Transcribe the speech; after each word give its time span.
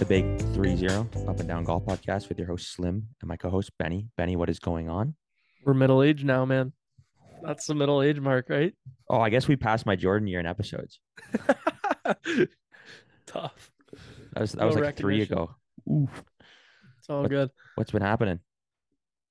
the 0.00 0.06
big 0.06 0.24
3-0 0.54 1.28
up 1.28 1.38
and 1.38 1.46
down 1.48 1.62
golf 1.64 1.84
podcast 1.84 2.28
with 2.28 2.38
your 2.38 2.48
host 2.48 2.72
Slim 2.72 3.06
and 3.20 3.28
my 3.28 3.36
co-host 3.36 3.70
Benny. 3.78 4.08
Benny, 4.16 4.34
what 4.34 4.48
is 4.48 4.58
going 4.58 4.88
on? 4.88 5.14
We're 5.64 5.74
middle 5.74 6.02
age 6.02 6.24
now, 6.24 6.44
man. 6.44 6.72
That's 7.42 7.66
the 7.66 7.74
middle 7.74 8.02
age 8.02 8.18
mark, 8.18 8.46
right? 8.48 8.74
Oh, 9.08 9.20
I 9.20 9.28
guess 9.30 9.46
we 9.46 9.56
passed 9.56 9.84
my 9.86 9.96
Jordan 9.96 10.26
year 10.26 10.40
in 10.40 10.46
episodes. 10.46 11.00
Tough. 13.26 13.70
That 14.32 14.40
was 14.40 14.52
that 14.52 14.60
No 14.60 14.66
was 14.66 14.76
like 14.76 14.96
three 14.96 15.22
ago. 15.22 15.54
Oof. 15.90 16.24
It's 16.98 17.08
all 17.10 17.22
What- 17.22 17.30
good. 17.30 17.50
What's 17.76 17.90
been 17.92 18.02
happening? 18.02 18.40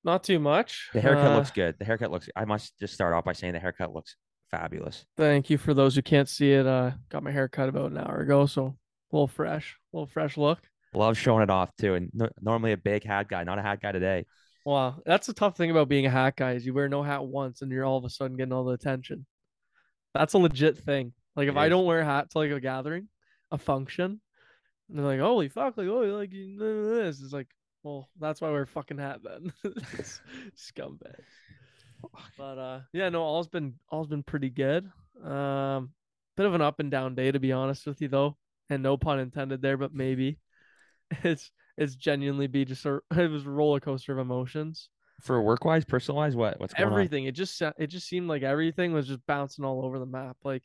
Not 0.04 0.24
too 0.24 0.40
much. 0.40 0.90
The 0.94 1.02
haircut 1.02 1.32
Uh, 1.32 1.36
looks 1.36 1.52
good. 1.52 1.76
The 1.78 1.86
haircut 1.86 2.10
looks. 2.12 2.30
I 2.36 2.46
must 2.46 2.78
just 2.80 2.94
start 2.94 3.14
off 3.14 3.26
by 3.26 3.34
saying 3.34 3.54
the 3.54 3.60
haircut 3.60 3.94
looks 3.94 4.16
fabulous. 4.50 5.06
Thank 5.18 5.50
you 5.50 5.58
for 5.58 5.74
those 5.74 5.96
who 5.96 6.02
can't 6.02 6.30
see 6.30 6.54
it. 6.54 6.66
Uh, 6.66 6.92
got 7.10 7.22
my 7.24 7.32
haircut 7.32 7.68
about 7.70 7.92
an 7.92 7.98
hour 7.98 8.20
ago, 8.22 8.46
so 8.46 8.78
a 9.12 9.16
little 9.16 9.28
fresh, 9.28 9.76
a 9.94 9.98
little 9.98 10.08
fresh 10.08 10.38
look. 10.38 10.60
Love 10.94 11.18
showing 11.18 11.44
it 11.44 11.50
off 11.50 11.76
too. 11.78 11.94
And 11.96 12.10
no, 12.14 12.30
normally 12.42 12.72
a 12.72 12.78
big 12.78 13.04
hat 13.04 13.30
guy, 13.30 13.44
not 13.44 13.60
a 13.60 13.62
hat 13.62 13.82
guy 13.82 13.92
today. 13.92 14.26
Wow, 14.66 15.02
that's 15.06 15.28
the 15.28 15.34
tough 15.34 15.56
thing 15.56 15.72
about 15.72 15.90
being 15.90 16.06
a 16.06 16.10
hat 16.10 16.36
guy 16.36 16.54
is 16.54 16.66
you 16.66 16.74
wear 16.74 16.90
no 16.90 17.04
hat 17.04 17.26
once 17.26 17.62
and 17.62 17.72
you're 17.72 17.86
all 17.86 17.98
of 17.98 18.06
a 18.06 18.10
sudden 18.10 18.38
getting 18.38 18.54
all 18.54 18.66
the 18.66 18.74
attention. 18.74 19.26
That's 20.14 20.34
a 20.34 20.38
legit 20.38 20.78
thing. 20.78 21.14
Like 21.36 21.48
if 21.48 21.56
I 21.56 21.70
don't 21.70 21.86
wear 21.86 22.02
a 22.02 22.06
hat 22.06 22.32
to 22.32 22.38
like 22.40 22.52
a 22.52 22.60
gathering, 22.60 23.08
a 23.52 23.58
function, 23.58 24.20
and 24.90 25.00
they're 25.00 25.06
like, 25.06 25.20
"Holy 25.20 25.48
fuck!" 25.48 25.78
Like, 25.78 25.88
"Oh, 25.88 26.02
like 26.02 26.34
you 26.34 26.58
know 26.58 26.96
this?" 26.96 27.22
It's 27.22 27.32
like, 27.32 27.48
well, 27.84 28.10
that's 28.20 28.42
why 28.42 28.50
we're 28.50 28.66
fucking 28.66 28.98
hat 28.98 29.22
then. 29.24 29.54
Scumbag. 30.56 31.22
But 32.38 32.58
uh, 32.58 32.80
yeah, 32.94 33.10
no, 33.10 33.22
all's 33.22 33.48
been 33.48 33.76
all's 33.90 34.08
been 34.08 34.24
pretty 34.24 34.50
good. 34.50 34.90
Um, 35.24 35.92
bit 36.36 36.46
of 36.46 36.54
an 36.54 36.62
up 36.62 36.80
and 36.80 36.92
down 36.92 37.16
day 37.16 37.32
to 37.32 37.40
be 37.40 37.52
honest 37.52 37.86
with 37.86 38.02
you 38.02 38.08
though, 38.08 38.38
and 38.70 38.84
no 38.84 38.98
pun 38.98 39.20
intended 39.20 39.62
there, 39.62 39.78
but 39.78 39.94
maybe 39.94 40.40
it's 41.24 41.52
it's 41.78 41.96
genuinely 41.96 42.48
be 42.48 42.66
just 42.66 42.86
a 42.86 43.00
it 43.16 43.32
was 43.32 43.46
a 43.46 43.50
roller 43.50 43.80
coaster 43.80 44.14
of 44.14 44.20
emotions. 44.20 44.90
For 45.22 45.42
work 45.42 45.66
wise, 45.66 45.84
personal 45.84 46.18
wise, 46.18 46.36
what 46.36 46.60
what's 46.60 46.74
going 46.74 46.88
on? 46.88 46.94
Everything 46.94 47.26
it 47.26 47.34
just 47.34 47.62
it 47.62 47.88
just 47.88 48.08
seemed 48.08 48.30
like 48.30 48.44
everything 48.44 48.94
was 48.94 49.08
just 49.08 49.26
bouncing 49.28 49.66
all 49.66 49.84
over 49.84 50.00
the 50.00 50.06
map. 50.06 50.38
Like 50.44 50.64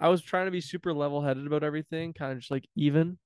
I 0.00 0.08
was 0.08 0.22
trying 0.22 0.46
to 0.46 0.50
be 0.50 0.60
super 0.60 0.92
level 0.92 1.22
headed 1.22 1.46
about 1.46 1.62
everything, 1.62 2.12
kind 2.12 2.32
of 2.32 2.38
just 2.38 2.50
like 2.50 2.68
even. 2.76 3.18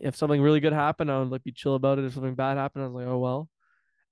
If 0.00 0.14
something 0.14 0.40
really 0.40 0.60
good 0.60 0.72
happened, 0.72 1.10
I 1.10 1.18
would 1.18 1.30
like 1.30 1.42
be 1.42 1.50
chill 1.50 1.74
about 1.74 1.98
it. 1.98 2.04
If 2.04 2.14
something 2.14 2.36
bad 2.36 2.56
happened, 2.56 2.84
I 2.84 2.86
was 2.86 2.94
like, 2.94 3.08
oh 3.08 3.18
well. 3.18 3.48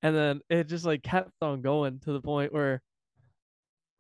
And 0.02 0.16
then 0.16 0.40
it 0.50 0.64
just 0.64 0.84
like 0.84 1.04
kept 1.04 1.30
on 1.40 1.62
going 1.62 2.00
to 2.00 2.12
the 2.12 2.20
point 2.20 2.52
where 2.52 2.82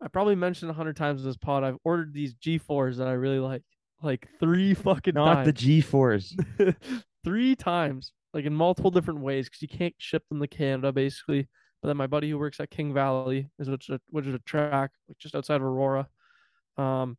I 0.00 0.08
probably 0.08 0.34
mentioned 0.34 0.70
a 0.70 0.74
hundred 0.74 0.96
times 0.96 1.22
in 1.22 1.28
this 1.28 1.36
pod. 1.36 1.64
I've 1.64 1.78
ordered 1.84 2.12
these 2.12 2.34
G4s 2.34 2.96
that 2.96 3.06
I 3.06 3.12
really 3.12 3.38
like, 3.38 3.62
like 4.02 4.28
three 4.40 4.74
fucking 4.74 5.14
times. 5.14 5.36
Not 5.36 5.44
the. 5.44 5.52
G 5.52 5.80
fours. 5.80 6.36
three 7.24 7.56
times, 7.56 8.12
like 8.32 8.44
in 8.44 8.54
multiple 8.54 8.90
different 8.90 9.20
ways, 9.20 9.46
because 9.46 9.62
you 9.62 9.68
can't 9.68 9.94
ship 9.98 10.22
them 10.28 10.40
to 10.40 10.46
Canada, 10.46 10.92
basically. 10.92 11.48
But 11.82 11.88
then 11.88 11.96
my 11.96 12.06
buddy 12.06 12.30
who 12.30 12.38
works 12.38 12.60
at 12.60 12.70
King 12.70 12.94
Valley 12.94 13.48
is 13.58 13.68
which 13.68 13.88
is 13.88 13.96
a, 13.96 14.00
which 14.10 14.26
is 14.26 14.34
a 14.34 14.40
track 14.40 14.90
like 15.08 15.18
just 15.18 15.34
outside 15.34 15.56
of 15.56 15.62
Aurora, 15.62 16.08
um, 16.76 17.16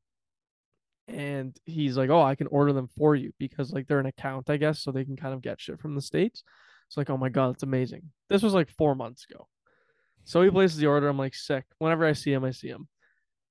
and 1.08 1.56
he's 1.66 1.98
like, 1.98 2.10
"Oh, 2.10 2.22
I 2.22 2.36
can 2.36 2.48
order 2.48 2.74
them 2.74 2.88
for 2.98 3.16
you 3.16 3.32
because 3.40 3.72
like 3.72 3.88
they're 3.88 4.00
an 4.00 4.06
account, 4.06 4.50
I 4.50 4.58
guess, 4.58 4.82
so 4.82 4.92
they 4.92 5.06
can 5.06 5.16
kind 5.16 5.34
of 5.34 5.42
get 5.42 5.62
shit 5.62 5.80
from 5.80 5.96
the 5.96 6.02
states." 6.02 6.44
It's 6.88 6.98
like, 6.98 7.10
"Oh 7.10 7.18
my 7.18 7.30
god, 7.30 7.54
it's 7.56 7.64
amazing." 7.64 8.04
This 8.30 8.44
was 8.44 8.54
like 8.54 8.70
four 8.70 8.96
months 8.96 9.26
ago, 9.30 9.48
so 10.28 10.42
he 10.42 10.50
places 10.50 10.78
the 10.78 10.88
order. 10.88 11.08
I'm 11.08 11.18
like, 11.18 11.36
sick. 11.36 11.64
Whenever 11.80 12.06
I 12.06 12.12
see 12.12 12.34
him, 12.34 12.44
I 12.44 12.52
see 12.52 12.68
him. 12.68 12.90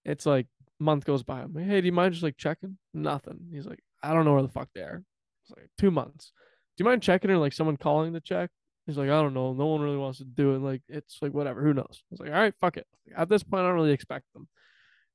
It's 0.04 0.26
like 0.26 0.46
month 0.78 1.04
goes 1.04 1.22
by. 1.22 1.40
I'm 1.40 1.52
like, 1.52 1.66
"Hey, 1.66 1.80
do 1.80 1.86
you 1.86 1.92
mind 1.92 2.14
just 2.14 2.22
like 2.22 2.36
checking?" 2.36 2.78
Nothing. 2.94 3.48
He's 3.52 3.66
like, 3.66 3.80
"I 4.02 4.12
don't 4.12 4.24
know 4.24 4.34
where 4.34 4.42
the 4.42 4.48
fuck 4.48 4.68
they 4.74 4.82
are." 4.82 5.02
It's 5.42 5.56
like 5.56 5.70
two 5.78 5.90
months. 5.90 6.32
Do 6.76 6.84
you 6.84 6.88
mind 6.88 7.02
checking 7.02 7.30
or 7.30 7.38
like 7.38 7.52
someone 7.52 7.76
calling 7.76 8.12
to 8.12 8.20
check? 8.20 8.50
He's 8.86 8.96
like, 8.96 9.08
I 9.08 9.20
don't 9.20 9.34
know. 9.34 9.52
No 9.52 9.66
one 9.66 9.80
really 9.80 9.96
wants 9.96 10.18
to 10.18 10.24
do 10.24 10.54
it. 10.54 10.58
Like, 10.58 10.82
it's 10.88 11.18
like 11.20 11.34
whatever. 11.34 11.62
Who 11.62 11.74
knows? 11.74 11.86
I 11.90 12.06
was 12.10 12.20
like, 12.20 12.30
all 12.30 12.36
right, 12.36 12.54
fuck 12.60 12.76
it. 12.76 12.86
At 13.16 13.28
this 13.28 13.42
point, 13.42 13.62
I 13.62 13.66
don't 13.66 13.74
really 13.74 13.92
expect 13.92 14.26
them. 14.32 14.48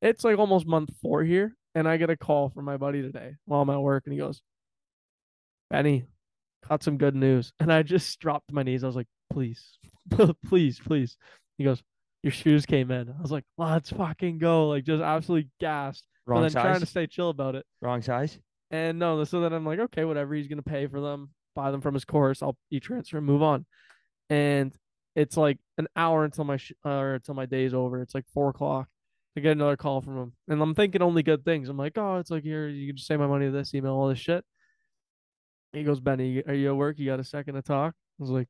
It's 0.02 0.24
like 0.24 0.38
almost 0.38 0.66
month 0.66 0.90
four 1.02 1.24
here, 1.24 1.56
and 1.74 1.88
I 1.88 1.98
get 1.98 2.10
a 2.10 2.18
call 2.18 2.50
from 2.50 2.66
my 2.66 2.78
buddy 2.78 3.02
today 3.02 3.36
while 3.46 3.62
I'm 3.62 3.70
at 3.70 3.80
work, 3.80 4.04
and 4.06 4.14
he 4.14 4.20
goes, 4.20 4.42
Benny, 5.70 6.06
got 6.68 6.84
some 6.84 6.98
good 6.98 7.16
news. 7.16 7.54
And 7.60 7.72
I 7.72 7.84
just 7.84 8.20
dropped 8.20 8.52
my 8.52 8.64
knees. 8.64 8.84
I 8.84 8.88
was 8.88 8.96
like, 8.96 9.08
please, 9.32 9.78
please, 10.48 10.80
please. 10.80 11.16
He 11.58 11.64
goes, 11.64 11.82
your 12.24 12.32
shoes 12.32 12.66
came 12.66 12.92
in. 12.92 13.10
I 13.10 13.22
was 13.22 13.32
like, 13.32 13.46
let's 13.58 13.90
fucking 13.90 14.38
go. 14.38 14.70
Like, 14.70 14.84
just 14.84 15.02
absolutely 15.02 15.50
gassed. 15.60 16.06
Wrong 16.26 16.42
but 16.42 16.54
then 16.54 16.62
trying 16.64 16.80
to 16.80 16.86
stay 16.86 17.08
chill 17.08 17.30
about 17.30 17.56
it. 17.56 17.66
Wrong 17.82 18.02
size. 18.02 18.38
And 18.70 19.00
no, 19.00 19.24
so 19.24 19.42
then 19.42 19.54
I'm 19.54 19.66
like, 19.66 19.80
okay, 19.80 20.06
whatever. 20.06 20.34
He's 20.34 20.48
gonna 20.48 20.62
pay 20.62 20.88
for 20.88 21.02
them, 21.02 21.32
buy 21.56 21.72
them 21.72 21.82
from 21.82 21.94
his 21.94 22.06
course. 22.06 22.42
I'll 22.42 22.58
e-transfer 22.70 23.18
and 23.18 23.26
move 23.26 23.42
on. 23.42 23.66
And 24.30 24.74
it's 25.16 25.36
like 25.36 25.58
an 25.78 25.88
hour 25.96 26.24
until 26.24 26.46
my 26.46 26.58
sh- 26.58 26.74
or 26.86 27.16
until 27.16 27.34
my 27.34 27.46
day's 27.46 27.74
over. 27.74 28.02
It's 28.02 28.16
like 28.16 28.26
four 28.34 28.50
o'clock. 28.50 28.88
I 29.36 29.40
get 29.40 29.54
another 29.54 29.78
call 29.78 30.02
from 30.02 30.18
him, 30.18 30.34
and 30.50 30.62
I'm 30.62 30.76
thinking 30.76 31.02
only 31.02 31.24
good 31.24 31.46
things. 31.46 31.70
I'm 31.70 31.78
like, 31.78 31.98
oh, 31.98 32.18
it's 32.18 32.30
like 32.30 32.44
here, 32.44 32.68
you 32.68 32.88
can 32.88 32.98
just 32.98 33.08
save 33.08 33.20
my 33.20 33.28
money 33.28 33.46
to 33.46 33.52
this 33.52 33.74
email, 33.74 33.94
all 33.94 34.10
this 34.10 34.20
shit. 34.20 34.44
He 35.72 35.84
goes, 35.84 36.02
Benny, 36.02 36.44
are 36.46 36.54
you 36.54 36.68
at 36.70 36.76
work? 36.76 37.00
You 37.00 37.06
got 37.06 37.22
a 37.22 37.24
second 37.24 37.56
to 37.56 37.62
talk? 37.62 37.94
I 37.96 38.24
was 38.24 38.30
like, 38.30 38.50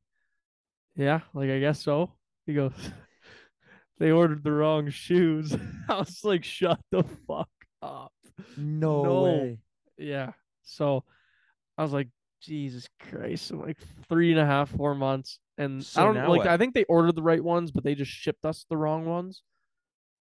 yeah, 0.96 1.20
like 1.36 1.52
I 1.52 1.59
guess 1.59 1.84
so. 1.84 2.14
He 2.48 2.56
goes, 2.56 2.74
they 4.01 4.12
ordered 4.12 4.44
the 4.44 4.51
wrong 4.51 4.89
shoes. 4.89 5.56
I 5.89 6.00
was 6.00 6.23
like, 6.23 6.44
shut 6.44 6.79
the 6.91 7.03
fuck 7.28 7.50
up. 7.84 8.12
No, 8.57 9.03
No. 9.03 9.22
way. 9.22 9.59
Yeah. 9.97 10.31
So 10.63 11.03
I 11.78 11.84
was 11.84 11.94
like, 11.94 12.07
Jesus 12.41 12.88
Christ. 13.00 13.51
I'm 13.51 13.61
like 13.61 13.78
three 14.09 14.31
and 14.31 14.40
a 14.40 14.45
half, 14.45 14.69
four 14.72 14.95
months. 14.95 15.38
And 15.59 15.84
So 15.85 16.01
I 16.01 16.06
don't 16.06 16.28
like 16.28 16.40
what? 16.40 16.47
I 16.47 16.57
think 16.57 16.73
they 16.73 16.84
ordered 16.85 17.16
the 17.16 17.22
right 17.22 17.44
ones, 17.44 17.72
but 17.72 17.84
they 17.84 17.94
just 17.94 18.09
shipped 18.11 18.44
us 18.44 18.66
the 18.69 18.75
wrong 18.78 19.06
ones. 19.06 19.44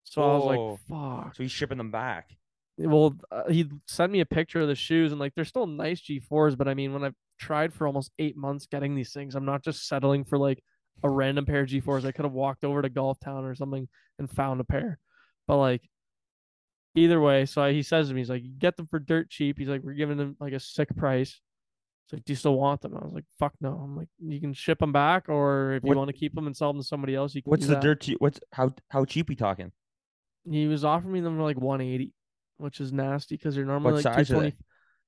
So 0.05 0.23
I 0.23 0.35
was 0.35 0.43
Oh. 0.43 0.47
like, 0.47 0.79
fuck. 1.25 1.35
So 1.35 1.43
he's 1.43 1.51
shipping 1.51 1.77
them 1.77 1.91
back. 1.91 2.35
Well, 2.79 3.15
uh, 3.31 3.47
he 3.49 3.69
sent 3.87 4.11
me 4.11 4.21
a 4.21 4.25
picture 4.25 4.61
of 4.61 4.67
the 4.67 4.75
shoes 4.75 5.11
and 5.11 5.19
like 5.19 5.33
they're 5.35 5.45
still 5.45 5.67
nice 5.67 6.01
G4s, 6.01 6.57
but 6.57 6.67
I 6.67 6.73
mean, 6.73 6.93
when 6.93 7.03
I've 7.03 7.15
tried 7.39 7.73
for 7.73 7.85
almost 7.85 8.11
eight 8.17 8.37
months 8.37 8.65
getting 8.65 8.95
these 8.95 9.13
things, 9.13 9.35
I'm 9.35 9.45
not 9.45 9.63
just 9.63 9.87
settling 9.87 10.23
for 10.25 10.39
like 10.39 10.63
a 11.03 11.09
random 11.09 11.45
pair 11.45 11.61
of 11.61 11.69
G4s. 11.69 12.05
I 12.05 12.11
could 12.11 12.25
have 12.25 12.33
walked 12.33 12.63
over 12.63 12.81
to 12.81 12.89
Golf 12.89 13.19
Town 13.19 13.45
or 13.45 13.55
something 13.55 13.87
and 14.19 14.29
found 14.29 14.59
a 14.61 14.63
pair. 14.63 14.99
But 15.47 15.57
like 15.57 15.81
either 16.95 17.21
way, 17.21 17.45
so 17.45 17.61
I, 17.61 17.73
he 17.73 17.83
says 17.83 18.07
to 18.09 18.13
me, 18.13 18.21
he's 18.21 18.29
like, 18.29 18.43
get 18.59 18.75
them 18.77 18.87
for 18.87 18.99
dirt 18.99 19.29
cheap. 19.29 19.57
He's 19.59 19.67
like, 19.69 19.81
we're 19.83 19.93
giving 19.93 20.17
them 20.17 20.35
like 20.39 20.53
a 20.53 20.59
sick 20.59 20.95
price. 20.95 21.39
It's 22.05 22.13
like, 22.13 22.23
do 22.23 22.31
you 22.31 22.37
still 22.37 22.55
want 22.55 22.81
them? 22.81 22.95
I 22.95 23.03
was 23.03 23.13
like, 23.13 23.25
fuck 23.37 23.53
no. 23.59 23.73
I'm 23.73 23.95
like, 23.97 24.07
you 24.19 24.39
can 24.39 24.53
ship 24.53 24.79
them 24.79 24.93
back, 24.93 25.27
or 25.27 25.73
if 25.73 25.83
What- 25.83 25.91
you 25.93 25.97
want 25.97 26.07
to 26.09 26.13
keep 26.17 26.33
them 26.33 26.47
and 26.47 26.55
sell 26.55 26.71
them 26.71 26.81
to 26.81 26.87
somebody 26.87 27.15
else, 27.15 27.35
you 27.35 27.43
can. 27.43 27.49
What's 27.51 27.67
the 27.67 27.73
that. 27.73 27.81
dirt? 27.81 28.01
Cheap, 28.01 28.21
What's 28.21 28.39
how 28.53 28.73
how 28.89 29.03
cheap 29.05 29.27
we 29.29 29.35
talking? 29.35 29.71
He 30.49 30.67
was 30.67 30.85
offering 30.85 31.13
me 31.13 31.19
them 31.19 31.35
for 31.35 31.43
like 31.43 31.59
180, 31.59 32.13
which 32.57 32.79
is 32.79 32.93
nasty 32.93 33.35
because 33.35 33.55
they're 33.55 33.65
normally 33.65 33.91
What 33.95 34.05
like 34.05 34.15
size 34.15 34.31
are 34.31 34.35
220, 34.35 34.49
they? 34.51 34.57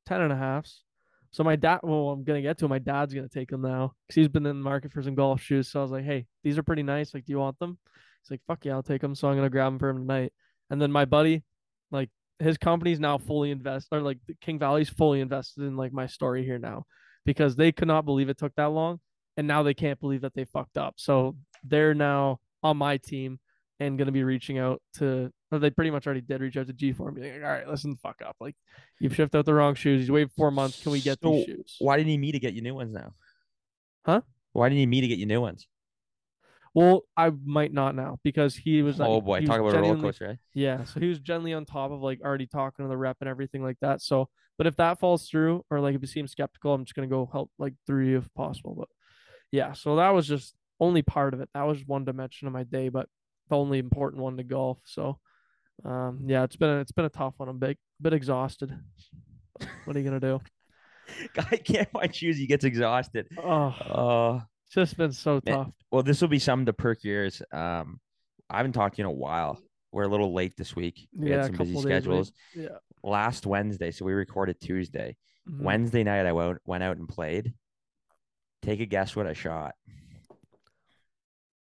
10 0.07 0.21
and 0.21 0.33
a 0.33 0.35
halfs. 0.35 0.83
So 1.31 1.43
my 1.43 1.55
dad, 1.55 1.79
well, 1.83 2.09
I'm 2.09 2.23
gonna 2.23 2.41
get 2.41 2.57
to 2.59 2.65
him. 2.65 2.69
My 2.69 2.79
dad's 2.79 3.13
gonna 3.13 3.29
take 3.29 3.49
them 3.49 3.61
now 3.61 3.93
because 4.07 4.15
he's 4.15 4.27
been 4.27 4.45
in 4.45 4.57
the 4.57 4.63
market 4.63 4.91
for 4.91 5.01
some 5.01 5.15
golf 5.15 5.41
shoes. 5.41 5.69
So 5.69 5.79
I 5.79 5.83
was 5.83 5.91
like, 5.91 6.05
hey, 6.05 6.25
these 6.43 6.57
are 6.57 6.63
pretty 6.63 6.83
nice. 6.83 7.13
Like, 7.13 7.25
do 7.25 7.31
you 7.31 7.39
want 7.39 7.59
them? 7.59 7.77
He's 8.23 8.31
like, 8.31 8.41
fuck 8.47 8.65
yeah, 8.65 8.73
I'll 8.73 8.83
take 8.83 9.01
them. 9.01 9.15
So 9.15 9.27
I'm 9.27 9.35
gonna 9.35 9.49
grab 9.49 9.71
them 9.71 9.79
for 9.79 9.89
him 9.89 9.99
tonight. 9.99 10.33
And 10.69 10.81
then 10.81 10.91
my 10.91 11.05
buddy, 11.05 11.43
like, 11.91 12.09
his 12.39 12.57
company's 12.57 12.99
now 12.99 13.17
fully 13.17 13.51
invest 13.51 13.89
or 13.91 14.01
like 14.01 14.17
King 14.41 14.59
Valley's 14.59 14.89
fully 14.89 15.19
invested 15.19 15.63
in 15.63 15.75
like 15.75 15.91
my 15.91 16.07
story 16.07 16.45
here 16.45 16.57
now 16.57 16.85
because 17.25 17.55
they 17.55 17.71
could 17.71 17.87
not 17.87 18.05
believe 18.05 18.29
it 18.29 18.37
took 18.37 18.55
that 18.55 18.71
long, 18.71 18.99
and 19.37 19.45
now 19.47 19.61
they 19.61 19.73
can't 19.73 19.99
believe 19.99 20.21
that 20.21 20.33
they 20.33 20.45
fucked 20.45 20.77
up. 20.77 20.95
So 20.97 21.35
they're 21.63 21.93
now 21.93 22.39
on 22.63 22.77
my 22.77 22.97
team 22.97 23.39
and 23.79 23.97
going 23.97 24.07
to 24.07 24.11
be 24.11 24.23
reaching 24.23 24.57
out 24.57 24.81
to, 24.95 25.31
or 25.51 25.59
they 25.59 25.69
pretty 25.69 25.91
much 25.91 26.05
already 26.05 26.21
did 26.21 26.41
reach 26.41 26.57
out 26.57 26.67
to 26.67 26.73
G4 26.73 27.07
and 27.07 27.15
be 27.15 27.21
like, 27.21 27.43
all 27.43 27.49
right, 27.49 27.67
listen, 27.67 27.91
the 27.91 27.97
fuck 27.97 28.17
up. 28.25 28.35
Like, 28.39 28.55
you've 28.99 29.15
shipped 29.15 29.35
out 29.35 29.45
the 29.45 29.53
wrong 29.53 29.75
shoes. 29.75 30.07
You 30.07 30.13
waited 30.13 30.31
four 30.35 30.51
months. 30.51 30.81
Can 30.83 30.91
we 30.91 30.99
get 30.99 31.19
So 31.21 31.31
these 31.31 31.45
shoes? 31.45 31.75
Why 31.79 31.95
do 31.95 32.01
you 32.01 32.07
need 32.07 32.19
me 32.19 32.31
to 32.33 32.39
get 32.39 32.53
you 32.53 32.61
new 32.61 32.75
ones 32.75 32.93
now? 32.93 33.13
Huh? 34.05 34.21
Why 34.53 34.69
do 34.69 34.75
you 34.75 34.81
need 34.81 34.89
me 34.89 35.01
to 35.01 35.07
get 35.07 35.17
you 35.17 35.25
new 35.25 35.41
ones? 35.41 35.67
Well, 36.73 37.03
I 37.17 37.31
might 37.45 37.73
not 37.73 37.95
now 37.95 38.19
because 38.23 38.55
he 38.55 38.81
was 38.81 38.99
like, 38.99 39.09
oh 39.09 39.21
boy, 39.21 39.41
he 39.41 39.47
talk 39.47 39.59
about 39.59 39.75
a 39.75 39.81
roller 39.81 39.99
coaster, 39.99 40.27
eh? 40.27 40.35
Yeah, 40.53 40.83
so 40.83 40.99
he 40.99 41.07
was 41.07 41.19
generally 41.19 41.53
on 41.53 41.65
top 41.65 41.91
of 41.91 42.01
like 42.01 42.21
already 42.21 42.45
talking 42.45 42.85
to 42.85 42.89
the 42.89 42.97
rep 42.97 43.17
and 43.21 43.29
everything 43.29 43.63
like 43.63 43.77
that. 43.81 44.01
So, 44.01 44.29
but 44.57 44.67
if 44.67 44.75
that 44.75 44.99
falls 44.99 45.27
through 45.27 45.65
or 45.71 45.79
like 45.79 45.95
if 45.95 46.01
you 46.01 46.07
seem 46.07 46.27
skeptical, 46.27 46.73
I'm 46.73 46.85
just 46.85 46.95
gonna 46.95 47.07
go 47.07 47.27
help 47.31 47.51
like 47.57 47.73
through 47.87 48.09
you 48.09 48.17
if 48.19 48.31
possible. 48.35 48.75
But 48.77 48.87
yeah, 49.51 49.73
so 49.73 49.95
that 49.95 50.11
was 50.11 50.27
just 50.27 50.53
only 50.79 51.01
part 51.01 51.33
of 51.33 51.41
it. 51.41 51.49
That 51.53 51.63
was 51.63 51.83
one 51.85 52.05
dimension 52.05 52.47
of 52.47 52.53
my 52.53 52.63
day, 52.63 52.89
but 52.89 53.09
the 53.49 53.57
only 53.57 53.79
important 53.79 54.21
one 54.21 54.37
to 54.37 54.43
golf. 54.43 54.79
So, 54.85 55.19
um, 55.85 56.21
yeah, 56.25 56.43
it's 56.43 56.55
been 56.55 56.69
a, 56.69 56.79
it's 56.79 56.91
been 56.91 57.05
a 57.05 57.09
tough 57.09 57.33
one. 57.37 57.49
I'm 57.49 57.59
big, 57.59 57.77
bit 58.01 58.13
exhausted. 58.13 58.73
What 59.85 59.95
are 59.95 59.99
you 59.99 60.05
gonna 60.05 60.19
do? 60.19 60.39
I 61.51 61.57
can't 61.57 61.89
find 61.91 62.15
shoes. 62.15 62.37
He 62.37 62.47
gets 62.47 62.63
exhausted. 62.63 63.27
Oh, 63.37 63.67
Uh, 63.69 64.41
it's 64.65 64.75
just 64.75 64.97
been 64.97 65.11
so 65.11 65.41
Man, 65.45 65.55
tough. 65.55 65.67
well, 65.91 66.03
this 66.03 66.21
will 66.21 66.27
be 66.27 66.39
something 66.39 66.67
to 66.67 66.73
perk 66.73 67.03
your 67.03 67.15
ears. 67.23 67.41
Um, 67.51 67.99
I 68.49 68.57
haven't 68.57 68.73
talked 68.73 68.95
to 68.95 69.01
you 69.01 69.07
in 69.07 69.11
a 69.13 69.17
while. 69.17 69.59
We're 69.91 70.03
a 70.03 70.07
little 70.07 70.33
late 70.33 70.53
this 70.55 70.75
week. 70.75 71.07
We 71.15 71.31
Yeah, 71.31 71.37
had 71.37 71.45
some 71.47 71.55
busy 71.57 71.73
late. 71.73 71.81
schedules. 71.83 72.31
Yeah. 72.55 72.77
Last 73.03 73.45
Wednesday, 73.47 73.89
so 73.91 74.05
we 74.05 74.13
recorded 74.13 74.59
Tuesday. 74.61 75.15
Mhm. 75.49 75.61
Wednesday 75.63 76.03
night, 76.03 76.25
I 76.27 76.31
went 76.33 76.59
went 76.65 76.83
out 76.83 76.97
and 76.97 77.07
played. 77.09 77.53
Take 78.61 78.81
a 78.81 78.85
guess 78.85 79.15
what 79.15 79.25
I 79.25 79.33
shot. 79.33 79.73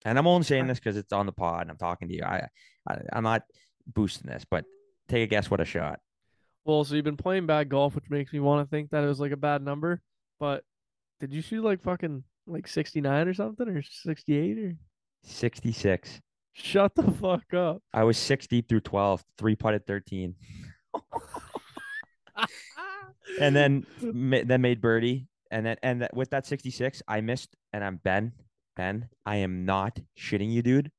And 0.08 0.18
I'm 0.18 0.26
only 0.26 0.44
saying 0.44 0.66
this 0.66 0.78
because 0.78 0.96
it's 0.96 1.12
on 1.12 1.26
the 1.26 1.32
pod 1.32 1.62
and 1.62 1.70
I'm 1.70 1.76
talking 1.76 2.08
to 2.08 2.14
you. 2.14 2.22
I, 2.22 2.48
I 2.88 2.98
I'm 3.12 3.24
not 3.24 3.42
boosting 3.86 4.30
this, 4.30 4.44
but 4.48 4.64
take 5.08 5.22
a 5.22 5.26
guess 5.26 5.50
what 5.50 5.60
a 5.60 5.64
shot. 5.64 6.00
Well, 6.64 6.84
so 6.84 6.94
you've 6.94 7.04
been 7.04 7.16
playing 7.16 7.46
bad 7.46 7.68
golf, 7.68 7.94
which 7.94 8.10
makes 8.10 8.32
me 8.32 8.40
want 8.40 8.66
to 8.66 8.70
think 8.70 8.90
that 8.90 9.04
it 9.04 9.06
was 9.06 9.20
like 9.20 9.32
a 9.32 9.36
bad 9.36 9.62
number. 9.62 10.00
But 10.38 10.64
did 11.20 11.32
you 11.32 11.42
shoot 11.42 11.64
like 11.64 11.82
fucking 11.82 12.24
like 12.46 12.66
69 12.66 13.28
or 13.28 13.34
something 13.34 13.68
or 13.68 13.82
68 13.82 14.58
or 14.58 14.76
66. 15.24 16.20
shut 16.52 16.94
the 16.94 17.10
fuck 17.12 17.52
up? 17.54 17.82
I 17.92 18.04
was 18.04 18.18
60 18.18 18.62
through 18.62 18.80
12, 18.80 19.24
three 19.36 19.56
putted 19.56 19.86
13, 19.86 20.34
and 23.40 23.54
then 23.56 23.86
then 24.02 24.60
made 24.60 24.80
birdie, 24.80 25.26
and 25.50 25.66
then 25.66 25.76
and 25.82 26.02
that, 26.02 26.14
with 26.16 26.30
that 26.30 26.46
66, 26.46 27.02
I 27.06 27.20
missed, 27.20 27.54
and 27.72 27.84
I'm 27.84 27.96
Ben. 27.96 28.32
Ben, 28.78 29.08
I 29.26 29.36
am 29.36 29.64
not 29.66 29.98
shitting 30.18 30.50
you, 30.52 30.62
dude. 30.62 30.90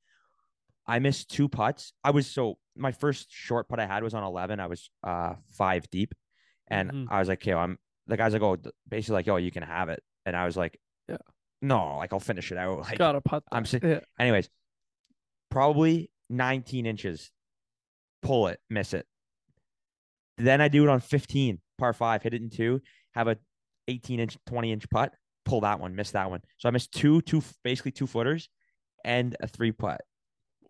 I 0.86 1.00
missed 1.00 1.30
two 1.32 1.48
putts. 1.50 1.94
I 2.04 2.12
was 2.12 2.28
so 2.28 2.58
my 2.76 2.92
first 2.92 3.28
short 3.32 3.68
putt 3.70 3.80
I 3.80 3.86
had 3.88 4.04
was 4.04 4.14
on 4.14 4.24
11. 4.24 4.60
I 4.60 4.68
was 4.68 4.90
uh 5.04 5.36
five 5.58 5.90
deep, 5.90 6.14
and 6.68 6.92
Mhm. 6.92 7.08
I 7.10 7.20
was 7.20 7.28
like, 7.30 7.42
"Okay, 7.42 7.54
I'm." 7.54 7.80
The 8.08 8.18
guy's 8.18 8.34
like, 8.34 8.42
"Oh, 8.42 8.58
basically 8.88 9.14
like, 9.14 9.28
oh, 9.30 9.38
you 9.38 9.50
can 9.52 9.64
have 9.64 9.88
it," 9.90 10.04
and 10.26 10.36
I 10.36 10.46
was 10.46 10.58
like, 10.58 10.80
Yeah. 11.08 11.18
no, 11.62 11.98
like 11.98 12.12
I'll 12.12 12.20
finish 12.20 12.52
it 12.52 12.58
out." 12.58 12.80
Like, 12.90 12.98
Gotta 12.98 13.22
putt. 13.22 13.44
I'm 13.52 13.64
that. 13.64 13.70
si- 13.70 13.80
yeah. 13.82 14.00
Anyways, 14.20 14.50
probably 15.50 16.12
19 16.30 16.86
inches. 16.86 17.32
Pull 18.22 18.48
it, 18.48 18.60
miss 18.70 18.94
it. 18.94 19.08
Then 20.38 20.60
I 20.60 20.68
do 20.68 20.84
it 20.84 20.90
on 20.90 21.00
15, 21.00 21.62
par 21.78 21.94
five, 21.94 22.24
hit 22.24 22.34
it 22.34 22.42
in 22.42 22.50
two, 22.50 22.82
have 23.14 23.28
a 23.30 23.38
18 23.88 24.20
inch, 24.20 24.38
20 24.46 24.72
inch 24.74 24.90
putt, 24.90 25.14
pull 25.50 25.62
that 25.62 25.80
one, 25.80 25.96
miss 25.96 26.12
that 26.12 26.30
one. 26.30 26.42
So 26.58 26.70
I 26.70 26.72
missed 26.72 26.92
two, 26.92 27.22
two, 27.22 27.42
basically 27.64 27.92
two 27.92 28.08
footers 28.08 28.48
and 29.04 29.36
a 29.40 29.48
three 29.48 29.72
putt. 29.72 30.02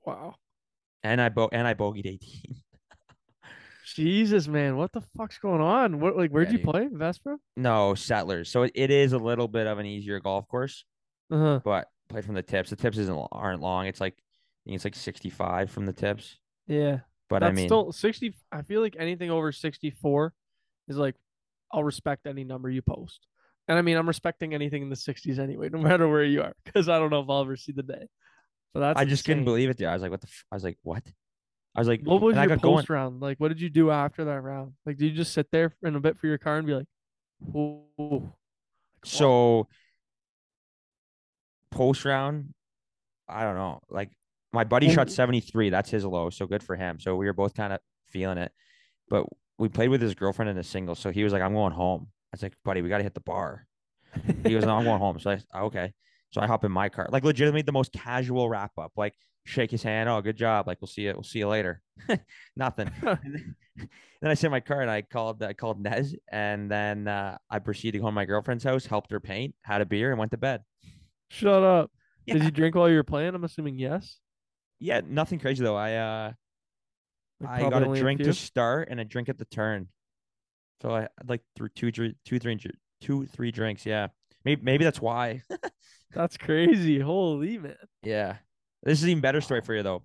Wow. 0.06 0.36
And 1.04 1.22
I 1.22 1.30
bo- 1.30 1.50
and 1.52 1.68
I 1.68 1.74
bogeyed 1.74 2.06
18. 2.08 2.56
Jesus, 3.96 4.48
man, 4.48 4.78
what 4.78 4.92
the 4.92 5.02
fuck's 5.18 5.40
going 5.40 5.62
on? 5.62 6.00
What 6.00 6.16
like 6.16 6.30
where'd 6.32 6.48
Yeah, 6.50 6.52
you 6.54 6.58
dude. 6.60 6.68
play? 6.70 6.88
Vespa? 6.92 7.38
no, 7.58 7.96
settlers. 7.96 8.50
So 8.50 8.64
it, 8.64 8.72
it 8.76 8.92
is 8.92 9.14
a 9.14 9.18
little 9.18 9.48
bit 9.48 9.66
of 9.68 9.80
an 9.80 9.86
easier 9.86 10.20
golf 10.20 10.48
course, 10.48 10.86
Uh 11.32 11.38
huh. 11.38 11.60
but 11.64 11.88
play 12.08 12.22
from 12.22 12.36
the 12.36 12.44
tips. 12.44 12.70
The 12.70 12.76
tips 12.76 12.98
isn't 12.98 13.28
aren't 13.32 13.62
long. 13.62 13.88
It's 13.88 14.00
like 14.00 14.14
I 14.18 14.70
think 14.70 14.76
it's 14.76 14.84
like 14.86 14.96
65 14.96 15.72
from 15.72 15.86
the 15.86 15.94
tips. 15.94 16.38
Yeah. 16.68 17.00
But 17.30 17.40
That's 17.40 17.52
I 17.52 17.54
mean, 17.56 17.68
still 17.68 17.92
60. 17.92 18.34
I 18.52 18.62
feel 18.62 18.82
like 18.82 18.96
anything 19.00 19.30
over 19.32 19.52
64 19.52 20.34
is 20.88 20.98
like, 20.98 21.16
I'll 21.72 21.84
respect 21.84 22.26
any 22.28 22.44
number 22.44 22.70
you 22.70 22.82
post. 22.82 23.26
And 23.70 23.78
I 23.78 23.82
mean, 23.82 23.96
I'm 23.96 24.08
respecting 24.08 24.54
anything 24.54 24.82
in 24.82 24.90
the 24.90 24.96
60s 24.96 25.40
anyway, 25.40 25.70
no 25.70 25.80
matter 25.90 26.10
where 26.10 26.24
you 26.24 26.42
are, 26.42 26.54
because 26.66 26.90
I 26.90 27.00
don't 27.00 27.12
know 27.12 27.22
if 27.22 27.30
I'll 27.30 27.42
ever 27.42 27.56
see 27.56 27.72
the 27.72 27.84
day. 27.84 28.08
So 28.74 28.80
that's 28.80 29.00
I 29.00 29.06
just 29.06 29.24
couldn't 29.24 29.46
believe 29.46 29.70
it. 29.70 29.78
Dude. 29.78 29.88
I 29.88 29.94
was 29.94 30.02
like, 30.02 30.12
what 30.12 30.22
the? 30.22 30.28
F-? 30.28 30.46
I 30.52 30.56
was 30.56 30.64
like, 30.64 30.78
what? 30.84 31.04
I 31.76 31.80
was 31.80 31.88
like, 31.88 32.02
What 32.04 32.22
was 32.22 32.36
your 32.36 32.48
going. 32.48 32.60
post 32.60 32.90
round? 32.90 33.22
Like, 33.22 33.40
what 33.40 33.48
did 33.48 33.62
you 33.62 33.70
do 33.70 33.90
after 33.92 34.26
that 34.26 34.42
round? 34.42 34.74
Like, 34.86 34.98
did 34.98 35.06
you 35.06 35.12
just 35.16 35.34
sit 35.34 35.48
there 35.52 35.74
in 35.84 35.96
a 35.96 36.00
bit 36.00 36.18
for 36.18 36.28
your 36.28 36.38
car 36.38 36.58
and 36.58 36.68
be 36.68 36.74
like, 36.74 36.88
"Ooh, 37.56 37.84
like. 37.98 38.24
So 39.06 39.68
post 41.72 42.06
round, 42.06 42.54
I 43.28 43.44
don't 43.44 43.56
know. 43.56 43.80
Like 43.90 44.10
my 44.52 44.64
buddy 44.64 44.92
shot 44.92 45.12
73. 45.12 45.70
That's 45.70 45.90
his 45.90 46.06
low. 46.06 46.30
So 46.30 46.48
good 46.48 46.64
for 46.64 46.76
him. 46.76 47.00
So 47.00 47.16
we 47.16 47.26
were 47.26 47.34
both 47.34 47.54
kind 47.54 47.72
of 47.72 47.80
feeling 48.08 48.38
it. 48.40 48.52
But 49.10 49.26
we 49.58 49.70
played 49.70 49.90
with 49.90 50.02
his 50.02 50.16
girlfriend 50.16 50.50
in 50.50 50.58
a 50.58 50.64
single. 50.64 50.96
So 50.96 51.12
he 51.12 51.24
was 51.24 51.34
like, 51.34 51.42
I'm 51.42 51.54
going 51.54 51.74
home. 51.74 52.08
I 52.32 52.36
was 52.36 52.44
like, 52.44 52.54
buddy, 52.64 52.82
we 52.82 52.90
got 52.90 52.98
to 52.98 53.04
hit 53.04 53.14
the 53.14 53.22
bar. 53.22 53.66
He 54.44 54.52
goes, 54.54 54.66
No, 54.66 54.76
I'm 54.76 54.84
going 54.84 55.00
home. 55.00 55.20
So 55.20 55.38
I, 55.54 55.60
okay. 55.62 55.94
So 56.32 56.42
I 56.42 56.48
hop 56.48 56.64
in 56.66 56.72
my 56.72 56.90
car. 56.90 57.08
Like 57.12 57.24
legitimately 57.24 57.64
the 57.64 57.72
most 57.72 57.92
casual 57.92 58.50
wrap 58.50 58.72
up. 58.78 58.92
Like 58.96 59.14
shake 59.46 59.72
his 59.72 59.84
hand. 59.84 60.10
Oh, 60.10 60.22
good 60.22 60.36
job. 60.36 60.68
Like 60.68 60.80
we'll 60.82 60.88
see 60.88 61.04
you. 61.04 61.14
We'll 61.14 61.24
see 61.24 61.40
you 61.40 61.48
later. 61.48 61.82
Nothing. 62.56 62.92
Then, 63.02 63.96
then 64.22 64.32
I 64.32 64.34
sit 64.34 64.48
in 64.48 64.52
my 64.52 64.60
car 64.60 64.82
and 64.82 64.92
I 64.92 65.02
called 65.02 65.42
I 65.42 65.54
called 65.54 65.82
Nez 65.82 66.14
and 66.30 66.70
then 66.70 67.08
uh, 67.08 67.38
I 67.50 67.60
proceeded 67.60 68.02
home 68.02 68.12
to 68.12 68.16
my 68.16 68.26
girlfriend's 68.26 68.66
house, 68.66 68.86
helped 68.86 69.12
her 69.12 69.22
paint, 69.22 69.56
had 69.62 69.80
a 69.80 69.86
beer, 69.86 70.10
and 70.10 70.20
went 70.20 70.32
to 70.32 70.38
bed. 70.38 70.64
Shut 71.30 71.64
up. 71.64 71.90
Did 72.28 72.44
you 72.44 72.52
drink 72.52 72.76
while 72.76 72.90
you 72.90 72.98
were 72.98 73.04
playing? 73.04 73.34
I'm 73.36 73.46
assuming 73.46 73.80
yes. 73.80 74.18
Yeah, 74.80 75.00
nothing 75.06 75.40
crazy 75.40 75.64
though. 75.64 75.78
I 75.78 75.94
uh 75.96 76.32
Like, 77.40 77.64
I 77.64 77.70
got 77.70 77.84
a 77.84 78.00
drink 78.00 78.20
few? 78.20 78.26
to 78.26 78.34
start 78.34 78.90
and 78.92 79.00
a 79.00 79.06
drink 79.06 79.30
at 79.30 79.38
the 79.38 79.46
turn. 79.46 79.88
So 80.82 80.96
I 80.96 81.08
like 81.28 81.42
through 81.56 81.70
two, 81.70 81.92
two, 81.92 82.40
three, 82.40 82.58
two, 83.02 83.26
three 83.28 83.52
drinks. 83.52 83.86
Yeah, 83.86 84.08
maybe 84.46 84.62
maybe 84.64 84.84
that's 84.84 85.02
why. 85.02 85.42
That's 86.12 86.38
crazy. 86.38 87.00
Holy 87.00 87.60
man. 87.60 87.76
yeah, 88.02 88.38
this 88.82 88.98
is 88.98 89.04
an 89.04 89.10
even 89.12 89.22
better 89.22 89.42
story 89.42 89.62
for 89.62 89.76
you 89.76 89.84
though. 89.84 90.02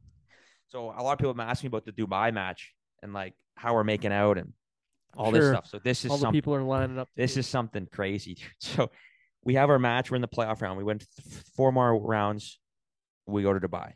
So 0.68 0.90
a 0.90 1.00
lot 1.02 1.12
of 1.12 1.18
people 1.18 1.30
have 1.30 1.36
been 1.38 1.48
asking 1.48 1.68
me 1.68 1.78
about 1.78 1.86
the 1.86 1.92
Dubai 1.92 2.30
match 2.30 2.74
and 3.02 3.14
like 3.14 3.32
how 3.56 3.72
we're 3.72 3.84
making 3.84 4.12
out 4.12 4.36
and 4.36 4.52
all 5.16 5.30
this 5.30 5.46
stuff. 5.48 5.66
So 5.66 5.78
this 5.82 6.04
is 6.04 6.10
All 6.10 6.18
the 6.18 6.22
something. 6.22 6.36
people 6.36 6.54
are 6.54 6.62
lining 6.62 6.98
up. 6.98 7.08
This 7.16 7.38
is 7.38 7.46
something 7.46 7.88
crazy. 7.90 8.34
dude. 8.34 8.44
So 8.60 8.90
we 9.42 9.54
have 9.54 9.70
our 9.70 9.78
match. 9.78 10.10
We're 10.10 10.16
in 10.16 10.20
the 10.22 10.28
playoff 10.28 10.60
round. 10.60 10.76
We 10.76 10.84
went 10.84 11.06
th- 11.16 11.42
four 11.56 11.72
more 11.72 11.98
rounds. 11.98 12.58
We 13.26 13.42
go 13.42 13.54
to 13.54 13.60
Dubai. 13.66 13.92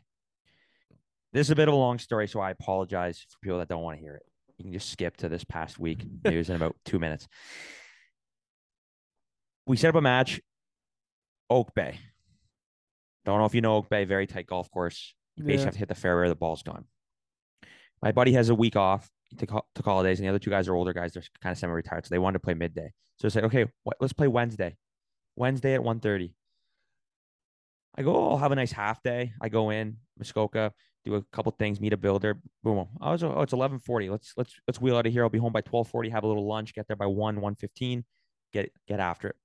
This 1.31 1.45
is 1.47 1.51
a 1.51 1.55
bit 1.55 1.67
of 1.67 1.75
a 1.75 1.77
long 1.77 1.99
story, 1.99 2.27
so 2.27 2.39
I 2.39 2.49
apologize 2.49 3.23
for 3.29 3.37
people 3.43 3.59
that 3.59 3.67
don't 3.67 3.83
want 3.83 3.97
to 3.97 4.01
hear 4.01 4.15
it. 4.15 4.23
You 4.59 4.65
can 4.65 4.73
just 4.73 4.89
skip 4.91 5.17
to 5.17 5.29
this 5.29 5.43
past 5.45 5.79
week 5.79 6.05
news 6.25 6.49
in 6.49 6.55
about 6.57 6.75
two 6.85 6.99
minutes. 6.99 7.27
We 9.65 9.77
set 9.77 9.89
up 9.89 9.95
a 9.95 10.01
match, 10.01 10.41
Oak 11.49 11.73
Bay. 11.73 11.97
Don't 13.25 13.39
know 13.39 13.45
if 13.45 13.55
you 13.55 13.61
know 13.61 13.75
Oak 13.77 13.89
Bay, 13.89 14.03
very 14.03 14.27
tight 14.27 14.47
golf 14.47 14.69
course. 14.69 15.15
You 15.37 15.43
basically 15.43 15.59
Yeah. 15.61 15.65
have 15.65 15.73
to 15.73 15.79
hit 15.79 15.87
the 15.87 15.95
fairway 15.95 16.27
the 16.27 16.35
ball's 16.35 16.61
gone. 16.63 16.85
My 18.01 18.11
buddy 18.11 18.33
has 18.33 18.49
a 18.49 18.55
week 18.55 18.75
off. 18.75 19.09
He 19.29 19.35
took, 19.37 19.49
took 19.75 19.85
holidays, 19.85 20.19
and 20.19 20.25
the 20.25 20.29
other 20.29 20.39
two 20.39 20.49
guys 20.49 20.67
are 20.67 20.75
older 20.75 20.93
guys. 20.93 21.13
They're 21.13 21.23
kind 21.41 21.51
of 21.53 21.57
semi-retired, 21.57 22.05
so 22.05 22.09
they 22.09 22.19
wanted 22.19 22.39
to 22.39 22.43
play 22.43 22.53
midday. 22.55 22.91
So 23.17 23.27
I 23.27 23.29
said, 23.29 23.43
okay, 23.45 23.65
what, 23.83 23.97
let's 23.99 24.13
play 24.13 24.27
Wednesday. 24.27 24.75
Wednesday 25.35 25.75
at 25.75 25.81
1.30. 25.81 26.33
I 27.95 28.01
go, 28.01 28.15
oh, 28.15 28.29
I'll 28.31 28.37
have 28.37 28.51
a 28.51 28.55
nice 28.55 28.71
half 28.71 29.03
day. 29.03 29.33
I 29.39 29.49
go 29.49 29.69
in, 29.69 29.97
Muskoka, 30.17 30.73
do 31.05 31.15
a 31.15 31.21
couple 31.31 31.51
things, 31.57 31.79
meet 31.79 31.93
a 31.93 31.97
builder. 31.97 32.39
Boom. 32.63 32.87
I 32.99 33.11
was, 33.11 33.23
oh, 33.23 33.33
oh, 33.35 33.41
it's 33.41 33.53
11.40. 33.53 34.09
Let's 34.09 34.33
let's 34.37 34.53
let's 34.67 34.81
wheel 34.81 34.97
out 34.97 35.05
of 35.05 35.13
here. 35.13 35.23
I'll 35.23 35.29
be 35.29 35.37
home 35.37 35.53
by 35.53 35.61
12.40, 35.61 36.11
have 36.11 36.23
a 36.23 36.27
little 36.27 36.47
lunch, 36.47 36.73
get 36.73 36.87
there 36.87 36.95
by 36.95 37.05
1, 37.05 37.15
115, 37.15 38.03
get 38.53 38.71
get 38.87 38.99
after 38.99 39.29
it. 39.29 39.35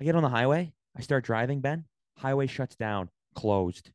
I 0.00 0.04
get 0.04 0.14
on 0.14 0.22
the 0.22 0.28
highway. 0.28 0.72
I 0.96 1.00
start 1.00 1.24
driving, 1.24 1.60
Ben. 1.60 1.84
Highway 2.18 2.46
shuts 2.46 2.76
down, 2.76 3.08
closed, 3.34 3.90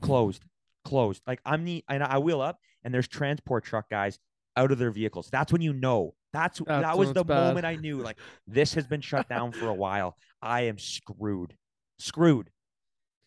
closed, 0.00 0.44
closed. 0.84 1.22
Like 1.26 1.40
I'm 1.44 1.64
the, 1.64 1.84
and 1.88 2.02
I 2.02 2.18
wheel 2.18 2.40
up, 2.40 2.58
and 2.84 2.92
there's 2.92 3.08
transport 3.08 3.64
truck 3.64 3.88
guys 3.90 4.18
out 4.56 4.72
of 4.72 4.78
their 4.78 4.90
vehicles. 4.90 5.28
That's 5.30 5.52
when 5.52 5.62
you 5.62 5.72
know. 5.72 6.14
That's, 6.32 6.60
That's 6.64 6.82
that 6.82 6.96
was 6.96 7.12
the 7.12 7.24
bad. 7.24 7.48
moment 7.48 7.66
I 7.66 7.74
knew. 7.74 7.98
Like 7.98 8.18
this 8.46 8.74
has 8.74 8.86
been 8.86 9.00
shut 9.00 9.28
down 9.28 9.52
for 9.52 9.66
a 9.66 9.74
while. 9.74 10.16
I 10.40 10.62
am 10.62 10.78
screwed, 10.78 11.56
screwed. 11.98 12.50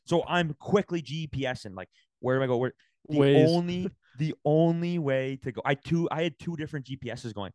So 0.06 0.24
I'm 0.27 0.56
quickly 0.60 1.01
GPSing. 1.01 1.75
Like 1.75 1.89
where 2.24 2.38
do 2.38 2.44
I 2.44 2.48
go? 2.48 2.58
Where 2.58 2.74
the 3.10 3.17
Waze. 3.17 3.48
only 3.48 3.89
the 4.17 4.36
only 4.45 5.00
way 5.00 5.38
to 5.43 5.51
go. 5.51 5.62
I 5.65 5.75
two 5.75 6.07
I 6.12 6.24
had 6.24 6.39
two 6.39 6.55
different 6.55 6.86
GPSs 6.86 7.33
going. 7.33 7.51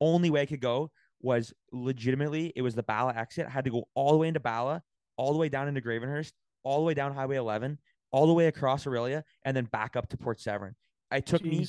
Only 0.00 0.30
way 0.30 0.42
I 0.42 0.46
could 0.46 0.60
go 0.60 0.90
was 1.20 1.52
legitimately 1.72 2.52
it 2.54 2.62
was 2.62 2.74
the 2.74 2.82
Bala 2.82 3.14
exit. 3.14 3.46
I 3.46 3.50
had 3.50 3.64
to 3.64 3.70
go 3.70 3.88
all 3.94 4.12
the 4.12 4.18
way 4.18 4.28
into 4.28 4.40
Bala, 4.40 4.82
all 5.16 5.32
the 5.32 5.38
way 5.38 5.48
down 5.48 5.68
into 5.68 5.80
Gravenhurst, 5.80 6.32
all 6.62 6.78
the 6.78 6.84
way 6.84 6.94
down 6.94 7.12
Highway 7.12 7.36
11, 7.36 7.78
all 8.12 8.26
the 8.26 8.32
way 8.32 8.46
across 8.46 8.84
Orillia, 8.84 9.24
and 9.44 9.56
then 9.56 9.64
back 9.64 9.96
up 9.96 10.08
to 10.10 10.16
Port 10.16 10.40
Severn. 10.40 10.74
I 11.10 11.20
took 11.20 11.42
me 11.42 11.66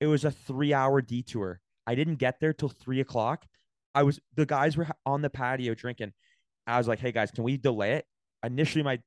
it 0.00 0.06
was 0.06 0.24
a 0.24 0.30
three 0.30 0.72
hour 0.72 1.00
detour. 1.02 1.60
I 1.86 1.94
didn't 1.94 2.16
get 2.16 2.40
there 2.40 2.52
till 2.52 2.68
three 2.68 3.00
o'clock. 3.00 3.44
I 3.94 4.02
was 4.02 4.20
the 4.34 4.46
guys 4.46 4.76
were 4.76 4.88
on 5.04 5.22
the 5.22 5.30
patio 5.30 5.74
drinking. 5.74 6.12
I 6.66 6.78
was 6.78 6.88
like, 6.88 6.98
hey 6.98 7.12
guys, 7.12 7.30
can 7.30 7.44
we 7.44 7.56
delay 7.56 7.92
it? 7.92 8.06
Initially, 8.44 8.82
my 8.82 9.00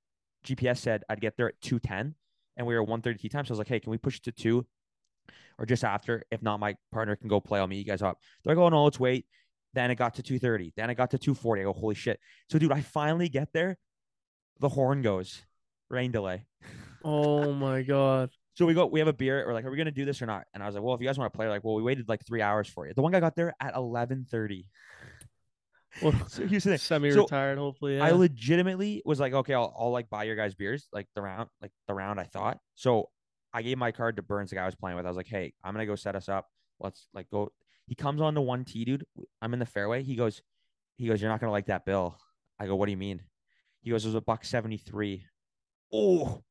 GPS 0.46 0.78
said 0.78 1.04
I'd 1.10 1.22
get 1.22 1.38
there 1.38 1.50
at 1.50 1.62
210 1.62 2.16
and 2.60 2.68
we 2.68 2.76
were 2.76 2.84
130 2.84 3.18
tea 3.18 3.30
time. 3.30 3.46
So 3.46 3.52
I 3.52 3.54
was 3.54 3.58
like, 3.58 3.70
hey, 3.70 3.80
can 3.80 3.90
we 3.90 3.98
push 3.98 4.18
it 4.18 4.24
to 4.24 4.32
two 4.32 4.68
or 5.58 5.66
just 5.66 5.84
after? 5.84 6.24
If 6.30 6.44
not, 6.44 6.60
my 6.60 6.76
partner 6.92 7.16
can 7.16 7.30
go 7.30 7.40
play. 7.40 7.60
I'll 7.60 7.68
meet 7.68 7.78
you 7.78 7.86
guys 7.86 8.02
up. 8.04 8.20
They're 8.44 8.54
like, 8.54 8.62
oh 8.62 8.70
no, 8.70 8.84
let's 8.84 9.00
wait. 9.00 9.26
Then 9.74 9.90
it 9.90 9.96
got 9.96 10.16
to 10.16 10.24
230. 10.24 10.74
Then 10.76 10.90
I 10.90 10.94
got 10.94 11.12
to 11.12 11.18
240. 11.18 11.62
I 11.62 11.64
go, 11.64 11.74
holy 11.74 11.96
shit. 11.96 12.20
So, 12.50 12.60
dude, 12.60 12.72
I 12.72 12.82
finally 12.82 13.30
get 13.30 13.54
there. 13.54 13.78
The 14.60 14.68
horn 14.70 15.02
goes, 15.02 15.42
rain 15.90 16.12
delay. 16.12 16.46
Oh 17.02 17.54
my 17.54 17.82
god. 17.82 18.30
So 18.56 18.66
we 18.66 18.74
go, 18.74 18.86
we 18.86 19.00
have 19.00 19.08
a 19.08 19.14
beer. 19.14 19.46
We're 19.48 19.54
like, 19.54 19.64
are 19.64 19.72
we 19.72 19.78
gonna 19.78 19.90
do 19.90 20.04
this 20.04 20.22
or 20.22 20.26
not? 20.26 20.44
And 20.54 20.62
I 20.62 20.66
was 20.66 20.76
like, 20.76 20.84
well, 20.84 20.94
if 20.94 21.00
you 21.00 21.08
guys 21.08 21.18
want 21.18 21.32
to 21.32 21.38
play, 21.38 21.48
like, 21.48 21.64
well, 21.64 21.76
we 21.76 21.82
waited 21.82 22.10
like 22.10 22.26
three 22.26 22.42
hours 22.42 22.68
for 22.68 22.86
you. 22.86 22.94
The 22.94 23.02
one 23.02 23.14
guy 23.14 23.22
got 23.22 23.38
there 23.38 23.56
at 23.62 23.74
eleven 23.74 24.26
thirty. 24.30 24.68
Well, 26.02 26.14
So 26.28 26.46
here's 26.46 26.64
the 26.64 26.72
thing. 26.72 26.78
semi-retired, 26.78 27.58
hopefully. 27.58 27.98
Yeah. 27.98 28.06
I 28.06 28.12
legitimately 28.12 29.02
was 29.06 29.20
like, 29.20 29.34
okay, 29.34 29.54
I'll, 29.54 29.74
I'll 29.78 29.92
like 29.92 30.10
buy 30.10 30.24
your 30.24 30.36
guys 30.36 30.56
beers, 30.56 30.88
like 30.94 31.08
the 31.16 31.22
round, 31.22 31.50
like 31.62 31.72
the 31.88 31.94
round 31.94 32.20
I 32.20 32.24
thought. 32.24 32.60
So 32.76 33.10
I 33.54 33.62
gave 33.62 33.78
my 33.78 33.92
card 33.92 34.16
to 34.18 34.22
Burns, 34.22 34.50
the 34.52 34.56
guy 34.58 34.64
I 34.64 34.66
was 34.66 34.76
playing 34.76 34.98
with. 34.98 35.06
I 35.06 35.10
was 35.10 35.18
like, 35.18 35.28
hey, 35.28 35.54
I'm 35.64 35.74
gonna 35.74 35.86
go 35.86 35.96
set 35.96 36.16
us 36.16 36.30
up. 36.30 36.48
Let's 36.80 37.08
like 37.14 37.30
go. 37.30 37.50
He 37.88 37.96
comes 37.96 38.22
on 38.22 38.36
the 38.36 38.42
one 38.42 38.66
tee, 38.66 38.86
dude. 38.86 39.06
I'm 39.42 39.54
in 39.54 39.60
the 39.60 39.66
fairway. 39.66 40.04
He 40.04 40.16
goes, 40.16 40.42
he 40.98 41.08
goes, 41.08 41.22
you're 41.22 41.32
not 41.32 41.40
gonna 41.40 41.52
like 41.52 41.66
that 41.68 41.86
bill. 41.86 42.18
I 42.60 42.68
go, 42.68 42.76
what 42.76 42.86
do 42.86 42.92
you 42.92 42.98
mean? 42.98 43.22
He 43.82 43.90
goes, 43.90 44.06
it 44.06 44.10
was 44.10 44.16
a 44.16 44.22
buck 44.22 44.46
seventy 44.46 44.78
three. 44.78 45.26
Oh, 45.92 46.44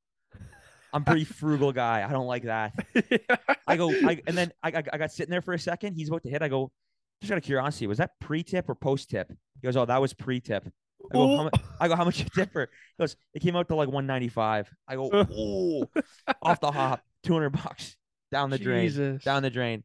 I'm 0.93 1.05
pretty 1.05 1.25
frugal 1.41 1.73
guy. 1.73 2.05
I 2.07 2.11
don't 2.13 2.27
like 2.27 2.45
that. 2.45 2.73
I 3.67 3.77
go, 3.77 3.91
I, 3.91 4.21
and 4.27 4.37
then 4.37 4.53
I, 4.63 4.71
I, 4.71 4.83
I 4.95 4.99
got 4.99 5.13
sitting 5.13 5.31
there 5.31 5.43
for 5.43 5.55
a 5.55 5.59
second. 5.59 5.95
He's 5.95 6.09
about 6.09 6.23
to 6.25 6.31
hit. 6.31 6.43
I 6.43 6.49
go, 6.49 6.73
just 7.21 7.33
out 7.33 7.39
of 7.39 7.45
curiosity, 7.45 7.87
was 7.87 7.99
that 7.99 8.13
pre-tip 8.21 8.69
or 8.69 8.75
post-tip? 8.75 9.29
He 9.61 9.67
goes, 9.67 9.77
oh, 9.77 9.85
that 9.85 10.01
was 10.01 10.13
pre-tip. 10.13 10.71
I 11.11 11.15
go, 11.15 11.37
how 11.37 11.43
much? 11.45 11.61
I 11.81 11.89
go, 11.89 11.97
how 11.97 12.05
much 12.05 12.19
you 12.19 12.27
tip 12.35 12.53
for? 12.53 12.63
He 12.63 13.03
goes, 13.03 13.17
it 13.35 13.41
came 13.41 13.57
out 13.57 13.69
to 13.69 13.75
like 13.75 13.89
195. 13.89 14.69
I 14.87 14.95
go, 14.95 15.11
oh, 15.13 15.85
off 16.43 16.61
the 16.61 16.71
hop, 16.71 17.03
200 17.25 17.51
bucks 17.51 17.97
down 18.31 18.51
the 18.51 18.59
drain, 18.59 18.83
Jesus. 18.89 19.25
down 19.25 19.43
the 19.43 19.51
drain. 19.51 19.85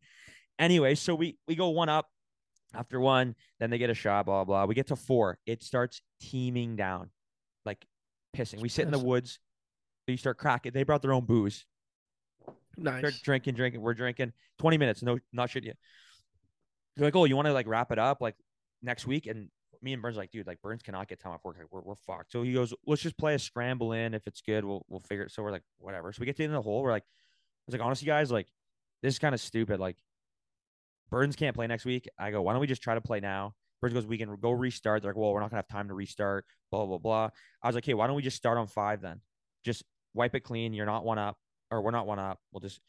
Anyway, 0.59 0.95
so 0.95 1.15
we 1.15 1.37
we 1.47 1.55
go 1.55 1.69
one 1.69 1.89
up 1.89 2.07
after 2.73 2.99
one, 2.99 3.35
then 3.59 3.69
they 3.69 3.77
get 3.77 3.89
a 3.89 3.93
shot, 3.93 4.25
blah 4.25 4.43
blah. 4.43 4.65
We 4.65 4.75
get 4.75 4.87
to 4.87 4.95
four. 4.95 5.37
It 5.45 5.63
starts 5.63 6.01
teeming 6.19 6.75
down, 6.75 7.09
like 7.65 7.85
pissing. 8.35 8.59
We 8.59 8.69
sit 8.69 8.85
in 8.85 8.91
the 8.91 8.99
woods. 8.99 9.39
You 10.07 10.17
start 10.17 10.37
cracking. 10.37 10.73
They 10.73 10.83
brought 10.83 11.01
their 11.01 11.13
own 11.13 11.25
booze. 11.25 11.65
Start 12.79 13.03
Nice. 13.03 13.21
drinking, 13.21 13.55
drinking. 13.55 13.81
We're 13.81 13.93
drinking. 13.93 14.33
20 14.59 14.77
minutes. 14.77 15.01
No, 15.03 15.19
not 15.31 15.49
shit 15.49 15.63
yet. 15.63 15.77
They're 16.95 17.07
like, 17.07 17.15
oh, 17.15 17.25
you 17.25 17.35
want 17.35 17.47
to 17.47 17.53
like 17.53 17.67
wrap 17.67 17.91
it 17.91 17.99
up 17.99 18.21
like 18.21 18.35
next 18.81 19.07
week? 19.07 19.27
And 19.27 19.49
me 19.81 19.93
and 19.93 20.01
Burns 20.01 20.17
like, 20.17 20.31
dude, 20.31 20.47
like 20.47 20.61
Burns 20.61 20.81
cannot 20.81 21.07
get 21.07 21.19
time 21.19 21.33
off 21.33 21.43
work. 21.43 21.57
Like 21.57 21.67
we're, 21.71 21.81
we're 21.81 21.95
fucked. 21.95 22.31
So 22.31 22.43
he 22.43 22.53
goes, 22.53 22.73
let's 22.85 23.01
just 23.01 23.17
play 23.17 23.35
a 23.35 23.39
scramble 23.39 23.91
in. 23.93 24.13
If 24.13 24.27
it's 24.27 24.41
good, 24.41 24.63
we'll 24.63 24.85
we'll 24.87 25.01
figure 25.01 25.25
it. 25.25 25.31
So 25.31 25.43
we're 25.43 25.51
like, 25.51 25.63
whatever. 25.77 26.13
So 26.13 26.19
we 26.19 26.25
get 26.25 26.35
to 26.37 26.37
the 26.39 26.43
end 26.45 26.53
of 26.53 26.63
the 26.63 26.69
hole. 26.69 26.81
We're 26.83 26.91
like, 26.91 27.03
I 27.03 27.63
was 27.67 27.73
like, 27.73 27.85
honestly, 27.85 28.05
guys, 28.05 28.31
like 28.31 28.47
this 29.01 29.13
is 29.13 29.19
kind 29.19 29.35
of 29.35 29.41
stupid. 29.41 29.79
Like 29.79 29.97
Burns 31.09 31.35
can't 31.35 31.55
play 31.55 31.67
next 31.67 31.85
week. 31.85 32.07
I 32.17 32.31
go, 32.31 32.41
why 32.41 32.53
don't 32.53 32.61
we 32.61 32.67
just 32.67 32.81
try 32.81 32.95
to 32.95 33.01
play 33.01 33.19
now? 33.19 33.53
Burns 33.81 33.93
goes, 33.93 34.05
we 34.05 34.17
can 34.17 34.35
go 34.37 34.51
restart. 34.51 35.01
They're 35.01 35.11
like, 35.11 35.17
well, 35.17 35.33
we're 35.33 35.41
not 35.41 35.49
gonna 35.49 35.57
have 35.59 35.67
time 35.67 35.89
to 35.89 35.93
restart. 35.93 36.45
Blah 36.71 36.85
blah 36.85 36.97
blah. 36.97 37.29
I 37.61 37.67
was 37.67 37.75
like, 37.75 37.85
hey, 37.85 37.93
why 37.93 38.07
don't 38.07 38.15
we 38.15 38.21
just 38.21 38.37
start 38.37 38.57
on 38.57 38.67
five 38.67 39.01
then? 39.01 39.19
Just 39.65 39.83
wipe 40.13 40.35
it 40.35 40.41
clean. 40.41 40.73
You're 40.73 40.85
not 40.85 41.03
one 41.03 41.17
up, 41.19 41.37
or 41.69 41.81
we're 41.81 41.91
not 41.91 42.07
one 42.07 42.19
up. 42.19 42.39
We'll 42.51 42.61
just 42.61 42.79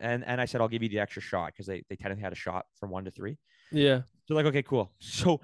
and 0.00 0.24
and 0.24 0.40
I 0.40 0.44
said 0.44 0.60
I'll 0.60 0.68
give 0.68 0.82
you 0.82 0.88
the 0.88 1.00
extra 1.00 1.22
shot 1.22 1.52
because 1.52 1.66
they 1.66 1.82
they 1.88 1.96
technically 1.96 2.22
had 2.22 2.32
a 2.32 2.36
shot 2.36 2.66
from 2.78 2.90
one 2.90 3.04
to 3.04 3.10
three. 3.10 3.38
Yeah. 3.70 4.02
So 4.26 4.34
like, 4.34 4.46
okay, 4.46 4.62
cool. 4.62 4.92
So 5.00 5.40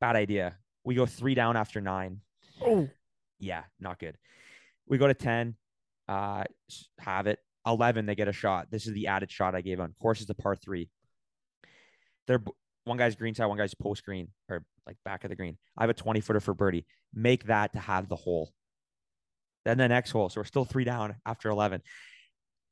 bad 0.00 0.16
idea. 0.16 0.56
We 0.84 0.94
go 0.94 1.06
three 1.06 1.34
down 1.34 1.56
after 1.56 1.80
nine. 1.80 2.20
Oh. 2.62 2.88
Yeah, 3.38 3.62
not 3.80 3.98
good. 3.98 4.16
We 4.88 4.98
go 4.98 5.06
to 5.06 5.14
10, 5.14 5.54
uh, 6.08 6.44
have 6.98 7.26
it. 7.26 7.38
11, 7.66 8.06
they 8.06 8.14
get 8.14 8.28
a 8.28 8.32
shot. 8.32 8.68
This 8.70 8.86
is 8.86 8.94
the 8.94 9.08
added 9.08 9.30
shot 9.30 9.54
I 9.54 9.60
gave 9.60 9.80
on. 9.80 9.94
Course 10.00 10.20
is 10.20 10.26
the 10.26 10.34
par 10.34 10.56
three. 10.56 10.88
They're 12.26 12.42
one 12.84 12.96
guy's 12.96 13.16
green 13.16 13.34
side, 13.34 13.46
one 13.46 13.58
guy's 13.58 13.74
post 13.74 14.04
green 14.04 14.28
or 14.48 14.64
like 14.86 14.96
back 15.04 15.24
of 15.24 15.30
the 15.30 15.36
green. 15.36 15.58
I 15.76 15.82
have 15.82 15.90
a 15.90 15.94
20 15.94 16.20
footer 16.20 16.40
for 16.40 16.54
birdie. 16.54 16.86
Make 17.12 17.44
that 17.44 17.72
to 17.74 17.78
have 17.78 18.08
the 18.08 18.16
hole. 18.16 18.50
Then 19.64 19.78
the 19.78 19.88
next 19.88 20.10
hole. 20.12 20.30
So 20.30 20.40
we're 20.40 20.46
still 20.46 20.64
three 20.64 20.84
down 20.84 21.16
after 21.26 21.50
11. 21.50 21.82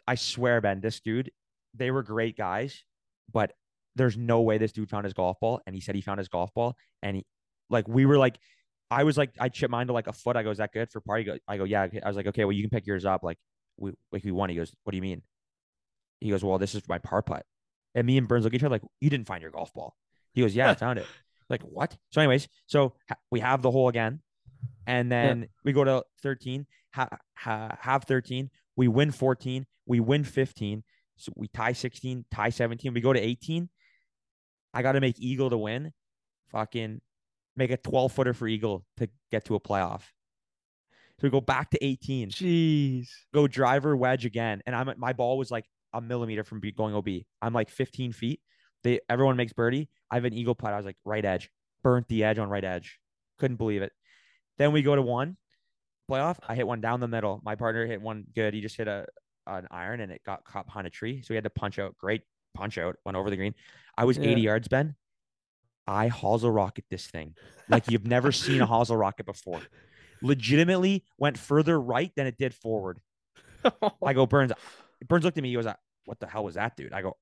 I 0.07 0.15
swear, 0.15 0.61
Ben, 0.61 0.81
this 0.81 1.01
dude, 1.01 1.31
they 1.75 1.91
were 1.91 2.03
great 2.03 2.37
guys, 2.37 2.83
but 3.33 3.53
there's 3.97 4.17
no 4.17 4.43
way 4.43 4.59
this 4.59 4.73
dude 4.73 4.91
found 4.91 5.05
his 5.05 5.15
golf 5.15 5.39
ball. 5.41 5.61
And 5.67 5.75
he 5.75 5.81
said 5.81 5.95
he 5.95 6.01
found 6.01 6.19
his 6.19 6.29
golf 6.29 6.53
ball. 6.55 6.77
And 7.03 7.17
he, 7.17 7.27
like, 7.71 7.89
we 7.89 8.07
were 8.07 8.19
like, 8.19 8.39
I 8.91 9.05
was 9.05 9.19
like, 9.19 9.31
I 9.41 9.49
chipped 9.49 9.71
mine 9.71 9.89
to 9.89 9.93
like 9.93 10.07
a 10.07 10.13
foot. 10.13 10.37
I 10.37 10.43
go, 10.43 10.51
is 10.51 10.59
that 10.59 10.73
good 10.73 10.91
for 10.91 11.01
party? 11.01 11.29
I 11.49 11.57
go, 11.57 11.65
yeah. 11.65 11.83
okay." 11.85 12.01
I 12.01 12.09
was 12.09 12.17
like, 12.17 12.27
okay, 12.29 12.45
well, 12.45 12.53
you 12.53 12.63
can 12.63 12.71
pick 12.71 12.87
yours 12.87 13.05
up. 13.05 13.23
Like, 13.23 13.39
we, 13.79 13.93
like 14.13 14.25
we 14.25 14.33
won. 14.33 14.49
He 14.49 14.57
goes, 14.57 14.73
what 14.85 14.93
do 14.93 14.97
you 14.97 15.03
mean? 15.03 15.23
He 16.21 16.31
goes, 16.31 16.45
well, 16.45 16.59
this 16.59 16.75
is 16.75 16.83
my 16.89 16.99
par 16.99 17.23
putt. 17.23 17.45
And 17.95 18.07
me 18.07 18.19
and 18.19 18.29
Burns 18.29 18.45
look 18.45 18.53
at 18.53 18.57
each 18.57 18.63
other 18.63 18.75
like, 18.75 18.83
you 19.01 19.11
didn't 19.11 19.27
find 19.27 19.43
your 19.43 19.51
golf 19.51 19.73
ball. 19.73 19.97
He 20.35 20.43
goes, 20.43 20.55
yeah, 20.55 20.71
I 20.71 20.75
found 20.87 20.99
it. 20.99 21.07
Like, 21.49 21.63
what? 21.63 21.97
So, 22.11 22.21
anyways, 22.21 22.49
so 22.67 22.95
ha- 23.09 23.17
we 23.31 23.41
have 23.41 23.63
the 23.63 23.71
hole 23.71 23.89
again. 23.89 24.21
And 24.87 25.11
then 25.11 25.49
we 25.65 25.73
go 25.73 25.85
to 25.85 26.05
13, 26.23 26.67
ha- 26.95 27.09
ha- 27.37 27.77
have 27.81 28.05
13. 28.05 28.51
We 28.77 28.89
win 28.89 29.11
14. 29.11 29.67
We 29.87 30.01
win 30.01 30.25
15. 30.25 30.85
So 31.17 31.33
we 31.35 31.49
tie 31.49 31.73
16, 31.73 32.27
tie 32.31 32.51
17. 32.51 32.93
We 32.93 33.01
go 33.01 33.13
to 33.13 33.21
18. 33.21 33.69
I 34.75 34.83
got 34.83 34.93
to 34.93 35.01
make 35.01 35.19
Eagle 35.19 35.51
to 35.51 35.59
win. 35.59 35.93
Fucking 36.51 37.01
make 37.57 37.71
a 37.71 37.77
12 37.79 38.13
footer 38.13 38.35
for 38.35 38.47
Eagle 38.47 38.85
to 38.99 39.09
get 39.31 39.47
to 39.47 39.55
a 39.55 39.61
playoff. 39.61 40.03
So 41.19 41.23
we 41.23 41.31
go 41.31 41.41
back 41.41 41.71
to 41.71 41.83
18 41.83 42.29
Jeez. 42.29 43.09
go 43.33 43.49
driver 43.49 43.97
wedge 43.97 44.27
again, 44.27 44.61
and 44.67 44.77
I'm 44.77 44.93
my 44.99 45.15
ball 45.15 45.39
was 45.39 45.51
like 45.51 45.65
a 45.95 46.01
millimeter 46.01 46.45
from 46.45 46.61
going 46.77 46.95
OB. 46.95 47.09
I'm 47.41 47.55
like 47.55 47.71
15 47.71 48.13
feet. 48.13 48.41
They 48.85 49.01
everyone 49.09 49.37
makes 49.37 49.55
birdie. 49.55 49.89
I 50.11 50.17
have 50.17 50.27
an 50.27 50.35
eagle 50.35 50.55
putt. 50.55 50.75
I 50.75 50.77
was 50.77 50.85
like 50.85 50.99
right 51.07 51.25
edge, 51.25 51.51
burnt 51.83 52.07
the 52.09 52.25
edge 52.25 52.39
on 52.39 52.51
right 52.51 52.65
edge. 52.65 52.99
Couldn't 53.39 53.57
believe 53.57 53.81
it. 53.81 53.93
Then 54.59 54.73
we 54.73 54.83
go 54.83 54.95
to 54.95 55.01
one 55.01 55.39
playoff. 56.11 56.37
I 56.47 56.55
hit 56.55 56.67
one 56.67 56.81
down 56.81 57.01
the 57.01 57.09
middle. 57.09 57.41
My 57.45 57.55
partner 57.55 57.87
hit 57.87 58.01
one 58.01 58.25
good. 58.35 58.55
He 58.55 58.61
just 58.61 58.77
hit 58.77 58.89
a 58.89 59.07
an 59.47 59.69
iron 59.71 60.01
and 60.01 60.11
it 60.11 60.23
got 60.27 60.45
caught 60.45 60.67
behind 60.67 60.87
a 60.87 60.91
tree, 60.91 61.23
so 61.23 61.29
we 61.31 61.37
had 61.37 61.45
to 61.45 61.51
punch 61.51 61.79
out. 61.79 61.97
Great 61.97 62.23
punch 62.55 62.79
out. 62.79 62.97
Went 63.05 63.17
over 63.17 63.31
the 63.31 63.37
green. 63.37 63.55
I 63.97 64.05
was 64.05 64.19
Yeah. 64.19 64.31
80 64.31 64.41
yards, 64.41 64.69
Ben. 64.69 64.95
I 65.87 66.09
hosel 66.09 66.53
rocket 66.53 66.85
this 66.91 67.07
thing 67.07 67.35
like 67.69 67.89
you've 67.89 68.07
never 68.07 68.33
seen 68.33 68.61
a 68.61 68.67
hosel 68.75 68.97
rocket 68.97 69.25
before. 69.25 69.61
Legitimately 70.23 71.05
went 71.19 71.39
further 71.39 71.81
right 71.81 72.11
than 72.17 72.27
it 72.27 72.37
did 72.39 72.55
forward. 72.55 72.99
I 74.03 74.13
go, 74.13 74.27
Burns. 74.27 74.53
Burns 75.07 75.25
looked 75.25 75.37
at 75.39 75.43
me. 75.43 75.51
He 75.51 75.55
goes, 75.55 75.67
uh, 75.67 75.75
"What 76.07 76.19
the 76.21 76.27
hell 76.27 76.45
was 76.45 76.55
that, 76.55 76.77
dude?" 76.77 76.93
I 76.93 77.03
go, 77.03 77.17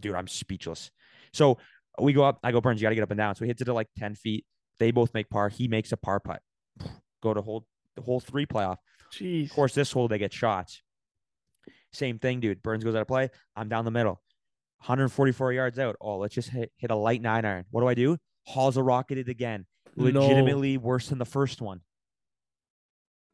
"Dude, 0.00 0.14
I'm 0.14 0.28
speechless." 0.28 0.90
So 1.32 1.58
we 2.00 2.12
go 2.12 2.22
up. 2.24 2.38
I 2.44 2.52
go, 2.52 2.60
Burns. 2.60 2.80
You 2.80 2.84
got 2.84 2.90
to 2.90 2.94
get 2.96 3.02
up 3.02 3.10
and 3.10 3.18
down. 3.18 3.34
So 3.34 3.44
he 3.44 3.48
hits 3.48 3.62
it 3.62 3.64
to 3.66 3.72
like 3.72 3.88
ten 3.96 4.14
feet. 4.14 4.44
They 4.78 4.90
both 4.90 5.14
make 5.14 5.28
par. 5.30 5.48
He 5.48 5.66
makes 5.68 5.90
a 5.92 5.96
par 5.96 6.20
putt. 6.20 6.42
Go 7.22 7.32
to 7.34 7.40
hold 7.42 7.64
the 7.98 8.04
whole 8.04 8.20
three 8.20 8.46
playoff. 8.46 8.76
Jeez. 9.12 9.46
Of 9.46 9.52
course, 9.52 9.74
this 9.74 9.92
hole 9.92 10.08
they 10.08 10.18
get 10.18 10.32
shots. 10.32 10.82
Same 11.92 12.18
thing, 12.18 12.40
dude. 12.40 12.62
Burns 12.62 12.84
goes 12.84 12.94
out 12.94 13.02
of 13.02 13.08
play. 13.08 13.30
I'm 13.56 13.68
down 13.68 13.84
the 13.84 13.90
middle. 13.90 14.20
144 14.80 15.52
yards 15.52 15.78
out. 15.78 15.96
Oh, 16.00 16.18
let's 16.18 16.34
just 16.34 16.50
hit, 16.50 16.70
hit 16.76 16.90
a 16.90 16.94
light 16.94 17.20
nine 17.22 17.44
iron. 17.44 17.64
What 17.70 17.80
do 17.80 17.88
I 17.88 17.94
do? 17.94 18.18
Hosel 18.48 18.86
rocket 18.86 19.18
it 19.18 19.28
again. 19.28 19.66
No. 19.96 20.04
Legitimately 20.04 20.76
worse 20.78 21.08
than 21.08 21.18
the 21.18 21.24
first 21.24 21.60
one. 21.60 21.80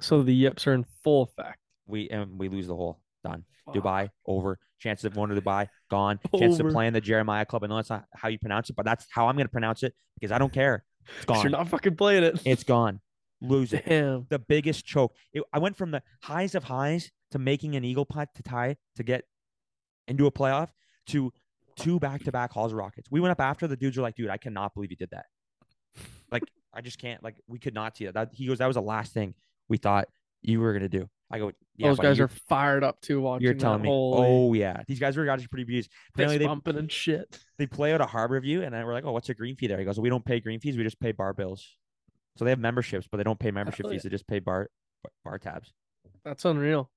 So 0.00 0.22
the 0.22 0.34
yips 0.34 0.66
are 0.66 0.72
in 0.72 0.84
full 1.02 1.22
effect. 1.22 1.58
We 1.86 2.08
and 2.08 2.38
we 2.38 2.48
lose 2.48 2.66
the 2.66 2.74
hole. 2.74 3.00
Done. 3.22 3.44
Fuck. 3.66 3.74
Dubai 3.74 4.08
over. 4.26 4.58
Chances 4.78 5.04
of 5.04 5.14
going 5.14 5.30
to 5.30 5.40
Dubai 5.40 5.68
gone. 5.90 6.18
Chances 6.36 6.60
of 6.60 6.70
playing 6.72 6.92
the 6.94 7.00
Jeremiah 7.00 7.44
Club. 7.44 7.64
I 7.64 7.66
know 7.68 7.76
that's 7.76 7.90
not 7.90 8.04
how 8.14 8.28
you 8.28 8.38
pronounce 8.38 8.70
it, 8.70 8.76
but 8.76 8.84
that's 8.84 9.06
how 9.10 9.28
I'm 9.28 9.36
going 9.36 9.46
to 9.46 9.52
pronounce 9.52 9.82
it 9.82 9.94
because 10.18 10.32
I 10.32 10.38
don't 10.38 10.52
care. 10.52 10.84
It's 11.16 11.24
gone. 11.26 11.42
You're 11.42 11.50
not 11.50 11.68
fucking 11.68 11.96
playing 11.96 12.24
it. 12.24 12.42
it's 12.44 12.64
gone. 12.64 13.00
Lose 13.48 13.72
it. 13.72 13.84
Damn. 13.86 14.26
The 14.28 14.38
biggest 14.38 14.84
choke. 14.84 15.14
It, 15.32 15.42
I 15.52 15.58
went 15.58 15.76
from 15.76 15.90
the 15.90 16.02
highs 16.22 16.54
of 16.54 16.64
highs 16.64 17.10
to 17.30 17.38
making 17.38 17.76
an 17.76 17.84
eagle 17.84 18.04
putt 18.04 18.28
to 18.34 18.42
tie 18.42 18.76
to 18.96 19.02
get 19.02 19.24
into 20.06 20.26
a 20.26 20.30
playoff 20.30 20.68
to 21.06 21.32
two 21.76 21.98
back 21.98 22.24
to 22.24 22.32
back 22.32 22.52
hosel 22.52 22.74
rockets. 22.74 23.08
We 23.10 23.20
went 23.20 23.32
up 23.32 23.40
after 23.40 23.66
the 23.66 23.76
dudes 23.76 23.96
were 23.96 24.02
like, 24.02 24.16
dude, 24.16 24.30
I 24.30 24.36
cannot 24.36 24.74
believe 24.74 24.90
you 24.90 24.96
did 24.96 25.10
that. 25.10 25.26
Like, 26.30 26.44
I 26.72 26.80
just 26.80 26.98
can't. 26.98 27.22
Like, 27.22 27.36
we 27.46 27.58
could 27.58 27.74
not 27.74 27.96
see 27.96 28.06
that. 28.06 28.14
that 28.14 28.30
he 28.32 28.46
goes, 28.46 28.58
that 28.58 28.66
was 28.66 28.74
the 28.74 28.82
last 28.82 29.12
thing 29.12 29.34
we 29.68 29.76
thought 29.76 30.08
you 30.42 30.60
were 30.60 30.72
gonna 30.72 30.88
do. 30.88 31.08
I 31.30 31.38
go, 31.38 31.52
yeah, 31.76 31.88
Those 31.88 31.96
buddy, 31.96 32.08
guys 32.08 32.18
you're, 32.18 32.28
fired 32.28 32.84
up 32.84 33.00
too. 33.00 33.20
Watching 33.20 33.44
you're 33.44 33.54
telling 33.54 33.82
me. 33.82 33.88
Oh 33.90 34.52
yeah, 34.52 34.82
these 34.86 35.00
guys 35.00 35.16
were 35.16 35.28
actually 35.28 35.48
pretty 35.48 35.64
views. 35.64 35.88
Apparently 36.14 36.36
fist 36.36 36.42
they, 36.42 36.46
bumping 36.46 36.76
and 36.76 36.92
shit. 36.92 37.40
they 37.58 37.66
play 37.66 37.92
out 37.92 38.00
a 38.00 38.06
harbor 38.06 38.38
view, 38.40 38.62
and 38.62 38.72
then 38.72 38.84
we're 38.84 38.92
like, 38.92 39.04
oh, 39.04 39.12
what's 39.12 39.28
a 39.30 39.34
green 39.34 39.56
fee 39.56 39.66
there? 39.66 39.78
He 39.78 39.84
goes, 39.84 39.98
we 39.98 40.08
don't 40.08 40.24
pay 40.24 40.38
green 40.38 40.60
fees, 40.60 40.76
we 40.76 40.84
just 40.84 41.00
pay 41.00 41.12
bar 41.12 41.32
bills. 41.32 41.76
So 42.36 42.44
they 42.44 42.50
have 42.50 42.58
memberships, 42.58 43.06
but 43.10 43.18
they 43.18 43.24
don't 43.24 43.38
pay 43.38 43.50
membership 43.50 43.88
fees. 43.88 44.02
They 44.02 44.08
just 44.08 44.26
pay 44.26 44.40
bar 44.40 44.68
bar 45.24 45.38
tabs. 45.38 45.72
That's 46.24 46.44
unreal. 46.44 46.90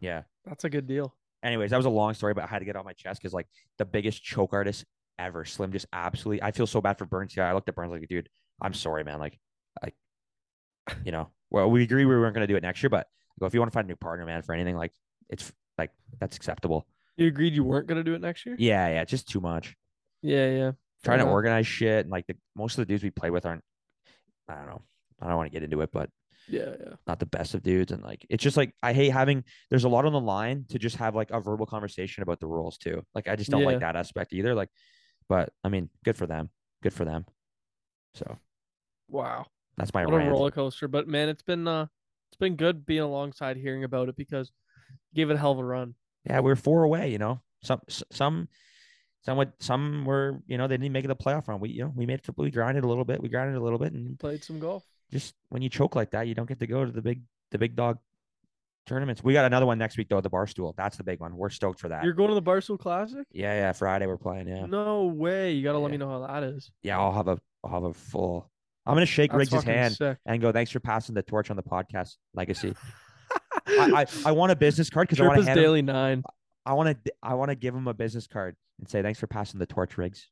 Yeah. 0.00 0.22
That's 0.44 0.64
a 0.64 0.70
good 0.70 0.86
deal. 0.86 1.14
Anyways, 1.42 1.70
that 1.70 1.76
was 1.76 1.86
a 1.86 1.90
long 1.90 2.14
story, 2.14 2.34
but 2.34 2.44
I 2.44 2.46
had 2.46 2.60
to 2.60 2.64
get 2.64 2.76
off 2.76 2.84
my 2.84 2.92
chest 2.92 3.20
because 3.20 3.34
like 3.34 3.48
the 3.78 3.84
biggest 3.84 4.22
choke 4.22 4.52
artist 4.52 4.84
ever, 5.18 5.44
Slim, 5.44 5.72
just 5.72 5.86
absolutely. 5.92 6.42
I 6.42 6.52
feel 6.52 6.66
so 6.66 6.80
bad 6.80 6.98
for 6.98 7.06
Burns. 7.06 7.36
Yeah, 7.36 7.48
I 7.48 7.54
looked 7.54 7.68
at 7.68 7.74
Burns 7.74 7.90
like, 7.90 8.08
dude, 8.08 8.28
I'm 8.60 8.74
sorry, 8.74 9.04
man. 9.04 9.18
Like, 9.18 9.38
like, 9.82 9.94
you 11.04 11.12
know, 11.12 11.30
well, 11.50 11.70
we 11.70 11.82
agree 11.82 12.04
we 12.04 12.16
weren't 12.16 12.34
gonna 12.34 12.46
do 12.46 12.56
it 12.56 12.62
next 12.62 12.82
year, 12.82 12.90
but 12.90 13.06
go 13.38 13.46
if 13.46 13.54
you 13.54 13.60
want 13.60 13.72
to 13.72 13.74
find 13.74 13.86
a 13.86 13.88
new 13.88 13.96
partner, 13.96 14.24
man, 14.26 14.42
for 14.42 14.54
anything, 14.54 14.76
like, 14.76 14.92
it's 15.28 15.52
like 15.76 15.90
that's 16.20 16.36
acceptable. 16.36 16.86
You 17.16 17.26
agreed 17.26 17.54
you 17.54 17.64
weren't 17.64 17.86
gonna 17.86 18.04
do 18.04 18.14
it 18.14 18.20
next 18.20 18.46
year. 18.46 18.56
Yeah, 18.58 18.88
yeah, 18.88 19.04
just 19.04 19.28
too 19.28 19.40
much. 19.40 19.76
Yeah, 20.22 20.50
yeah. 20.50 20.72
Trying 21.04 21.18
to 21.18 21.26
organize 21.26 21.66
shit 21.66 22.00
and 22.00 22.10
like 22.10 22.26
the 22.26 22.36
most 22.56 22.78
of 22.78 22.86
the 22.86 22.86
dudes 22.86 23.02
we 23.02 23.10
play 23.10 23.30
with 23.30 23.44
aren't. 23.44 23.62
I 24.48 24.54
don't 24.56 24.66
know. 24.66 24.82
I 25.20 25.28
don't 25.28 25.36
want 25.36 25.46
to 25.50 25.52
get 25.52 25.62
into 25.62 25.80
it, 25.80 25.90
but 25.92 26.10
Yeah, 26.48 26.74
yeah. 26.78 26.94
not 27.06 27.18
the 27.18 27.26
best 27.26 27.54
of 27.54 27.62
dudes. 27.62 27.92
And 27.92 28.02
like, 28.02 28.26
it's 28.28 28.42
just 28.42 28.56
like, 28.56 28.74
I 28.82 28.92
hate 28.92 29.10
having, 29.10 29.44
there's 29.70 29.84
a 29.84 29.88
lot 29.88 30.04
on 30.04 30.12
the 30.12 30.20
line 30.20 30.66
to 30.70 30.78
just 30.78 30.96
have 30.96 31.14
like 31.14 31.30
a 31.30 31.40
verbal 31.40 31.66
conversation 31.66 32.22
about 32.22 32.40
the 32.40 32.46
rules 32.46 32.76
too. 32.78 33.02
Like, 33.14 33.28
I 33.28 33.36
just 33.36 33.50
don't 33.50 33.60
Yeah. 33.60 33.66
like 33.68 33.80
that 33.80 33.96
aspect 33.96 34.32
either. 34.32 34.54
Like, 34.54 34.68
but 35.28 35.50
I 35.62 35.68
mean, 35.68 35.88
good 36.04 36.16
for 36.16 36.26
them. 36.26 36.50
Good 36.82 36.92
for 36.92 37.04
them. 37.04 37.24
So 38.14 38.38
Wow. 39.08 39.46
that's 39.76 39.94
my 39.94 40.04
What 40.04 40.14
a 40.22 40.30
roller 40.30 40.50
coaster. 40.50 40.88
But 40.88 41.08
man, 41.08 41.28
it's 41.28 41.42
been 41.42 41.66
uh 41.66 41.86
it's 42.30 42.38
been 42.38 42.56
good 42.56 42.84
being 42.84 43.00
alongside 43.02 43.56
hearing 43.56 43.84
about 43.84 44.08
it 44.08 44.16
because 44.16 44.50
gave 45.14 45.30
it 45.30 45.34
a 45.34 45.38
hell 45.38 45.52
of 45.52 45.58
a 45.58 45.64
run. 45.64 45.94
Yeah, 46.24 46.40
we're 46.40 46.56
four 46.56 46.82
away, 46.82 47.12
you 47.12 47.18
know, 47.18 47.40
some, 47.62 47.80
some, 48.10 48.48
Some 49.24 49.38
would, 49.38 49.52
some 49.58 50.04
were, 50.04 50.42
you 50.46 50.58
know, 50.58 50.66
they 50.68 50.76
didn't 50.76 50.92
make 50.92 51.04
it 51.04 51.08
the 51.08 51.16
playoff 51.16 51.48
run. 51.48 51.58
We, 51.60 51.70
you 51.70 51.84
know, 51.84 51.92
we 51.96 52.04
made 52.04 52.20
it. 52.20 52.28
We 52.36 52.50
grinded 52.50 52.84
a 52.84 52.86
little 52.88 53.04
bit. 53.06 53.22
We 53.22 53.28
grinded 53.30 53.56
a 53.56 53.60
little 53.62 53.78
bit, 53.78 53.92
and 53.92 54.18
Played 54.18 54.44
some 54.44 54.58
golf. 54.60 54.84
just 55.10 55.34
when 55.48 55.62
you 55.62 55.68
choke 55.70 55.96
like 55.96 56.10
that, 56.10 56.26
you 56.28 56.34
don't 56.34 56.48
get 56.48 56.60
to 56.60 56.66
go 56.66 56.84
to 56.84 56.92
the 56.92 57.00
big, 57.00 57.22
the 57.50 57.58
big 57.58 57.74
dog 57.74 57.98
tournaments. 58.86 59.24
We 59.24 59.32
got 59.32 59.46
another 59.46 59.64
one 59.66 59.78
next 59.78 59.96
week 59.96 60.08
though. 60.10 60.20
The 60.20 60.28
Barstool. 60.30 60.74
That's 60.76 60.96
the 60.98 61.04
big 61.04 61.20
one. 61.20 61.36
We're 61.36 61.48
stoked 61.48 61.80
for 61.80 61.88
that. 61.88 62.04
You're 62.04 62.12
going 62.12 62.28
to 62.28 62.34
the 62.34 62.42
Barstool 62.42 62.78
Classic? 62.78 63.26
yeah, 63.32 63.54
yeah. 63.54 63.72
Friday 63.72 64.06
we're 64.06 64.18
playing. 64.18 64.46
Yeah, 64.48 64.66
No 64.66 65.04
way. 65.04 65.52
You 65.52 65.62
gotta 65.62 65.78
let 65.78 65.90
me 65.90 65.96
know 65.96 66.08
how 66.10 66.26
that 66.26 66.42
is. 66.42 66.70
yeah. 66.82 66.98
I'll 66.98 67.12
have 67.12 67.28
a, 67.28 67.38
I'll 67.62 67.70
have 67.72 67.84
a 67.84 67.94
full. 67.94 68.50
I'm 68.86 68.94
gonna 68.94 69.06
shake 69.06 69.32
That's 69.32 69.50
Riggs' 69.50 69.64
hand 69.64 69.94
sick. 69.96 70.18
and 70.26 70.42
go. 70.42 70.52
Thanks 70.52 70.70
for 70.70 70.80
passing 70.80 71.14
the 71.14 71.22
torch 71.22 71.50
on 71.50 71.56
the 71.56 71.62
podcast 71.62 72.16
legacy. 72.34 72.74
I, 73.66 74.02
I, 74.02 74.06
I 74.26 74.32
want 74.32 74.52
a 74.52 74.56
business 74.56 74.90
card 74.90 75.08
because 75.08 75.18
I 75.22 75.26
want 75.26 75.40
to 75.40 75.46
hand 75.46 75.58
him, 75.58 75.64
daily 75.64 75.80
nine. 75.80 76.22
I 76.66 76.74
want 76.74 77.02
to 77.04 77.12
I 77.22 77.32
want 77.34 77.48
to 77.48 77.54
give 77.54 77.74
him 77.74 77.88
a 77.88 77.94
business 77.94 78.26
card 78.26 78.56
and 78.78 78.88
say 78.88 79.02
thanks 79.02 79.18
for 79.20 79.26
passing 79.26 79.58
the 79.60 79.66
torch, 79.66 79.96
Riggs. 79.98 80.28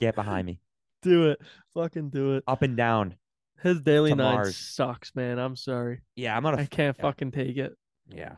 Get 0.00 0.14
behind 0.14 0.46
me, 0.46 0.60
Do 1.02 1.28
it. 1.30 1.40
Fucking 1.74 2.10
do 2.10 2.34
it. 2.36 2.44
up 2.46 2.62
and 2.62 2.76
down. 2.76 3.14
His 3.62 3.80
daily 3.80 4.14
nine 4.14 4.34
Mars. 4.34 4.56
sucks, 4.56 5.14
man. 5.14 5.38
I'm 5.38 5.54
sorry. 5.54 6.00
Yeah, 6.16 6.36
I'm 6.36 6.42
not 6.42 6.54
a 6.58 6.62
I 6.62 6.66
can't 6.66 6.96
yeah. 6.96 7.02
fucking 7.02 7.30
take 7.30 7.56
it. 7.56 7.76
yeah, 8.08 8.34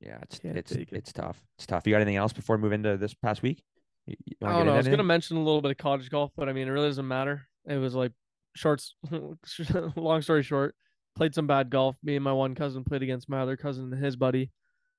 yeah. 0.00 0.18
It's 0.22 0.38
Can't 0.40 0.56
it's 0.58 0.72
take 0.72 0.90
it. 0.92 0.96
it's 0.96 1.12
tough. 1.12 1.40
It's 1.56 1.66
tough. 1.66 1.86
You 1.86 1.92
got 1.92 1.98
anything 2.00 2.16
else 2.16 2.32
before 2.32 2.56
we 2.56 2.62
move 2.62 2.72
into 2.72 2.96
this 2.96 3.14
past 3.14 3.42
week? 3.42 3.62
You, 4.06 4.16
you 4.24 4.34
I 4.42 4.46
wanna 4.46 4.56
don't 4.56 4.64
get 4.64 4.70
know. 4.70 4.74
I 4.74 4.78
was 4.78 4.88
gonna 4.88 5.04
mention 5.04 5.36
a 5.36 5.42
little 5.44 5.62
bit 5.62 5.70
of 5.70 5.76
college 5.76 6.10
golf, 6.10 6.32
but 6.36 6.48
I 6.48 6.52
mean, 6.52 6.66
it 6.66 6.72
really 6.72 6.88
doesn't 6.88 7.06
matter. 7.06 7.46
It 7.66 7.76
was 7.76 7.94
like 7.94 8.12
shorts. 8.56 8.96
long 9.96 10.20
story 10.22 10.42
short, 10.42 10.74
played 11.14 11.34
some 11.34 11.46
bad 11.46 11.70
golf. 11.70 11.96
Me 12.02 12.16
and 12.16 12.24
my 12.24 12.32
one 12.32 12.56
cousin 12.56 12.82
played 12.82 13.02
against 13.04 13.28
my 13.28 13.40
other 13.40 13.56
cousin 13.56 13.92
and 13.92 14.04
his 14.04 14.16
buddy, 14.16 14.50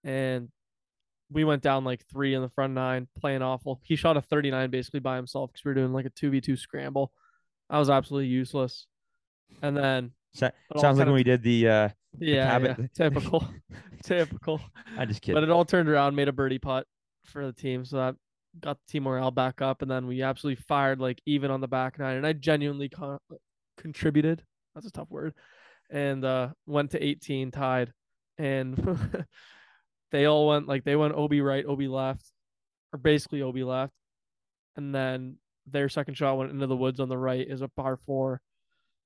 and 0.05 0.47
we 1.31 1.43
went 1.43 1.61
down 1.63 1.83
like 1.83 2.05
three 2.07 2.33
in 2.33 2.41
the 2.41 2.49
front 2.49 2.73
nine, 2.73 3.07
playing 3.19 3.41
awful. 3.41 3.81
He 3.83 3.95
shot 3.95 4.17
a 4.17 4.21
39 4.21 4.69
basically 4.69 4.99
by 4.99 5.15
himself 5.15 5.51
because 5.51 5.65
we 5.65 5.69
were 5.69 5.75
doing 5.75 5.93
like 5.93 6.05
a 6.05 6.09
two 6.11 6.29
v 6.29 6.41
two 6.41 6.55
scramble. 6.55 7.11
I 7.69 7.79
was 7.79 7.89
absolutely 7.89 8.27
useless. 8.27 8.85
And 9.61 9.75
then 9.75 10.11
all 10.73 10.81
sounds 10.81 10.97
like 10.97 11.05
when 11.07 11.15
we 11.15 11.23
did 11.23 11.41
the. 11.43 11.67
uh 11.67 11.89
yeah, 12.19 12.45
cabin- 12.51 12.75
yeah, 12.79 12.87
typical, 12.95 13.47
typical. 14.03 14.61
I'm 14.97 15.07
just 15.07 15.21
kidding. 15.21 15.35
But 15.35 15.43
it 15.43 15.49
all 15.49 15.65
turned 15.65 15.89
around, 15.89 16.15
made 16.15 16.27
a 16.27 16.31
birdie 16.33 16.59
putt 16.59 16.87
for 17.25 17.45
the 17.45 17.51
team, 17.53 17.83
so 17.83 17.97
that 17.97 18.15
got 18.61 18.77
the 18.77 18.91
team 18.91 19.03
morale 19.03 19.31
back 19.31 19.61
up, 19.61 19.81
and 19.81 19.91
then 19.91 20.07
we 20.07 20.21
absolutely 20.21 20.63
fired 20.67 20.99
like 20.99 21.21
even 21.25 21.51
on 21.51 21.59
the 21.61 21.67
back 21.67 21.99
nine, 21.99 22.17
and 22.17 22.25
I 22.25 22.33
genuinely 22.33 22.87
con- 22.89 23.19
contributed. 23.77 24.43
That's 24.73 24.87
a 24.87 24.91
tough 24.91 25.09
word, 25.09 25.33
and 25.89 26.23
uh, 26.23 26.49
went 26.65 26.91
to 26.91 27.03
18 27.03 27.51
tied, 27.51 27.91
and 28.37 28.75
they 30.11 30.25
all 30.25 30.47
went 30.47 30.67
like 30.67 30.83
they 30.83 30.95
went 30.95 31.15
OB 31.15 31.33
right, 31.41 31.65
OB 31.65 31.81
left, 31.81 32.25
or 32.93 32.99
basically 32.99 33.41
OB 33.41 33.57
left, 33.57 33.93
and 34.75 34.93
then 34.93 35.37
their 35.67 35.89
second 35.89 36.15
shot 36.15 36.37
went 36.37 36.51
into 36.51 36.67
the 36.67 36.75
woods 36.75 36.99
on 36.99 37.09
the 37.09 37.17
right 37.17 37.45
is 37.47 37.61
a 37.61 37.67
par 37.67 37.97
four. 37.97 38.41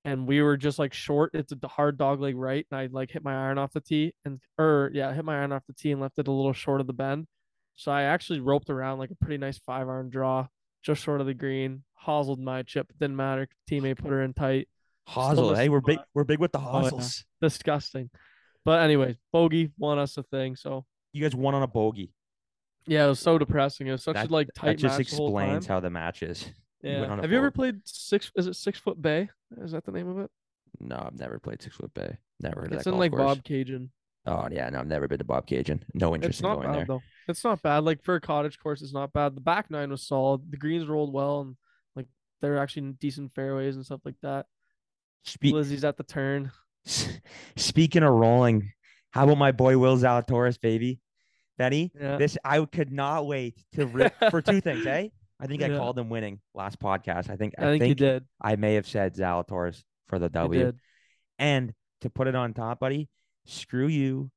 And 0.05 0.27
we 0.27 0.41
were 0.41 0.55
just 0.55 0.79
like 0.79 0.93
short. 0.93 1.31
It's 1.33 1.51
a 1.51 1.67
hard 1.67 1.97
dog 1.97 2.21
leg 2.21 2.35
right, 2.37 2.65
and 2.71 2.79
I 2.79 2.87
like 2.89 3.11
hit 3.11 3.23
my 3.23 3.35
iron 3.35 3.57
off 3.57 3.73
the 3.73 3.81
tee, 3.81 4.13
and 4.23 4.39
or 4.57 4.89
yeah, 4.93 5.13
hit 5.13 5.25
my 5.25 5.37
iron 5.37 5.51
off 5.51 5.63
the 5.67 5.73
tee 5.73 5.91
and 5.91 5.99
left 5.99 6.17
it 6.19 6.27
a 6.27 6.31
little 6.31 6.53
short 6.53 6.79
of 6.79 6.87
the 6.87 6.93
bend. 6.93 7.27
So 7.75 7.91
I 7.91 8.03
actually 8.03 8.39
roped 8.39 8.69
around 8.69 8.99
like 8.99 9.11
a 9.11 9.15
pretty 9.15 9.37
nice 9.37 9.57
five 9.57 9.89
iron 9.89 10.09
draw, 10.09 10.47
just 10.83 11.03
short 11.03 11.21
of 11.21 11.27
the 11.27 11.33
green. 11.33 11.83
Hoseled 11.95 12.39
my 12.39 12.63
chip. 12.63 12.87
Didn't 12.97 13.17
matter. 13.17 13.49
Teammate 13.69 13.97
put 13.97 14.11
her 14.11 14.21
in 14.21 14.33
tight. 14.33 14.69
Hosel. 15.07 15.55
Hey, 15.55 15.69
we're 15.69 15.81
big. 15.81 15.99
We're 16.13 16.23
big 16.23 16.39
with 16.39 16.53
the 16.53 16.59
Oh, 16.59 16.89
yeah. 16.91 17.47
Disgusting. 17.47 18.09
But 18.69 18.81
anyways, 18.83 19.15
bogey 19.33 19.71
won 19.79 19.97
us 19.97 20.15
a 20.17 20.21
thing. 20.23 20.55
So 20.55 20.85
You 21.11 21.23
guys 21.23 21.33
won 21.35 21.55
on 21.55 21.63
a 21.63 21.67
bogey. 21.67 22.13
yeah, 22.85 23.05
it 23.05 23.09
was 23.09 23.19
so 23.19 23.39
depressing. 23.39 23.87
It 23.87 23.93
was 23.93 24.03
such 24.03 24.13
That- 24.13 24.29
a 24.29 24.31
like 24.31 24.47
That 24.61 24.77
just 24.77 24.99
match 24.99 25.07
the 25.09 25.15
explains 25.23 25.65
time. 25.65 25.73
how 25.75 25.79
the 25.79 25.89
match 25.89 26.21
is. 26.21 26.47
Yeah. 26.83 27.07
Have 27.19 27.29
you 27.31 27.37
ever 27.39 27.49
played 27.51 27.81
six? 27.85 28.31
Is 28.37 28.45
it 28.47 28.55
Six 28.55 28.79
Foot 28.79 29.01
Bay? 29.01 29.29
Is 29.57 29.71
that 29.73 29.83
the 29.85 29.91
name 29.91 30.07
of 30.07 30.19
it? 30.19 30.31
No, 30.79 30.95
I've 31.05 31.19
never 31.19 31.37
played 31.39 31.61
Six 31.61 31.75
Foot 31.75 31.93
Bay. 31.93 32.17
Never 32.39 32.61
heard 32.61 32.67
of 32.71 32.75
It's 32.77 32.85
that 32.85 32.91
in 32.93 32.97
like 32.99 33.11
course. 33.11 33.37
Bobcaygeon. 33.39 33.89
Oh 34.27 34.47
yeah, 34.51 34.69
no, 34.69 34.79
I've 34.79 34.87
never 34.87 35.07
been 35.09 35.17
to 35.17 35.25
Bobcaygeon. 35.25 35.81
No 35.93 36.13
interest 36.15 36.39
It's 36.39 36.47
in 36.47 36.53
going 36.53 36.67
bad 36.67 36.75
there. 36.75 36.85
though. 36.85 37.01
It's 37.27 37.43
not 37.43 37.61
bad. 37.61 37.83
Like 37.83 38.01
for 38.01 38.15
a 38.15 38.21
cottage 38.21 38.59
course, 38.59 38.81
it's 38.81 38.93
not 38.93 39.11
bad. 39.11 39.35
The 39.35 39.41
back 39.41 39.69
nine 39.69 39.89
was 39.89 40.03
solid. 40.03 40.49
The 40.51 40.57
greens 40.57 40.87
rolled 40.87 41.11
well, 41.11 41.41
and 41.41 41.57
like 41.97 42.07
they're 42.39 42.57
actually 42.59 42.93
decent 42.93 43.33
fairways 43.35 43.75
and 43.75 43.83
stuff 43.85 44.01
like 44.05 44.15
that. 44.21 44.45
Speak, 45.25 45.53
Lizzie's 45.53 45.83
at 45.83 45.97
the 45.97 46.03
turn. 46.03 46.51
speaking 47.55 48.03
of 48.03 48.13
rolling, 48.13 48.71
how 49.11 49.23
about 49.25 49.37
my 49.37 49.51
boy 49.51 49.77
Will 49.77 49.97
Zalatoris, 49.97 50.59
baby? 50.59 50.99
Benny, 51.57 51.91
Yeah. 51.99 52.17
this 52.17 52.37
I 52.43 52.63
could 52.65 52.91
not 52.91 53.27
wait 53.27 53.57
to 53.73 53.85
rip 53.97 54.13
for 54.31 54.41
two 54.41 54.61
things, 54.61 54.85
eh? 54.85 55.09
I 55.41 55.47
think 55.47 55.61
I 55.61 55.69
called 55.69 55.97
him 55.97 56.09
winning 56.09 56.39
last 56.53 56.79
podcast. 56.79 57.29
I 57.29 57.35
think 57.35 57.53
I 57.57 57.77
think, 57.77 57.85
you 57.85 57.95
did. 57.95 58.25
I 58.41 58.55
may 58.55 58.75
have 58.75 58.87
said 58.87 59.15
Zalatoris 59.15 59.83
for 60.07 60.19
the 60.19 60.29
W. 60.29 60.73
And 61.37 61.73
to 62.01 62.09
put 62.09 62.27
it 62.27 62.35
on 62.35 62.53
top, 62.53 62.79
buddy, 62.79 63.09
screw 63.45 63.87
you, 63.87 64.31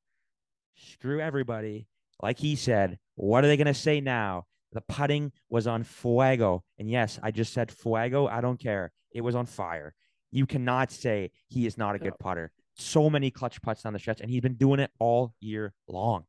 screw 0.77 1.21
everybody. 1.21 1.89
Like 2.23 2.39
he 2.39 2.55
said, 2.57 2.99
what 3.17 3.45
are 3.45 3.49
they 3.49 3.57
gonna 3.57 3.75
say 3.75 4.01
now? 4.01 4.47
The 4.73 4.81
putting 4.81 5.33
was 5.51 5.67
on 5.67 5.83
fuego, 5.85 6.65
and 6.79 6.89
yes, 6.89 7.19
I 7.23 7.31
just 7.31 7.53
said 7.53 7.71
fuego. 7.71 8.27
I 8.27 8.41
don't 8.41 8.59
care. 8.59 8.91
It 9.11 9.21
was 9.21 9.35
on 9.35 9.47
fire. 9.47 9.95
You 10.33 10.47
cannot 10.47 10.91
say 10.91 11.31
he 11.49 11.67
is 11.67 11.79
not 11.79 11.95
a 11.95 11.99
good 11.99 12.19
putter. 12.19 12.51
So 12.75 13.11
many 13.11 13.31
clutch 13.31 13.61
putts 13.61 13.83
down 13.83 13.93
the 13.93 13.99
stretch, 13.99 14.23
and 14.23 14.31
he's 14.31 14.41
been 14.41 14.55
doing 14.55 14.81
it 14.81 14.91
all 14.99 15.35
year 15.41 15.75
long. 15.87 16.25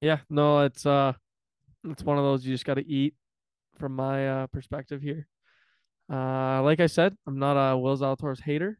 Yeah. 0.00 0.18
No, 0.30 0.60
it's 0.60 0.86
uh, 0.86 1.12
it's 1.84 2.04
one 2.04 2.18
of 2.18 2.24
those 2.24 2.46
you 2.46 2.54
just 2.54 2.64
got 2.64 2.74
to 2.74 2.86
eat. 2.86 3.14
From 3.78 3.96
my 3.96 4.28
uh 4.28 4.46
perspective 4.46 5.02
here, 5.02 5.26
uh, 6.12 6.62
like 6.62 6.78
I 6.78 6.86
said, 6.86 7.16
I'm 7.26 7.38
not 7.38 7.54
a 7.54 7.76
Will 7.76 7.96
Zalatoris 7.96 8.40
hater. 8.40 8.78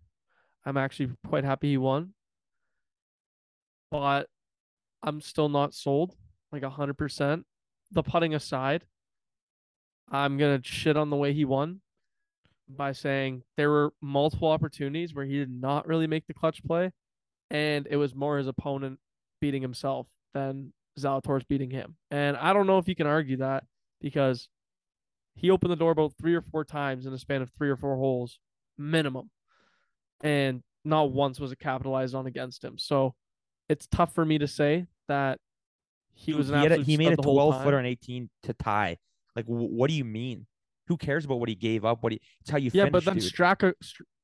I'm 0.64 0.76
actually 0.76 1.10
quite 1.26 1.44
happy 1.44 1.70
he 1.70 1.76
won, 1.76 2.14
but 3.90 4.28
I'm 5.02 5.20
still 5.20 5.48
not 5.48 5.74
sold 5.74 6.14
like 6.52 6.62
a 6.62 6.70
hundred 6.70 6.98
percent. 6.98 7.46
The 7.90 8.02
putting 8.02 8.34
aside, 8.34 8.84
I'm 10.08 10.38
gonna 10.38 10.60
shit 10.62 10.96
on 10.96 11.10
the 11.10 11.16
way 11.16 11.32
he 11.32 11.44
won 11.44 11.80
by 12.76 12.92
saying 12.92 13.42
there 13.56 13.70
were 13.70 13.92
multiple 14.00 14.48
opportunities 14.48 15.14
where 15.14 15.24
he 15.24 15.36
did 15.38 15.50
not 15.50 15.86
really 15.86 16.06
make 16.06 16.26
the 16.26 16.34
clutch 16.34 16.62
play, 16.64 16.90
and 17.50 17.86
it 17.90 17.96
was 17.96 18.14
more 18.14 18.38
his 18.38 18.46
opponent 18.46 18.98
beating 19.40 19.62
himself 19.62 20.06
than 20.34 20.72
Zalatoris 20.98 21.46
beating 21.48 21.70
him. 21.70 21.96
And 22.10 22.36
I 22.36 22.52
don't 22.52 22.66
know 22.66 22.78
if 22.78 22.88
you 22.88 22.94
can 22.94 23.06
argue 23.06 23.38
that 23.38 23.64
because 24.00 24.48
he 25.34 25.50
opened 25.50 25.72
the 25.72 25.76
door 25.76 25.90
about 25.92 26.12
three 26.20 26.34
or 26.34 26.42
four 26.42 26.64
times 26.64 27.06
in 27.06 27.12
a 27.12 27.18
span 27.18 27.42
of 27.42 27.50
three 27.56 27.70
or 27.70 27.76
four 27.76 27.96
holes 27.96 28.38
minimum. 28.78 29.30
And 30.22 30.62
not 30.84 31.12
once 31.12 31.40
was 31.40 31.52
it 31.52 31.58
capitalized 31.58 32.14
on 32.14 32.26
against 32.26 32.62
him. 32.64 32.78
So 32.78 33.14
it's 33.68 33.86
tough 33.86 34.14
for 34.14 34.24
me 34.24 34.38
to 34.38 34.46
say 34.46 34.86
that 35.08 35.38
he 36.14 36.32
was 36.34 36.50
an 36.50 36.56
he, 36.56 36.66
a- 36.66 36.76
he 36.84 36.96
made 36.98 37.06
a 37.06 37.12
stud 37.14 37.18
the 37.18 37.22
whole 37.28 37.36
12 37.50 37.54
footer 37.64 37.78
and 37.78 37.86
18 37.86 38.30
to 38.44 38.52
tie. 38.54 38.98
Like, 39.34 39.46
wh- 39.46 39.70
what 39.72 39.88
do 39.88 39.94
you 39.94 40.04
mean? 40.04 40.46
Who 40.88 40.96
cares 40.96 41.24
about 41.24 41.38
what 41.40 41.48
he 41.48 41.54
gave 41.54 41.84
up? 41.84 42.02
What 42.02 42.12
he? 42.12 42.20
It's 42.40 42.50
how 42.50 42.58
you 42.58 42.70
Yeah, 42.74 42.84
finish, 42.84 42.92
but 42.92 43.04
then 43.04 43.14
dude. 43.14 43.32
Straka 43.32 43.74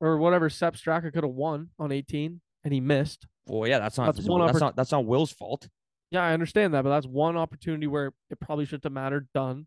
or 0.01 0.19
whatever 0.19 0.51
Sepp 0.51 0.75
Straka 0.75 1.13
could 1.13 1.23
have 1.25 1.33
won 1.33 1.71
on 1.79 1.93
18 1.93 2.41
and 2.65 2.75
he 2.75 2.81
missed. 2.81 3.27
well, 3.47 3.69
yeah, 3.69 3.79
that's 3.79 3.97
not 3.97 4.15
that's 4.15 4.27
one 4.29 4.45
that's 4.47 4.61
not 4.61 4.77
that's 4.77 4.93
not 4.93 5.07
Will's 5.07 5.33
fault. 5.33 5.69
Yeah, 6.11 6.23
I 6.25 6.33
understand 6.33 6.75
that, 6.75 6.83
but 6.83 6.91
that's 6.91 7.07
one 7.07 7.37
opportunity 7.37 7.87
where 7.87 8.13
it 8.31 8.41
probably 8.41 8.65
should 8.65 8.83
have 8.83 8.93
mattered. 8.93 9.29
Done. 9.35 9.67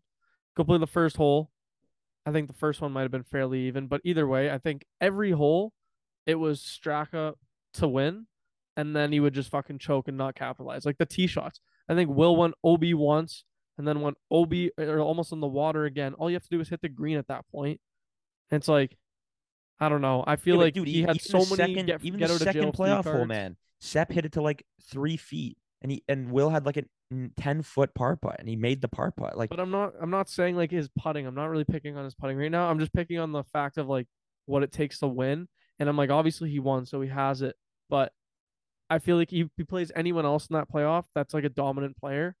Play 0.56 0.78
the 0.78 0.86
first 0.86 1.16
hole. 1.16 1.50
I 2.26 2.30
think 2.32 2.46
the 2.46 2.52
first 2.54 2.80
one 2.80 2.92
might 2.92 3.02
have 3.02 3.10
been 3.10 3.22
fairly 3.24 3.60
even, 3.62 3.86
but 3.86 4.00
either 4.04 4.28
way, 4.28 4.50
I 4.50 4.58
think 4.58 4.84
every 5.00 5.30
hole 5.32 5.72
it 6.26 6.34
was 6.36 6.60
Straka 6.60 7.34
to 7.74 7.88
win, 7.88 8.26
and 8.76 8.94
then 8.94 9.12
he 9.12 9.18
would 9.20 9.34
just 9.34 9.50
fucking 9.50 9.78
choke 9.78 10.08
and 10.08 10.16
not 10.18 10.34
capitalize. 10.34 10.84
Like 10.84 10.98
the 10.98 11.06
tee 11.06 11.26
shots. 11.26 11.58
I 11.88 11.94
think 11.94 12.10
Will 12.10 12.36
went 12.36 12.54
OB 12.62 12.84
once 12.94 13.44
and 13.78 13.86
then 13.86 14.00
when 14.00 14.14
OB 14.30 14.52
or 14.78 15.00
almost 15.00 15.32
in 15.32 15.40
the 15.40 15.46
water 15.46 15.84
again. 15.84 16.14
All 16.14 16.30
you 16.30 16.34
have 16.34 16.42
to 16.44 16.50
do 16.50 16.60
is 16.60 16.68
hit 16.68 16.82
the 16.82 16.88
green 16.88 17.16
at 17.16 17.28
that 17.28 17.44
point. 17.50 17.80
And 18.50 18.58
it's 18.58 18.68
like, 18.68 18.96
I 19.80 19.88
don't 19.88 20.02
know. 20.02 20.22
I 20.26 20.36
feel 20.36 20.56
Yeah, 20.56 20.62
like 20.62 20.74
dude, 20.74 20.88
he 20.88 21.02
had 21.02 21.20
so 21.20 21.38
many 21.38 21.48
second, 21.48 21.86
get, 21.86 22.04
even 22.04 22.18
get 22.18 22.28
the 22.28 22.34
out 22.34 22.40
of 22.42 22.52
jail 22.52 22.52
second 22.52 22.72
playoff 22.74 23.04
hole, 23.04 23.24
man. 23.24 23.56
Sepp 23.80 24.12
hit 24.12 24.24
it 24.24 24.32
to 24.32 24.42
like 24.42 24.64
three 24.90 25.16
feet, 25.16 25.56
and 25.80 25.90
he 25.90 26.04
and 26.08 26.30
Will 26.30 26.50
had 26.50 26.66
like 26.66 26.76
a 26.76 26.84
ten 27.36 27.62
foot 27.62 27.94
par 27.94 28.16
putt, 28.16 28.36
and 28.38 28.48
he 28.48 28.56
made 28.56 28.80
the 28.80 28.88
par 28.88 29.10
putt. 29.10 29.36
Like, 29.36 29.50
But 29.50 29.58
I'm 29.58 29.70
not 29.70 29.94
I'm 30.00 30.10
not 30.10 30.28
saying 30.28 30.56
like 30.56 30.70
his 30.70 30.88
putting. 30.96 31.26
I'm 31.26 31.34
not 31.34 31.46
really 31.46 31.64
picking 31.64 31.96
on 31.96 32.04
his 32.04 32.14
putting 32.14 32.36
right 32.36 32.50
now. 32.50 32.70
I'm 32.70 32.78
just 32.78 32.92
picking 32.92 33.18
on 33.18 33.32
the 33.32 33.42
fact 33.44 33.78
of 33.78 33.88
like 33.88 34.06
what 34.46 34.62
it 34.62 34.70
takes 34.72 34.98
to 35.00 35.08
win. 35.08 35.48
And 35.78 35.88
I'm 35.88 35.96
like, 35.96 36.10
obviously 36.10 36.50
he 36.50 36.60
won, 36.60 36.86
so 36.86 37.00
he 37.00 37.08
has 37.08 37.42
it. 37.42 37.56
But 37.90 38.12
I 38.88 38.98
feel 38.98 39.16
like 39.16 39.32
if 39.32 39.48
he 39.56 39.64
plays 39.64 39.90
anyone 39.96 40.24
else 40.24 40.46
in 40.46 40.54
that 40.54 40.70
playoff 40.70 41.06
that's 41.14 41.34
like 41.34 41.44
a 41.44 41.48
dominant 41.48 41.96
player, 41.96 42.36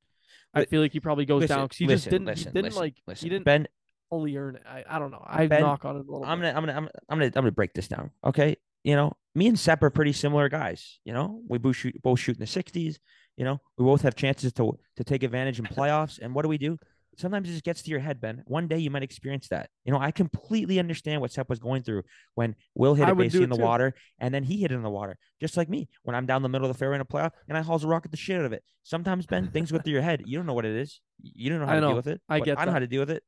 I 0.54 0.64
feel 0.64 0.80
like 0.80 0.92
he 0.92 1.00
probably 1.00 1.24
goes 1.24 1.40
listen, 1.42 1.56
down 1.56 1.66
because 1.66 1.78
he 1.78 1.86
listen, 1.86 1.96
just 1.96 2.10
didn't 2.10 2.26
listen, 2.26 2.52
he 2.52 2.62
didn't 2.62 2.76
like 2.76 2.94
listen. 3.06 3.24
he 3.26 3.30
didn't 3.30 3.44
Ben, 3.44 3.68
fully 4.10 4.36
earn 4.36 4.56
it. 4.56 4.62
I, 4.66 4.84
I 4.88 4.98
don't 4.98 5.10
know. 5.10 5.22
I 5.26 5.46
Ben, 5.46 5.62
knock 5.62 5.84
on 5.84 5.96
it 5.96 6.00
a 6.00 6.10
little 6.10 6.24
I'm 6.24 6.40
bit. 6.40 6.54
gonna, 6.54 6.58
I'm 6.58 6.66
gonna, 6.66 6.72
I'm, 6.72 6.88
I'm 7.08 7.18
gonna, 7.18 7.26
I'm 7.26 7.32
gonna 7.32 7.52
break 7.52 7.72
this 7.74 7.88
down. 7.88 8.10
Okay, 8.24 8.56
you 8.84 8.96
know, 8.96 9.12
me 9.34 9.46
and 9.48 9.58
Sepp 9.58 9.82
are 9.82 9.90
pretty 9.90 10.12
similar 10.12 10.48
guys. 10.48 10.98
You 11.04 11.12
know, 11.12 11.40
we 11.48 11.58
both 11.58 11.76
shoot 11.76 12.00
both 12.02 12.20
shoot 12.20 12.36
in 12.36 12.40
the 12.40 12.46
sixties. 12.46 12.98
You 13.36 13.44
know, 13.44 13.60
we 13.78 13.84
both 13.84 14.02
have 14.02 14.14
chances 14.14 14.52
to 14.54 14.78
to 14.96 15.04
take 15.04 15.22
advantage 15.22 15.58
in 15.58 15.64
playoffs. 15.76 16.18
And 16.20 16.34
what 16.34 16.42
do 16.42 16.48
we 16.48 16.58
do? 16.58 16.78
Sometimes 17.18 17.48
it 17.48 17.52
just 17.52 17.64
gets 17.64 17.82
to 17.82 17.90
your 17.90 18.00
head, 18.00 18.20
Ben. 18.20 18.42
One 18.46 18.68
day 18.68 18.78
you 18.78 18.90
might 18.90 19.02
experience 19.02 19.48
that. 19.48 19.68
You 19.84 19.92
know, 19.92 19.98
I 19.98 20.10
completely 20.12 20.78
understand 20.78 21.20
what 21.20 21.30
Sepp 21.30 21.48
was 21.50 21.58
going 21.58 21.82
through 21.82 22.04
when 22.34 22.54
Will 22.74 22.94
hit 22.94 23.06
I 23.06 23.10
it 23.12 23.16
basically 23.18 23.44
in 23.44 23.50
the 23.50 23.56
too. 23.56 23.62
water 23.62 23.94
and 24.18 24.32
then 24.32 24.44
he 24.44 24.56
hit 24.62 24.72
it 24.72 24.74
in 24.74 24.82
the 24.82 24.90
water. 24.90 25.18
Just 25.40 25.56
like 25.56 25.68
me. 25.68 25.88
When 26.04 26.16
I'm 26.16 26.24
down 26.24 26.42
the 26.42 26.48
middle 26.48 26.66
of 26.68 26.74
the 26.74 26.78
fairway 26.78 26.94
in 26.96 27.00
a 27.02 27.04
playoff 27.04 27.32
and 27.48 27.58
I 27.58 27.62
hosel 27.62 27.90
rocket 27.90 28.10
the 28.12 28.16
shit 28.16 28.38
out 28.38 28.46
of 28.46 28.52
it. 28.54 28.64
Sometimes, 28.82 29.26
Ben, 29.26 29.50
things 29.50 29.70
go 29.70 29.78
through 29.84 29.92
your 29.92 30.02
head. 30.02 30.22
You 30.24 30.38
don't 30.38 30.46
know 30.46 30.54
what 30.54 30.64
it 30.64 30.74
is. 30.74 31.00
You 31.22 31.50
don't 31.50 31.60
know 31.60 31.66
how 31.66 31.72
I 31.72 31.74
to 31.76 31.80
know. 31.82 31.88
deal 31.88 31.96
with 31.96 32.06
it. 32.06 32.20
I 32.28 32.40
get 32.40 32.58
I 32.58 32.62
know 32.62 32.66
that. 32.66 32.72
how 32.72 32.78
to 32.78 32.86
deal 32.86 33.00
with 33.00 33.10
it. 33.10 33.22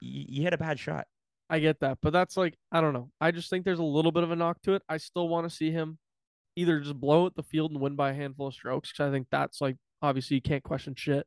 You, 0.00 0.24
you 0.28 0.42
hit 0.42 0.52
a 0.52 0.58
bad 0.58 0.78
shot. 0.80 1.06
I 1.48 1.60
get 1.60 1.78
that, 1.80 1.98
but 2.02 2.12
that's 2.12 2.36
like 2.36 2.56
I 2.72 2.80
don't 2.80 2.92
know. 2.92 3.10
I 3.20 3.30
just 3.30 3.50
think 3.50 3.64
there's 3.64 3.78
a 3.78 3.84
little 3.84 4.10
bit 4.10 4.24
of 4.24 4.32
a 4.32 4.36
knock 4.36 4.60
to 4.62 4.72
it. 4.74 4.82
I 4.88 4.96
still 4.96 5.28
want 5.28 5.48
to 5.48 5.54
see 5.54 5.70
him 5.70 5.98
either 6.56 6.80
just 6.80 6.98
blow 6.98 7.26
out 7.26 7.36
the 7.36 7.42
field 7.44 7.70
and 7.70 7.80
win 7.80 7.94
by 7.94 8.10
a 8.10 8.14
handful 8.14 8.48
of 8.48 8.54
strokes 8.54 8.90
because 8.90 9.08
I 9.08 9.12
think 9.12 9.28
that's 9.30 9.60
like 9.60 9.76
obviously 10.02 10.34
you 10.36 10.40
can't 10.42 10.64
question 10.64 10.94
shit, 10.96 11.24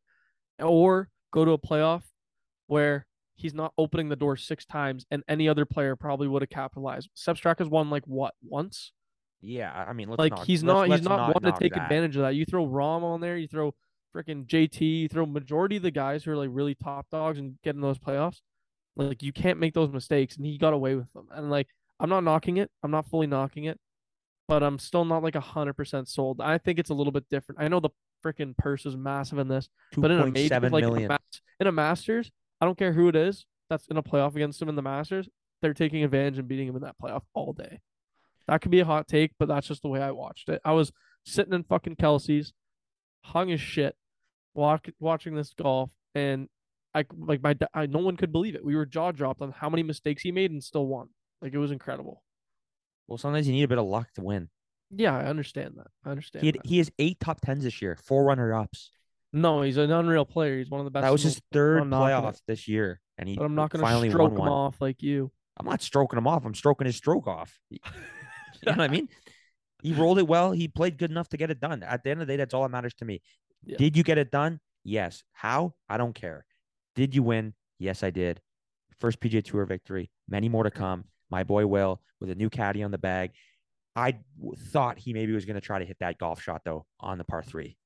or 0.60 1.08
go 1.32 1.46
to 1.46 1.52
a 1.52 1.58
playoff 1.58 2.04
where 2.68 3.06
he's 3.36 3.54
not 3.54 3.74
opening 3.78 4.10
the 4.10 4.16
door 4.16 4.36
six 4.36 4.66
times 4.66 5.06
and 5.10 5.24
any 5.28 5.48
other 5.48 5.66
player 5.66 5.96
probably 5.96 6.28
would 6.28 6.42
have 6.42 6.50
capitalized. 6.50 7.10
Sepp 7.14 7.38
has 7.60 7.68
won 7.70 7.90
like 7.90 8.06
what 8.06 8.34
once? 8.44 8.92
Yeah, 9.42 9.72
I 9.72 9.94
mean, 9.94 10.10
let's 10.10 10.20
Like 10.20 10.32
not, 10.34 10.46
he's 10.46 10.64
not 10.64 10.90
he's 10.90 11.02
not, 11.02 11.34
one 11.34 11.44
to 11.44 11.58
take 11.58 11.74
that. 11.74 11.84
advantage 11.84 12.16
of 12.18 12.24
that. 12.24 12.36
You 12.36 12.46
throw 12.46 12.68
Rahm 12.68 13.04
on 13.04 13.22
there, 13.22 13.38
you 13.38 13.48
throw 13.48 13.74
freaking 14.14 14.46
JT, 14.46 14.82
you 14.82 15.08
throw 15.08 15.26
majority 15.26 15.78
of 15.78 15.84
the 15.84 15.92
guys 15.92 16.24
who 16.24 16.32
are 16.32 16.36
like 16.38 16.50
really 16.52 16.76
top 16.76 17.08
dogs 17.10 17.40
and 17.40 17.56
getting 17.64 17.82
those 17.82 18.00
playoffs. 18.00 18.42
Like 18.96 19.24
you 19.24 19.32
can't 19.32 19.60
make 19.60 19.74
those 19.74 19.92
mistakes, 19.92 20.36
and 20.36 20.46
he 20.46 20.58
got 20.58 20.74
away 20.74 20.96
with 20.96 21.12
them. 21.14 21.28
And 21.32 21.50
like 21.50 21.68
I'm 22.00 22.10
not 22.10 22.24
knocking 22.26 22.58
it, 22.58 22.70
I'm 22.84 22.92
not 22.92 23.06
fully 23.06 23.28
knocking 23.28 23.64
it, 23.64 23.80
but 24.50 24.62
I'm 24.62 24.78
still 24.80 25.06
not 25.06 25.24
like 25.24 25.36
hundred 25.36 25.74
percent 25.74 26.10
sold. 26.10 26.42
I 26.42 26.58
think 26.58 26.80
it's 26.80 26.90
a 26.90 26.94
little 26.94 27.14
bit 27.14 27.30
different. 27.30 27.62
I 27.62 27.70
know 27.70 27.80
the 27.80 27.92
freaking 28.26 28.56
purse 28.58 28.86
is 28.86 28.96
massive 28.96 29.38
in 29.40 29.48
this, 29.48 29.70
but 29.98 30.12
in 30.12 30.20
a 30.20 30.26
major, 30.32 30.50
like 30.72 30.84
in 30.84 30.90
a, 31.12 31.20
in 31.60 31.68
a 31.68 31.72
Masters, 31.72 32.32
I 32.62 32.66
don't 32.66 32.78
care 32.78 32.94
who 32.94 33.08
it 33.08 33.16
is 33.16 33.46
that's 33.70 33.88
in 33.88 33.98
a 33.98 34.04
playoff 34.04 34.36
against 34.36 34.62
him 34.62 34.70
in 34.70 34.76
the 34.76 34.82
Masters. 34.82 35.30
They're 35.62 35.74
taking 35.74 36.04
advantage 36.04 36.40
and 36.40 36.48
beating 36.48 36.68
him 36.68 36.76
in 36.76 36.82
that 36.84 36.96
playoff 37.02 37.24
all 37.34 37.54
day. 37.54 37.82
That 38.48 38.62
could 38.62 38.72
be 38.72 38.80
a 38.80 38.86
hot 38.86 39.08
take, 39.08 39.32
but 39.38 39.48
that's 39.48 39.68
just 39.68 39.82
the 39.82 39.90
way 39.90 40.02
I 40.02 40.12
watched 40.12 40.50
it. 40.50 40.62
I 40.66 40.72
was 40.72 40.92
sitting 41.26 41.54
in 41.54 41.64
fucking 41.64 41.98
Kelsey's, 41.98 42.54
hung 43.24 43.52
as 43.52 43.62
shit, 43.62 43.96
walk, 44.54 44.88
watching 45.00 45.36
this 45.36 45.54
golf, 45.54 45.92
and 46.16 46.48
I 46.94 47.06
like 47.18 47.44
my 47.44 47.56
I, 47.74 47.86
no 47.86 48.00
one 48.00 48.18
could 48.18 48.32
believe 48.32 48.56
it. 48.56 48.66
We 48.66 48.76
were 48.76 48.86
jaw 48.86 49.12
dropped 49.12 49.42
on 49.42 49.52
how 49.52 49.70
many 49.70 49.84
mistakes 49.84 50.24
he 50.24 50.32
made 50.32 50.52
and 50.52 50.64
still 50.64 50.88
won. 50.88 51.10
Like 51.42 51.54
it 51.54 51.60
was 51.60 51.72
incredible. 51.72 52.24
Well, 53.08 53.18
sometimes 53.18 53.48
you 53.48 53.54
need 53.54 53.64
a 53.64 53.68
bit 53.68 53.78
of 53.78 53.86
luck 53.86 54.12
to 54.16 54.22
win. 54.22 54.50
Yeah, 54.92 55.16
I 55.18 55.26
understand 55.26 55.76
that. 55.78 55.88
I 56.06 56.12
understand. 56.12 56.42
He 56.42 56.48
had, 56.48 56.56
that. 56.56 56.66
he 56.66 56.78
has 56.80 56.92
eight 57.00 57.20
top 57.20 57.42
tens 57.42 57.64
this 57.64 57.82
year, 57.82 57.98
four 58.04 58.24
runner 58.24 58.54
ups. 58.54 58.92
No, 59.32 59.62
he's 59.62 59.78
an 59.78 59.92
unreal 59.92 60.26
player. 60.26 60.58
He's 60.58 60.70
one 60.70 60.82
of 60.82 60.86
the 60.86 60.92
best. 60.92 61.04
That 61.04 61.12
was 61.12 61.22
his 61.22 61.40
third 61.52 61.82
I'm 61.82 61.90
not 61.90 62.10
gonna- 62.10 62.28
playoff 62.32 62.42
this 62.48 62.68
year, 62.68 63.00
and 63.18 63.30
he 63.30 63.36
But 63.36 63.44
I'm 63.46 63.56
not 63.56 63.70
going 63.70 63.82
to 63.82 63.86
finally 63.86 64.10
stroke 64.10 64.32
him 64.32 64.38
one. 64.40 64.50
off 64.50 64.82
like 64.82 65.04
you. 65.04 65.32
I'm 65.58 65.66
not 65.68 65.82
stroking 65.82 66.18
him 66.18 66.26
off. 66.26 66.46
I'm 66.46 66.56
stroking 66.56 66.86
his 66.86 66.96
stroke 66.96 67.28
off. 67.28 67.60
You 68.62 68.74
know 68.74 68.78
what 68.78 68.82
I 68.82 68.88
mean? 68.90 69.08
He 69.82 69.94
rolled 69.94 70.20
it 70.20 70.28
well. 70.28 70.52
He 70.52 70.68
played 70.68 70.98
good 70.98 71.12
enough 71.12 71.30
to 71.30 71.38
get 71.38 71.50
it 71.50 71.62
done. 71.62 71.82
At 71.82 72.04
the 72.04 72.10
end 72.10 72.22
of 72.22 72.28
the 72.28 72.34
day, 72.34 72.38
that's 72.38 72.54
all 72.54 72.64
that 72.64 72.70
matters 72.70 72.94
to 72.96 73.06
me. 73.06 73.22
Yeah. 73.64 73.78
Did 73.78 73.96
you 73.96 74.04
get 74.04 74.18
it 74.18 74.32
done? 74.32 74.60
Yes. 74.84 75.24
How? 75.32 75.76
I 75.88 75.96
don't 75.98 76.14
care. 76.14 76.46
Did 76.94 77.16
you 77.16 77.24
win? 77.24 77.54
Yes, 77.78 78.04
I 78.04 78.10
did. 78.10 78.42
First 79.00 79.22
PGA 79.22 79.42
Tour 79.46 79.64
victory. 79.66 80.12
Many 80.28 80.50
more 80.50 80.66
to 80.66 80.72
come. 80.72 81.06
My 81.30 81.46
boy 81.46 81.66
Will 81.68 82.02
with 82.20 82.30
a 82.32 82.36
new 82.36 82.50
caddy 82.50 82.84
on 82.84 82.92
the 82.92 82.98
bag. 82.98 83.32
I 83.96 84.20
w- 84.38 84.56
thought 84.56 85.00
he 85.00 85.14
maybe 85.14 85.34
was 85.34 85.46
going 85.46 85.56
to 85.56 85.62
try 85.62 85.80
to 85.80 85.86
hit 85.86 85.98
that 86.00 86.18
golf 86.18 86.42
shot 86.42 86.62
though 86.66 86.86
on 87.00 87.18
the 87.18 87.24
par 87.24 87.44
three. 87.44 87.78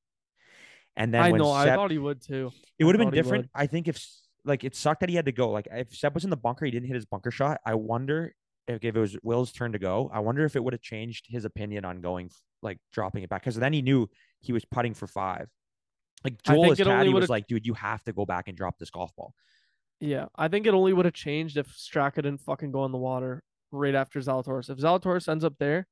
And 0.95 1.13
then 1.13 1.23
I 1.23 1.31
know. 1.31 1.51
I 1.51 1.65
thought 1.73 1.91
he 1.91 1.97
would 1.97 2.21
too. 2.21 2.51
it 2.77 2.83
would 2.83 2.95
have 2.95 2.99
been 2.99 3.13
different. 3.13 3.49
I 3.55 3.67
think 3.67 3.87
if 3.87 4.05
like 4.45 4.63
it 4.63 4.75
sucked 4.75 4.99
that 4.99 5.09
he 5.09 5.15
had 5.15 5.25
to 5.25 5.31
go. 5.31 5.49
Like 5.49 5.67
if 5.71 5.95
Sepp 5.95 6.13
was 6.13 6.23
in 6.23 6.29
the 6.29 6.37
bunker, 6.37 6.65
he 6.65 6.71
didn't 6.71 6.87
hit 6.87 6.95
his 6.95 7.05
bunker 7.05 7.31
shot. 7.31 7.59
I 7.65 7.75
wonder 7.75 8.35
if, 8.67 8.83
if 8.83 8.95
it 8.95 8.99
was 8.99 9.17
Will's 9.23 9.51
turn 9.51 9.71
to 9.71 9.79
go. 9.79 10.11
I 10.13 10.19
wonder 10.19 10.45
if 10.45 10.55
it 10.55 10.63
would 10.63 10.73
have 10.73 10.81
changed 10.81 11.25
his 11.27 11.45
opinion 11.45 11.85
on 11.85 12.01
going 12.01 12.29
like 12.61 12.77
dropping 12.91 13.23
it 13.23 13.29
back 13.29 13.41
because 13.41 13.55
then 13.55 13.73
he 13.73 13.81
knew 13.81 14.09
he 14.41 14.53
was 14.53 14.65
putting 14.65 14.93
for 14.93 15.07
five. 15.07 15.49
Like 16.23 16.41
Joel, 16.43 16.69
his 16.69 16.79
caddy, 16.79 17.13
was 17.13 17.29
like, 17.29 17.47
"Dude, 17.47 17.65
you 17.65 17.73
have 17.73 18.03
to 18.03 18.13
go 18.13 18.25
back 18.25 18.47
and 18.47 18.55
drop 18.55 18.77
this 18.77 18.89
golf 18.89 19.11
ball." 19.15 19.33
Yeah, 19.99 20.27
I 20.35 20.47
think 20.47 20.67
it 20.67 20.73
only 20.73 20.93
would 20.93 21.05
have 21.05 21.13
changed 21.13 21.57
if 21.57 21.67
Straka 21.67 22.15
didn't 22.15 22.39
fucking 22.39 22.71
go 22.71 22.85
in 22.85 22.91
the 22.91 22.97
water 22.97 23.43
right 23.71 23.95
after 23.95 24.19
Zalatoris. 24.19 24.69
If 24.69 24.77
Zalatoris 24.77 25.27
ends 25.27 25.43
up 25.43 25.55
there, 25.59 25.87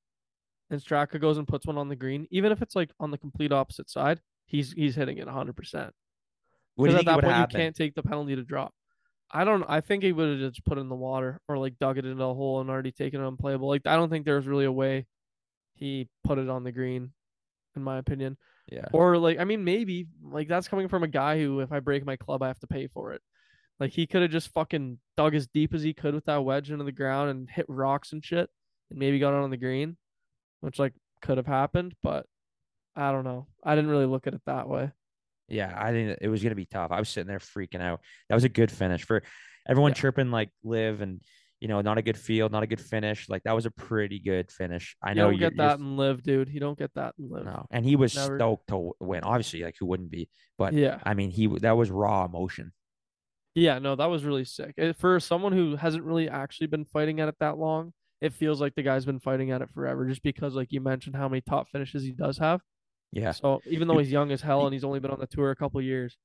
and 0.72 0.82
Straka 0.82 1.22
goes 1.22 1.38
and 1.38 1.48
puts 1.48 1.68
one 1.68 1.78
on 1.78 1.90
the 1.90 1.96
green, 1.96 2.28
even 2.32 2.52
if 2.52 2.64
it's 2.64 2.76
like 2.76 2.92
on 3.00 3.12
the 3.12 3.20
complete 3.20 3.52
opposite 3.52 3.90
side, 3.92 4.22
he's 4.48 4.74
he's 4.74 4.96
hitting 4.96 5.20
it 5.20 5.28
100. 5.28 5.56
percent 5.56 5.94
What 6.76 6.88
do 6.88 6.94
you 6.94 6.98
Because 6.98 7.00
think 7.00 7.10
at 7.10 7.16
that 7.18 7.22
point 7.22 7.38
happen? 7.38 7.52
you 7.58 7.66
can't 7.66 7.76
take 7.76 7.96
the 7.96 8.04
penalty 8.04 8.36
to 8.36 8.44
drop. 8.44 8.74
I 9.32 9.44
don't. 9.46 9.64
I 9.70 9.82
think 9.82 10.04
he 10.04 10.12
would 10.12 10.30
have 10.30 10.40
just 10.52 10.66
put 10.66 10.78
it 10.78 10.82
in 10.82 10.90
the 10.90 10.96
water 10.96 11.40
or 11.48 11.58
like 11.58 11.80
dug 11.80 11.98
it 11.98 12.06
into 12.06 12.24
a 12.24 12.34
hole 12.34 12.62
and 12.62 12.70
already 12.70 12.92
taken 12.92 13.22
it 13.22 13.28
unplayable. 13.28 13.68
Like 13.70 13.84
I 13.86 13.96
don't 13.96 14.10
think 14.10 14.26
there 14.26 14.36
was 14.38 14.48
really 14.48 14.66
a 14.66 14.72
way 14.72 15.08
he 15.76 16.10
put 16.24 16.38
it 16.40 16.50
on 16.50 16.64
the 16.64 16.72
green, 16.72 17.14
in 17.76 17.84
my 17.84 17.98
opinion. 17.98 18.38
Yeah, 18.72 18.88
Or 18.94 19.18
like, 19.18 19.40
I 19.40 19.44
mean, 19.46 19.64
maybe 19.64 20.08
like 20.24 20.48
that's 20.48 20.68
coming 20.68 20.88
from 20.88 21.04
a 21.04 21.08
guy 21.08 21.40
who, 21.40 21.60
if 21.62 21.72
I 21.72 21.80
break 21.80 22.06
my 22.06 22.16
club, 22.18 22.44
I 22.44 22.48
have 22.48 22.60
to 22.60 22.68
pay 22.68 22.88
for 22.88 23.14
it. 23.14 23.22
Like 23.80 23.92
he 23.92 24.06
could 24.08 24.22
have 24.22 24.32
just 24.32 24.54
fucking 24.54 25.00
dug 25.18 25.34
as 25.36 25.48
deep 25.48 25.74
as 25.74 25.82
he 25.84 25.94
could 25.94 26.14
with 26.14 26.26
that 26.26 26.44
wedge 26.44 26.72
into 26.72 26.84
the 26.86 26.92
ground 26.92 27.32
and 27.32 27.50
hit 27.50 27.66
rocks 27.68 28.14
and 28.14 28.24
shit, 28.24 28.50
and 28.90 29.00
maybe 29.00 29.20
got 29.20 29.34
it 29.34 29.44
on 29.44 29.50
the 29.50 29.58
green, 29.58 29.98
which 30.62 30.80
like 30.80 30.94
could 31.22 31.38
have 31.38 31.48
happened. 31.48 31.94
But 32.02 32.26
I 32.96 33.12
don't 33.12 33.24
know. 33.26 33.48
I 33.64 33.76
didn't 33.76 33.92
really 33.92 34.06
look 34.06 34.26
at 34.28 34.34
it 34.34 34.42
that 34.46 34.68
way. 34.70 34.92
yeah. 35.48 35.74
I 35.78 35.92
think 35.92 36.18
it 36.22 36.30
was 36.30 36.42
gonna 36.42 36.56
be 36.56 36.66
tough. 36.66 36.92
I 36.92 37.00
was 37.00 37.10
sitting 37.10 37.28
there 37.28 37.40
freaking 37.40 37.82
out. 37.82 38.00
That 38.30 38.36
was 38.36 38.44
a 38.46 38.50
good 38.50 38.72
finish 38.72 39.04
for 39.04 39.22
everyone 39.68 39.92
Yeah. 39.92 39.96
chirping 39.96 40.32
like 40.32 40.50
live 40.64 41.02
and. 41.02 41.22
You 41.64 41.68
know, 41.68 41.80
not 41.82 42.00
a 42.00 42.02
good 42.02 42.18
field, 42.18 42.52
not 42.52 42.64
a 42.64 42.66
good 42.66 42.82
finish. 42.82 43.30
Like 43.30 43.44
that 43.44 43.54
was 43.54 43.68
a 43.68 43.70
pretty 43.70 44.18
good 44.18 44.52
finish. 44.52 44.98
I 45.00 45.10
You 45.10 45.16
know 45.18 45.30
you're- 45.30 45.38
get 45.38 45.58
that 45.58 45.78
and 45.78 45.96
LIV, 45.96 46.24
dude. 46.24 46.50
You 46.50 46.60
don't 46.60 46.76
get 46.76 46.92
that 46.96 47.14
and 47.20 47.30
LIV. 47.30 47.46
No, 47.46 47.68
and 47.70 47.86
he 47.86 47.96
was 47.96 48.16
Never. 48.16 48.36
stoked 48.40 48.70
to 48.70 48.94
win. 49.00 49.24
Obviously, 49.24 49.62
like 49.62 49.76
who 49.80 49.86
wouldn't 49.86 50.10
be? 50.10 50.28
But 50.58 50.74
Yeah. 50.74 51.00
I 51.04 51.14
mean, 51.14 51.30
he 51.30 51.46
that 51.60 51.74
was 51.78 51.92
raw 51.92 52.26
emotion. 52.26 52.72
Yeah, 53.54 53.78
no, 53.78 53.96
that 53.96 54.08
was 54.08 54.24
really 54.26 54.44
sick. 54.44 54.74
Eh, 54.80 54.94
for 54.94 55.20
someone 55.20 55.54
who 55.54 55.76
hasn't 55.76 56.04
really 56.04 56.28
actually 56.28 56.66
been 56.66 56.84
fighting 56.86 57.20
at 57.20 57.30
it 57.30 57.36
that 57.40 57.60
long, 57.60 57.94
it 58.22 58.34
feels 58.34 58.62
like 58.62 58.76
the 58.76 58.84
guy's 58.84 59.06
been 59.06 59.20
fighting 59.20 59.52
at 59.52 59.62
it 59.62 59.70
forever. 59.74 60.08
Just 60.08 60.24
because, 60.24 60.56
like 60.56 60.72
you 60.72 60.80
mentioned, 60.80 61.16
how 61.16 61.28
many 61.28 61.42
top 61.42 61.70
finishes 61.70 62.04
he 62.04 62.12
does 62.12 62.38
have. 62.38 62.62
Yeah, 63.12 63.32
So 63.32 63.62
even 63.66 63.90
though 63.90 63.98
he's 63.98 64.12
young 64.12 64.32
as 64.32 64.42
hell 64.42 64.66
and 64.66 64.74
he's 64.74 64.86
only 64.86 65.02
been 65.02 65.12
on 65.12 65.20
the 65.20 65.28
tour 65.28 65.52
a 65.52 65.56
couple 65.56 65.82
years, 65.82 66.16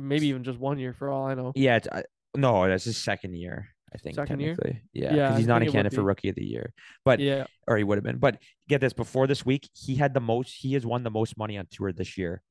maybe 0.00 0.26
even 0.26 0.42
just 0.42 0.58
one 0.58 0.80
year 0.80 0.92
for 0.92 1.08
all 1.08 1.26
I 1.26 1.34
know. 1.34 1.52
yeah. 1.54 1.76
It's, 1.76 1.86
I, 1.92 2.02
no, 2.36 2.66
that's 2.66 2.84
his 2.84 2.96
second 2.96 3.36
year. 3.36 3.68
I 3.94 3.98
think 3.98 4.16
Second 4.16 4.40
year? 4.40 4.56
technically. 4.56 4.82
Yeah, 4.92 5.14
Yeah, 5.14 5.26
because 5.28 5.38
he's 5.38 5.46
not 5.46 5.62
a 5.62 5.66
candidate 5.66 5.94
for 5.94 6.02
rookie 6.02 6.28
of 6.28 6.34
the 6.34 6.44
year, 6.44 6.72
but 7.04 7.20
Yeah, 7.20 7.44
or 7.68 7.76
he 7.76 7.84
would 7.84 7.96
have 7.96 8.02
been. 8.02 8.18
But 8.18 8.38
get 8.68 8.80
this: 8.80 8.92
before 8.92 9.28
this 9.28 9.46
week, 9.46 9.70
he 9.72 9.94
had 9.94 10.14
the 10.14 10.20
most. 10.20 10.52
He 10.58 10.72
has 10.72 10.84
won 10.84 11.04
the 11.04 11.10
most 11.10 11.38
money 11.38 11.56
on 11.56 11.68
tour 11.70 11.92
this 11.92 12.18
year, 12.18 12.42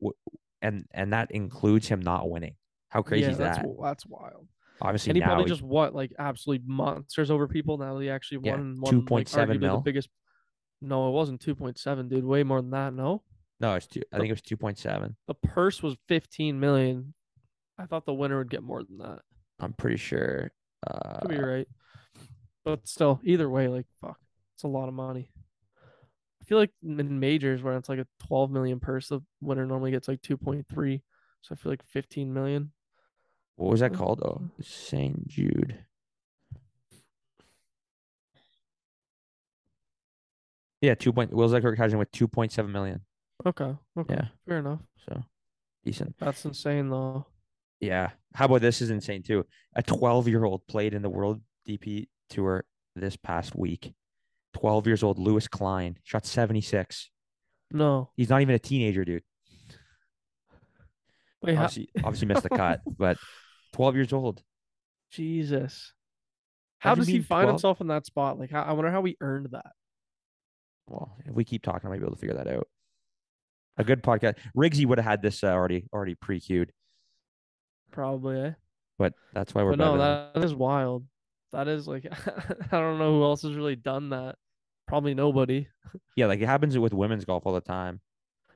and 0.62 0.86
and 0.92 1.12
that 1.12 1.32
includes 1.32 1.90
him 1.90 2.00
not 2.00 2.30
winning. 2.30 2.56
How 2.88 3.02
crazy 3.02 3.26
yeah, 3.26 3.32
is 3.32 3.38
that? 3.40 3.66
that's 3.82 4.06
wild. 4.06 4.48
Obviously, 4.82 5.12
And 5.12 5.18
he 5.18 5.20
now 5.22 5.44
just 5.46 5.62
what 5.62 5.94
like 5.94 6.14
absolute 6.18 6.62
monsters 6.66 7.32
over 7.32 7.48
people. 7.48 7.78
Now 7.78 7.96
that 7.96 8.04
he 8.04 8.10
actually 8.10 8.40
Yeah, 8.44 8.56
won 8.56 8.78
one 8.80 9.02
2.7 9.06 9.12
like, 9.12 9.28
arguably 9.28 9.60
mil. 9.60 9.76
The 9.78 9.82
biggest. 9.82 10.10
No, 10.82 11.08
it 11.08 11.12
wasn't 11.12 11.40
two 11.40 11.56
point 11.56 11.78
seven, 11.78 12.10
dude. 12.10 12.26
Way 12.26 12.44
more 12.44 12.62
than 12.62 12.72
that. 12.72 12.94
No, 12.94 13.24
no, 13.60 13.76
it's 13.76 13.88
two. 13.88 14.02
I 14.12 14.18
think 14.18 14.30
it 14.30 14.34
was 14.34 14.42
two 14.42 14.58
point 14.58 14.78
seven. 14.78 15.16
the 15.28 15.36
purse 15.36 15.82
was 15.82 15.96
fifteen 16.08 16.60
million. 16.60 17.14
I 17.78 17.86
thought 17.86 18.06
the 18.06 18.14
winner 18.14 18.38
would 18.38 18.50
get 18.50 18.64
more 18.64 18.84
than 18.84 18.98
that. 18.98 19.20
I'm 19.60 19.74
pretty 19.74 19.98
sure. 19.98 20.52
Uh, 20.86 21.20
Could 21.22 21.30
be 21.30 21.40
right. 21.40 21.68
But 22.66 22.88
still, 22.88 23.20
either 23.24 23.50
way, 23.50 23.68
like 23.68 23.86
fuck, 24.02 24.18
it's 24.56 24.64
a 24.64 24.68
lot 24.68 24.90
of 24.90 24.94
money. 24.94 25.32
I 26.42 26.46
feel 26.46 26.58
like 26.58 26.72
in 26.84 27.20
majors 27.22 27.64
where 27.64 27.78
it's 27.78 27.88
like 27.88 28.00
a 28.00 28.08
12 28.28 28.52
million 28.52 28.82
purse, 28.82 29.08
the 29.08 29.22
winner 29.40 29.66
normally 29.66 29.92
gets 29.92 30.10
like 30.10 30.22
2.3. 30.22 31.02
So 31.42 31.54
I 31.54 31.56
feel 31.56 31.72
like 31.72 31.84
15 31.88 32.34
million. 32.34 32.74
What 33.56 33.70
was 33.72 33.80
that 33.82 33.94
called 33.94 34.22
Oh, 34.24 34.42
St. 34.62 35.28
Jude. 35.28 35.78
Yeah, 40.82 40.96
two 40.96 41.14
point. 41.14 41.32
Will's 41.34 41.54
like 41.54 41.64
Hurricane 41.64 41.98
with 41.98 42.12
two 42.12 42.28
point 42.28 42.52
seven 42.52 42.72
million. 42.72 43.02
Okay. 43.46 43.76
Okay. 43.98 44.14
Yeah, 44.16 44.26
Fair 44.48 44.58
enough. 44.60 44.80
so 45.08 45.24
decent. 45.86 46.16
That's 46.20 46.44
insane 46.46 46.90
though. 46.90 47.26
Yeah. 47.80 48.12
How 48.34 48.46
about 48.46 48.62
this 48.62 48.82
is 48.82 48.90
insane 48.90 49.24
too. 49.24 49.46
A 49.76 49.84
12 49.84 50.28
year 50.28 50.44
old 50.44 50.66
played 50.68 50.94
in 50.94 51.02
the 51.02 51.10
World 51.10 51.42
DP 51.68 52.08
Tour 52.30 52.66
this 52.96 53.16
past 53.16 53.56
week. 53.56 53.94
12 54.56 54.88
years 54.88 55.04
old, 55.04 55.18
Lewis 55.20 55.48
Klein 55.48 55.98
shot 56.04 56.26
76. 56.26 57.10
No. 57.72 58.12
He's 58.16 58.30
not 58.30 58.42
even 58.42 58.56
a 58.56 58.60
teenager, 58.60 59.04
dude. 59.04 59.24
Wait, 61.42 61.56
Obviously, 61.58 61.90
obviously 62.04 62.28
missed 62.28 62.44
the 62.44 62.50
cut, 62.50 62.82
but 62.98 63.18
12 63.74 63.96
years 63.96 64.14
old. 64.14 64.42
Jesus. 65.12 65.94
How 66.80 66.96
does 66.96 67.08
he 67.08 67.20
find 67.22 67.46
12. 67.46 67.54
himself 67.54 67.82
in 67.82 67.88
that 67.88 68.06
spot? 68.06 68.40
Like, 68.40 68.54
I 68.54 68.74
wonder 68.74 68.92
how 68.92 69.04
he 69.04 69.16
earned 69.22 69.50
that. 69.52 69.72
Well, 70.88 71.16
if 71.26 71.34
we 71.34 71.46
keep 71.46 71.64
talking, 71.64 71.88
I 71.88 71.92
might 71.92 72.00
be 72.00 72.06
able 72.06 72.16
to 72.16 72.20
figure 72.20 72.36
that 72.36 72.48
out. 72.48 72.68
A 73.78 73.84
good 73.84 74.04
podcast. 74.04 74.36
Riggsy 74.56 74.86
would 74.86 74.98
have 74.98 75.06
had 75.06 75.22
this 75.22 75.44
uh, 75.44 75.48
already 75.48 75.86
already 75.94 76.16
pre 76.16 76.40
queued, 76.40 76.72
Probably, 77.92 78.40
eh? 78.40 78.52
but 79.00 79.14
that's 79.34 79.56
why 79.56 79.64
we're 79.64 79.72
But 79.72 79.80
no, 79.80 79.98
that, 79.98 80.34
that 80.34 80.44
is 80.44 80.54
wild. 80.54 81.06
That 81.54 81.68
is 81.68 81.88
like 81.88 82.06
I 82.72 82.80
don't 82.80 83.00
know 83.00 83.18
who 83.18 83.24
else 83.24 83.44
has 83.44 83.56
really 83.56 83.76
done 83.76 84.10
that. 84.10 84.36
Probably 84.88 85.14
nobody. 85.14 85.68
yeah, 86.16 86.26
like 86.26 86.42
it 86.42 86.48
happens 86.48 86.78
with 86.78 86.94
women's 86.94 87.26
golf 87.26 87.44
all 87.46 87.54
the 87.54 87.62
time. 87.62 88.02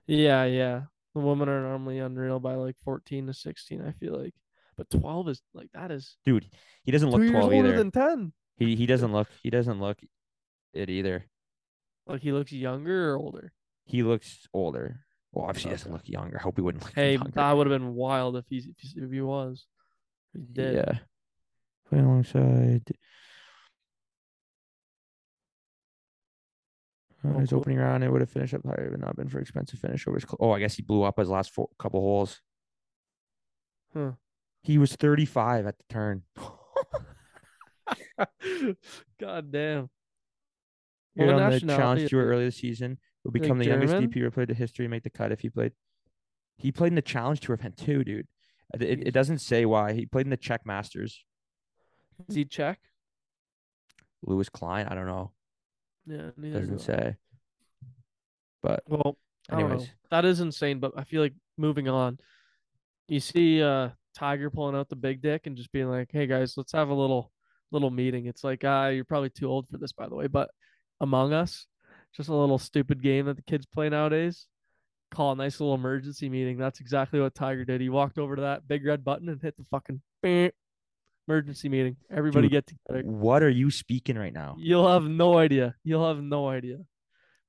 Yeah, 0.05 0.43
yeah. 0.45 0.81
The 1.15 1.21
women 1.21 1.49
are 1.49 1.61
normally 1.61 1.99
unreal 1.99 2.39
by 2.39 2.55
like 2.55 2.75
14 2.83 3.27
to 3.27 3.33
16, 3.33 3.81
I 3.81 3.91
feel 3.93 4.19
like. 4.19 4.33
But 4.77 4.89
12 4.91 5.29
is 5.29 5.41
like 5.55 5.69
that 5.73 5.89
is 5.91 6.17
Dude, 6.25 6.45
he 6.83 6.91
doesn't 6.91 7.07
two 7.09 7.11
look 7.13 7.21
years 7.21 7.31
twelve 7.31 7.51
older 7.53 7.69
either. 7.69 7.77
than 7.77 7.91
10. 7.91 8.31
He 8.57 8.75
he 8.75 8.85
doesn't 8.85 9.11
look 9.11 9.27
he 9.43 9.49
doesn't 9.49 9.79
look 9.79 9.97
it 10.73 10.89
either. 10.89 11.25
Like 12.05 12.21
he 12.21 12.31
looks 12.31 12.51
younger 12.51 13.11
or 13.13 13.17
older. 13.17 13.51
He 13.85 14.03
looks 14.03 14.47
older. 14.53 15.01
Well, 15.33 15.45
obviously 15.45 15.71
he 15.71 15.75
doesn't 15.77 15.91
look 15.91 16.07
younger. 16.07 16.37
I 16.39 16.43
hope 16.43 16.55
he 16.57 16.61
wouldn't 16.61 16.83
look 16.83 16.93
Hey, 16.93 17.13
younger. 17.15 17.31
that 17.31 17.51
would 17.57 17.67
have 17.69 17.79
been 17.81 17.95
wild 17.95 18.37
if 18.37 18.45
he's 18.49 18.65
if 18.67 18.75
he, 18.79 18.99
if 19.01 19.11
he 19.11 19.21
was. 19.21 19.65
He 20.33 20.41
did. 20.53 20.75
Yeah. 20.75 20.99
Playing 21.89 22.05
alongside. 22.05 22.83
Uh, 27.27 27.39
his 27.39 27.51
opening 27.51 27.77
round, 27.77 28.03
it 28.03 28.11
would 28.11 28.21
have 28.21 28.29
finished 28.29 28.53
up 28.53 28.65
higher, 28.65 28.89
but 28.91 28.99
not 28.99 29.15
been 29.15 29.27
for 29.27 29.39
expensive 29.39 29.79
finish 29.79 30.07
over 30.07 30.15
his. 30.17 30.23
Cl- 30.23 30.37
oh, 30.39 30.51
I 30.51 30.59
guess 30.59 30.75
he 30.75 30.83
blew 30.83 31.03
up 31.03 31.17
his 31.17 31.29
last 31.29 31.51
four, 31.53 31.67
couple 31.79 31.99
holes. 31.99 32.39
Huh. 33.93 34.11
He 34.67 34.77
was 34.77 34.93
35 34.97 35.65
at 35.65 35.77
the 35.77 35.83
turn. 35.89 36.23
God 39.17 39.49
damn. 39.49 39.89
Here 41.15 41.27
What 41.27 41.41
on 41.41 41.51
the 41.51 41.61
challenge 41.61 42.09
tour 42.09 42.25
earlier 42.25 42.47
this 42.47 42.57
season, 42.57 42.97
will 43.23 43.31
Like 43.31 43.43
become 43.43 43.59
the 43.59 43.65
youngest 43.65 43.93
DP 43.93 44.29
played 44.33 44.49
in 44.49 44.57
history 44.57 44.83
and 44.83 44.91
make 44.91 45.03
the 45.03 45.09
cut 45.09 45.31
if 45.31 45.39
he 45.39 45.49
played. 45.49 45.71
He 46.57 46.73
played 46.73 46.89
in 46.89 46.95
the 46.95 47.01
challenge 47.01 47.39
tour 47.39 47.53
event 47.55 47.77
too, 47.77 48.03
dude. 48.03 48.27
It, 48.73 49.07
it, 49.07 49.11
doesn't 49.13 49.37
say 49.37 49.65
why. 49.65 49.93
He 49.93 50.05
played 50.05 50.25
in 50.25 50.31
the 50.31 50.35
Czech 50.35 50.65
Masters. 50.65 51.23
Is 52.27 52.35
he 52.35 52.43
Czech? 52.43 52.81
Lewis 54.21 54.49
Klein, 54.49 54.85
I 54.89 54.95
don't 54.95 55.07
know. 55.07 55.31
Yeah, 56.05 56.31
Doesn't 56.37 56.77
do 56.77 56.83
say. 56.83 57.15
But 58.61 58.83
Well, 58.85 59.17
I 59.49 59.53
don't 59.53 59.69
know. 59.69 59.75
anyways, 59.75 59.89
That 60.11 60.25
is 60.25 60.41
insane, 60.41 60.81
but 60.81 60.91
I 60.97 61.05
feel 61.05 61.21
like 61.21 61.35
moving 61.57 61.87
on. 61.87 62.17
You 63.07 63.21
see 63.21 63.63
uh 63.63 63.91
Tiger 64.17 64.49
pulling 64.49 64.75
out 64.75 64.89
the 64.89 64.95
big 64.95 65.21
dick 65.21 65.45
and 65.45 65.55
just 65.55 65.71
being 65.71 65.89
like, 65.89 66.09
"Hey 66.11 66.25
guys, 66.25 66.57
let's 66.57 66.71
have 66.71 66.89
a 66.89 66.93
little 66.93 67.31
little 67.71 67.91
meeting." 67.91 68.25
It's 68.25 68.43
like, 68.43 68.63
"Ah, 68.65 68.87
you're 68.87 69.05
probably 69.05 69.29
too 69.29 69.47
old 69.47 69.69
for 69.69 69.77
this 69.77 69.91
by 69.91 70.09
the 70.09 70.15
way, 70.15 70.27
but 70.27 70.49
Among 70.99 71.33
Us, 71.33 71.67
just 72.15 72.29
a 72.29 72.35
little 72.35 72.57
stupid 72.57 73.03
game 73.03 73.27
that 73.27 73.35
the 73.35 73.43
kids 73.43 73.65
play 73.67 73.89
nowadays. 73.89 74.47
Call 75.11 75.33
a 75.33 75.35
nice 75.35 75.59
little 75.59 75.75
emergency 75.75 76.29
meeting. 76.29 76.57
That's 76.57 76.79
exactly 76.79 77.21
what 77.21 77.35
Tiger 77.35 77.63
did. 77.63 77.79
He 77.79 77.89
walked 77.89 78.17
over 78.17 78.35
to 78.35 78.41
that 78.41 78.67
big 78.67 78.85
red 78.85 79.05
button 79.05 79.29
and 79.29 79.41
hit 79.41 79.55
the 79.55 79.63
fucking 79.65 80.01
beep, 80.23 80.53
emergency 81.27 81.69
meeting. 81.69 81.97
Everybody 82.09 82.49
Dude, 82.49 82.51
get 82.51 82.67
together. 82.67 83.07
what 83.07 83.43
are 83.43 83.49
you 83.49 83.69
speaking 83.69 84.17
right 84.17 84.33
now? 84.33 84.55
You'll 84.57 84.91
have 84.91 85.03
no 85.03 85.37
idea. 85.37 85.75
You'll 85.83 86.07
have 86.07 86.21
no 86.21 86.49
idea. 86.49 86.79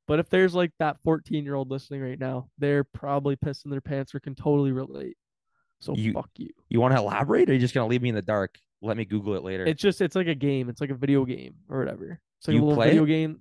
But 0.07 0.19
if 0.19 0.31
there's 0.31 0.55
like 0.55 0.73
that 0.79 0.97
14 1.05 1.45
year 1.45 1.55
old 1.55 1.71
listening 1.71 2.01
right 2.01 2.19
now, 2.19 2.49
they're 2.59 2.85
probably 2.85 3.37
pissing 3.37 3.71
their 3.71 3.81
pants 3.81 4.15
or 4.15 4.21
can 4.21 4.35
totally 4.35 4.73
relate. 4.73 5.18
So 5.81 5.95
You- 5.95 6.13
fuck 6.13 6.31
you. 6.37 6.51
You 6.69 6.81
want 6.81 6.95
to 6.95 7.01
elaborate, 7.01 7.49
or 7.49 7.53
are 7.53 7.55
you 7.55 7.61
just 7.61 7.75
gonna 7.75 7.87
leave 7.87 8.03
me 8.03 8.09
in 8.09 8.15
the 8.15 8.23
dark? 8.23 8.59
Let 8.83 8.97
me 8.97 9.05
Google 9.05 9.35
it 9.35 9.43
later. 9.43 9.65
It's 9.65 9.81
just 9.83 10.01
it's 10.01 10.15
like 10.17 10.27
a 10.29 10.35
game. 10.35 10.69
It's 10.69 10.81
like 10.81 10.91
a 10.91 10.95
video 10.95 11.25
game 11.25 11.55
or 11.69 11.79
whatever. 11.79 12.21
It's 12.39 12.49
like 12.49 12.55
You 12.57 12.63
a 12.63 12.65
little 12.65 12.83
video 12.83 13.05
it? 13.05 13.09
game. 13.09 13.41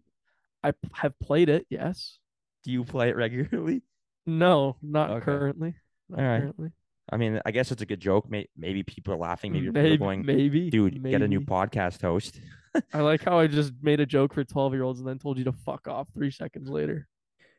I 0.63 0.73
have 0.93 1.17
played 1.19 1.49
it. 1.49 1.65
Yes. 1.69 2.17
Do 2.63 2.71
you 2.71 2.83
play 2.83 3.09
it 3.09 3.15
regularly? 3.15 3.83
No, 4.29 4.75
not 4.81 5.09
Okay. 5.11 5.23
currently. 5.25 5.75
Not 6.09 6.19
All 6.19 6.25
right. 6.25 6.39
currently. 6.41 6.71
I 7.09 7.15
mean, 7.15 7.39
I 7.45 7.51
guess 7.51 7.71
it's 7.71 7.81
a 7.81 7.85
good 7.85 8.01
joke. 8.01 8.29
May- 8.29 8.49
Maybe 8.57 8.83
people 8.83 9.13
are 9.13 9.17
laughing. 9.17 9.53
Maybe, 9.53 9.67
people 9.67 9.81
are 9.93 9.97
going, 9.97 10.25
maybe, 10.25 10.69
dude, 10.69 11.01
get 11.01 11.21
a 11.21 11.27
new 11.29 11.39
podcast 11.39 12.01
host. 12.01 12.41
I 12.93 12.99
like 12.99 13.23
how 13.23 13.39
I 13.39 13.47
just 13.47 13.71
made 13.81 14.01
a 14.01 14.05
joke 14.05 14.33
for 14.33 14.43
12 14.43 14.73
year 14.73 14.83
olds 14.83 14.99
and 14.99 15.07
then 15.07 15.17
told 15.17 15.37
you 15.37 15.45
to 15.45 15.53
fuck 15.53 15.87
off 15.87 16.09
three 16.13 16.29
seconds 16.31 16.67
later. 16.69 17.07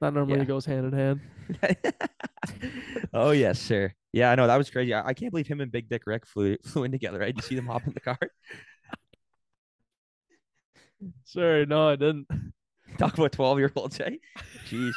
That 0.03 0.13
normally 0.13 0.41
Yeah. 0.41 0.45
goes 0.45 0.67
hand 0.67 0.85
in 0.87 0.93
hand. 0.93 1.21
oh 3.15 3.31
yes, 3.31 3.59
sir. 3.59 3.95
Yeah, 4.13 4.31
I 4.31 4.35
know 4.37 4.47
that 4.47 4.57
was 4.57 4.71
crazy. 4.71 4.95
I, 4.95 5.09
I 5.09 5.15
can't 5.15 5.31
believe 5.31 5.47
him 5.47 5.61
and 5.61 5.71
Big 5.71 5.89
Dick 5.89 6.03
Rick 6.07 6.27
flew 6.27 6.57
flew 6.65 6.85
in 6.85 6.93
together. 6.93 7.19
Right? 7.19 7.35
Did 7.35 7.43
you 7.45 7.49
see 7.49 7.55
them 7.55 7.67
hop 7.67 7.87
in 7.87 7.93
the 7.93 8.01
car? 8.01 8.19
Sorry, 11.25 11.67
no, 11.67 11.91
I 11.91 11.97
didn't. 11.97 12.27
Talk 12.99 13.17
about 13.17 13.33
twelve 13.33 13.59
year 13.59 13.71
olds, 13.77 14.01
eh? 14.01 14.17
Jeez, 14.69 14.93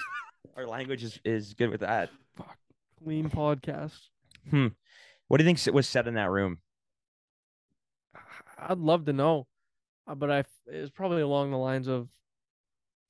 our 0.56 0.66
language 0.66 1.04
is, 1.04 1.20
is 1.24 1.54
good 1.54 1.70
with 1.70 1.82
that. 1.82 2.10
Fuck, 2.38 2.58
Clean 3.04 3.30
podcast. 3.30 4.00
Hmm. 4.50 4.68
What 5.28 5.38
do 5.38 5.44
you 5.44 5.54
think 5.54 5.76
was 5.76 5.88
said 5.88 6.08
in 6.08 6.16
that 6.16 6.30
room? 6.30 6.60
I'd 8.58 8.78
love 8.78 9.06
to 9.06 9.14
know, 9.14 9.48
uh, 10.08 10.16
but 10.16 10.32
I 10.32 10.44
it's 10.68 10.90
probably 10.90 11.22
along 11.22 11.52
the 11.52 11.58
lines 11.58 11.88
of, 11.88 12.08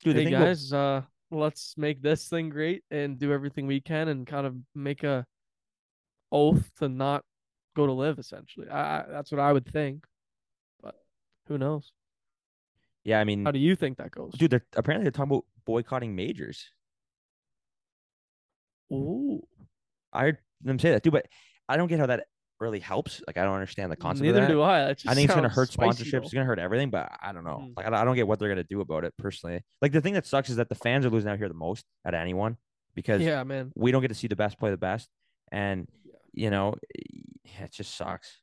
Dude, 0.02 0.16
"Hey 0.16 0.30
guys, 0.30 0.72
uh, 0.72 1.02
let's 1.30 1.74
make 1.78 2.02
this 2.02 2.28
thing 2.28 2.48
great 2.50 2.82
and 2.90 3.18
do 3.18 3.32
everything 3.32 3.66
we 3.66 3.80
can 3.80 4.08
and 4.08 4.26
kind 4.26 4.46
of 4.46 4.56
make 4.74 5.04
a 5.04 5.24
oath 6.32 6.70
to 6.78 6.88
not 6.88 7.24
go 7.76 7.86
to 7.86 7.92
LIV." 7.92 8.18
Essentially, 8.18 8.68
I, 8.68 9.00
I 9.00 9.04
that's 9.08 9.30
what 9.30 9.40
I 9.40 9.52
would 9.52 9.66
think, 9.66 10.04
but 10.82 10.96
who 11.46 11.58
knows? 11.58 11.92
yeah, 13.04 13.20
I 13.20 13.24
mean, 13.24 13.44
How 13.44 13.50
do 13.52 13.58
you 13.58 13.76
think 13.76 13.98
that 13.98 14.10
goes? 14.10 14.32
dude, 14.32 14.50
they're 14.50 14.64
apparently 14.74 15.04
they're 15.04 15.12
talking 15.12 15.32
about 15.32 15.44
boycotting 15.66 16.16
majors. 16.16 16.70
Ooh, 18.92 19.42
I 20.12 20.22
heard 20.22 20.38
them 20.62 20.78
say 20.78 20.90
that, 20.90 21.02
dude, 21.02 21.12
but 21.12 21.26
I 21.68 21.76
don't 21.76 21.88
get 21.88 21.98
how 21.98 22.06
that 22.06 22.26
really 22.60 22.78
helps. 22.78 23.22
Like, 23.26 23.36
I 23.38 23.42
don't 23.44 23.54
understand 23.54 23.90
the 23.90 23.96
concept. 23.96 24.24
neither 24.24 24.42
of 24.42 24.48
that. 24.48 24.52
do 24.52 24.62
I. 24.62 24.90
I 24.90 24.94
think 25.14 25.24
it's 25.26 25.34
gonna 25.34 25.48
hurt 25.48 25.70
sponsorships. 25.70 26.10
though. 26.12 26.18
It's 26.18 26.32
gonna 26.32 26.46
hurt 26.46 26.58
everything, 26.58 26.90
but 26.90 27.10
I 27.20 27.32
don't 27.32 27.44
know. 27.44 27.64
Mm. 27.64 27.76
Like 27.76 27.86
I 27.86 28.04
don't, 28.04 28.14
get 28.14 28.28
what 28.28 28.38
they're 28.38 28.48
gonna 28.48 28.64
do 28.64 28.80
about 28.80 29.04
it 29.04 29.14
personally. 29.18 29.62
Like 29.80 29.92
the 29.92 30.00
thing 30.00 30.14
that 30.14 30.26
sucks 30.26 30.50
is 30.50 30.56
that 30.56 30.68
the 30.68 30.74
fans 30.74 31.04
are 31.06 31.10
losing 31.10 31.30
out 31.30 31.38
here 31.38 31.48
the 31.48 31.54
most 31.54 31.84
at 32.04 32.14
anyone 32.14 32.56
because 32.94 33.22
Yeah, 33.22 33.42
man. 33.44 33.72
we 33.74 33.90
don't 33.90 34.02
get 34.02 34.08
to 34.08 34.14
see 34.14 34.28
the 34.28 34.36
best 34.36 34.58
play 34.58 34.70
the 34.70 34.76
best, 34.76 35.08
and. 35.50 35.88
You 36.32 36.50
know 36.50 36.74
it 37.60 37.72
just 37.72 37.94
sucks. 37.96 38.38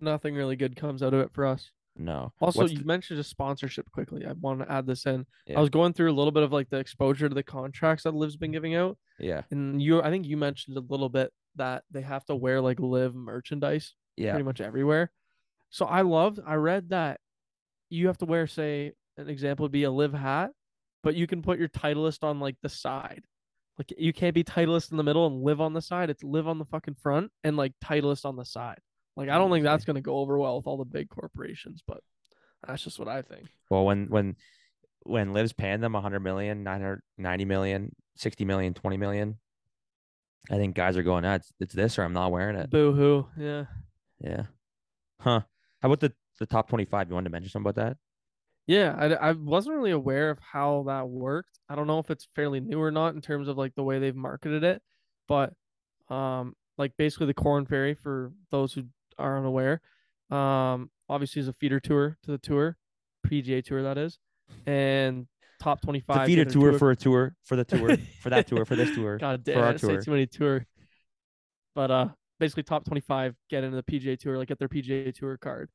Nothing 0.00 0.34
really 0.34 0.56
good 0.56 0.76
comes 0.76 1.02
out 1.02 1.14
of 1.14 1.20
it 1.20 1.30
for 1.32 1.46
us. 1.46 1.70
No. 1.96 2.32
Also, 2.40 2.60
What's 2.60 2.72
you 2.72 2.78
the- 2.78 2.84
mentioned 2.84 3.18
just 3.18 3.30
sponsorship 3.30 3.90
quickly. 3.92 4.24
I 4.24 4.32
want 4.32 4.60
to 4.60 4.70
add 4.70 4.86
this 4.86 5.06
in. 5.06 5.26
Yeah. 5.46 5.58
I 5.58 5.60
was 5.60 5.70
going 5.70 5.92
through 5.92 6.10
a 6.10 6.14
little 6.14 6.30
bit 6.30 6.42
of 6.42 6.52
like 6.52 6.70
the 6.70 6.78
exposure 6.78 7.28
to 7.28 7.34
the 7.34 7.42
contracts 7.42 8.04
that 8.04 8.14
Liv's 8.14 8.36
been 8.36 8.48
mm-hmm. 8.48 8.54
giving 8.54 8.74
out, 8.76 8.96
yeah, 9.18 9.42
and 9.50 9.82
you, 9.82 10.00
I 10.00 10.10
think 10.10 10.26
you 10.26 10.36
mentioned 10.36 10.76
a 10.76 10.80
little 10.80 11.08
bit 11.08 11.32
that 11.56 11.82
they 11.90 12.02
have 12.02 12.24
to 12.26 12.36
wear 12.36 12.60
like 12.60 12.80
LIV 12.80 13.14
merchandise 13.14 13.94
yeah, 14.16 14.30
pretty 14.32 14.44
much 14.44 14.60
everywhere. 14.60 15.10
So 15.70 15.84
I 15.84 16.02
loved. 16.02 16.40
I 16.46 16.54
read 16.54 16.90
that 16.90 17.20
you 17.90 18.06
have 18.06 18.18
to 18.18 18.24
wear, 18.24 18.46
say, 18.46 18.92
an 19.16 19.28
example 19.28 19.64
would 19.64 19.72
be 19.72 19.84
a 19.84 19.90
LIV 19.90 20.14
hat, 20.14 20.50
but 21.02 21.16
you 21.16 21.26
can 21.26 21.42
put 21.42 21.58
your 21.58 21.68
Titleist 21.68 22.24
on 22.24 22.40
like 22.40 22.56
the 22.62 22.68
side. 22.68 23.24
Like 23.80 23.94
you 23.96 24.12
can't 24.12 24.34
be 24.34 24.44
Titleist 24.44 24.90
in 24.90 24.98
the 24.98 25.02
middle 25.02 25.26
and 25.26 25.42
LIV 25.42 25.62
on 25.62 25.72
the 25.72 25.80
side. 25.80 26.10
It's 26.10 26.22
LIV 26.22 26.48
on 26.48 26.58
the 26.58 26.66
fucking 26.66 26.96
front 27.02 27.32
and 27.42 27.56
like 27.56 27.72
Titleist 27.82 28.26
on 28.26 28.36
the 28.36 28.44
side. 28.44 28.78
Like 29.16 29.30
I 29.30 29.38
don't 29.38 29.50
think 29.50 29.64
that's 29.64 29.86
gonna 29.86 30.02
go 30.02 30.18
over 30.18 30.36
well 30.36 30.58
with 30.58 30.66
all 30.66 30.76
the 30.76 30.84
big 30.84 31.08
corporations, 31.08 31.82
but 31.86 32.02
that's 32.66 32.84
just 32.84 32.98
what 32.98 33.08
I 33.08 33.22
think. 33.22 33.46
Well, 33.70 33.86
when 33.86 34.08
when 34.10 34.36
when 35.04 35.32
Liv's 35.32 35.54
paying 35.54 35.80
them 35.80 35.94
100 35.94 36.20
million, 36.20 36.62
990 36.62 37.44
million, 37.46 37.96
60 38.16 38.44
million, 38.44 38.74
20 38.74 38.98
million, 38.98 39.38
I 40.50 40.56
think 40.56 40.74
guys 40.74 40.98
are 40.98 41.02
going, 41.02 41.24
ah, 41.24 41.36
it's, 41.36 41.50
it's 41.58 41.74
this 41.74 41.98
or 41.98 42.02
I'm 42.02 42.12
not 42.12 42.32
wearing 42.32 42.56
it. 42.56 42.68
Boo 42.68 42.92
hoo. 42.92 43.28
Yeah. 43.38 43.64
Yeah. 44.20 44.42
Huh. 45.20 45.40
How 45.80 45.88
about 45.88 46.00
the 46.00 46.12
the 46.38 46.44
top 46.44 46.68
25? 46.68 47.08
You 47.08 47.14
wanted 47.14 47.30
to 47.30 47.32
mention 47.32 47.50
something 47.50 47.70
about 47.70 47.82
that? 47.82 47.96
Yeah, 48.70 48.94
I, 48.96 49.30
I 49.30 49.32
wasn't 49.32 49.74
really 49.74 49.90
aware 49.90 50.30
of 50.30 50.38
how 50.38 50.84
that 50.86 51.08
worked. 51.08 51.58
I 51.68 51.74
don't 51.74 51.88
know 51.88 51.98
if 51.98 52.08
it's 52.08 52.28
fairly 52.36 52.60
new 52.60 52.80
or 52.80 52.92
not 52.92 53.16
in 53.16 53.20
terms 53.20 53.48
of 53.48 53.58
like 53.58 53.74
the 53.74 53.82
way 53.82 53.98
they've 53.98 54.14
marketed 54.14 54.62
it, 54.62 54.80
but 55.26 55.54
um, 56.08 56.54
like 56.78 56.92
basically 56.96 57.26
the 57.26 57.34
Korn 57.34 57.66
Ferry 57.66 57.94
for 57.94 58.30
those 58.52 58.72
who 58.72 58.84
are 59.18 59.38
unaware, 59.38 59.80
um, 60.30 60.88
obviously 61.08 61.40
is 61.42 61.48
a 61.48 61.52
feeder 61.54 61.80
tour 61.80 62.16
to 62.22 62.30
the 62.30 62.38
tour, 62.38 62.76
PGA 63.26 63.64
tour 63.64 63.82
that 63.82 63.98
is, 63.98 64.20
and 64.66 65.26
top 65.60 65.80
twenty 65.80 65.98
five. 65.98 66.26
feeder 66.26 66.44
tour 66.44 66.78
for 66.78 66.92
a 66.92 66.96
tour 66.96 67.34
for 67.42 67.56
the 67.56 67.64
tour 67.64 67.96
for 68.22 68.30
that 68.30 68.46
tour 68.46 68.64
for 68.64 68.76
this 68.76 68.90
tour. 68.94 69.18
God 69.18 69.42
for 69.44 69.58
our 69.58 69.70
I 69.70 69.76
say 69.78 69.88
tour. 69.88 70.00
too 70.00 70.10
many 70.12 70.26
tour. 70.28 70.64
But 71.74 71.90
uh, 71.90 72.08
basically 72.38 72.62
top 72.62 72.84
twenty 72.84 73.00
five 73.00 73.34
get 73.48 73.64
into 73.64 73.74
the 73.74 73.82
PGA 73.82 74.16
tour, 74.16 74.38
like 74.38 74.46
get 74.46 74.60
their 74.60 74.68
PGA 74.68 75.12
tour 75.12 75.36
card, 75.38 75.70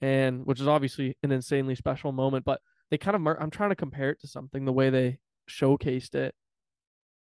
and 0.00 0.44
which 0.46 0.60
is 0.60 0.68
obviously 0.68 1.16
an 1.22 1.32
insanely 1.32 1.74
special 1.74 2.12
moment. 2.12 2.44
But 2.44 2.60
they 2.90 2.98
kind 2.98 3.16
of, 3.16 3.36
I'm 3.40 3.50
trying 3.50 3.70
to 3.70 3.76
compare 3.76 4.10
it 4.10 4.20
to 4.20 4.28
something 4.28 4.64
the 4.64 4.72
way 4.72 4.90
they 4.90 5.18
showcased 5.48 6.14
it, 6.14 6.34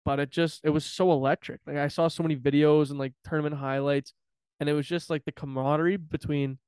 but 0.04 0.20
it 0.20 0.30
just 0.30 0.62
it 0.64 0.70
was 0.70 0.86
so 0.86 1.12
electric. 1.12 1.62
Like 1.66 1.78
I 1.78 1.88
saw 1.88 2.08
so 2.08 2.24
many 2.24 2.36
videos 2.36 2.90
and 2.90 3.00
like 3.00 3.14
tournament 3.28 3.56
highlights, 3.56 4.14
and 4.60 4.70
it 4.70 4.74
was 4.74 4.88
just 4.88 5.10
like 5.10 5.26
the 5.26 5.32
camaraderie 5.32 5.98
between 5.98 6.60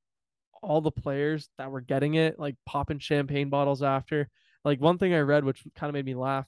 all 0.62 0.81
the 0.81 0.91
players 0.91 1.49
that 1.57 1.71
were 1.71 1.81
getting 1.81 2.15
it, 2.15 2.39
like 2.39 2.55
popping 2.65 2.99
champagne 2.99 3.49
bottles 3.49 3.83
after. 3.83 4.29
Like 4.65 4.81
one 4.81 4.97
thing 4.97 5.13
I 5.13 5.19
read, 5.19 5.45
which 5.45 5.63
kind 5.75 5.89
of 5.89 5.93
made 5.93 6.05
me 6.05 6.15
laugh, 6.15 6.45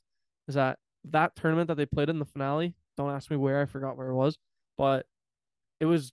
is 0.47 0.55
that 0.55 0.79
that 1.05 1.35
tournament 1.35 1.67
that 1.67 1.77
they 1.77 1.85
played 1.85 2.09
in 2.09 2.19
the 2.19 2.25
finale. 2.25 2.75
Don't 2.97 3.11
ask 3.11 3.29
me 3.31 3.37
where. 3.37 3.61
I 3.61 3.65
forgot 3.65 3.95
where 3.97 4.09
it 4.09 4.15
was, 4.15 4.37
but 4.77 5.05
it 5.79 5.85
was 5.85 6.11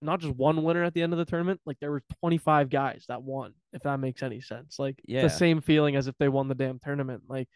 not 0.00 0.20
just 0.20 0.34
one 0.34 0.62
winner 0.62 0.84
at 0.84 0.94
the 0.94 1.02
end 1.02 1.12
of 1.12 1.18
the 1.18 1.24
tournament. 1.24 1.60
Like 1.66 1.78
there 1.80 1.90
were 1.90 2.02
25 2.20 2.70
guys 2.70 3.04
that 3.08 3.22
won, 3.22 3.54
if 3.72 3.82
that 3.82 3.98
makes 3.98 4.22
any 4.22 4.40
sense. 4.40 4.78
Like 4.78 5.00
Yeah. 5.06 5.22
the 5.22 5.30
same 5.30 5.60
feeling 5.60 5.96
as 5.96 6.06
if 6.06 6.14
they 6.18 6.28
won 6.28 6.48
the 6.48 6.54
damn 6.54 6.78
tournament. 6.78 7.22
Like, 7.28 7.48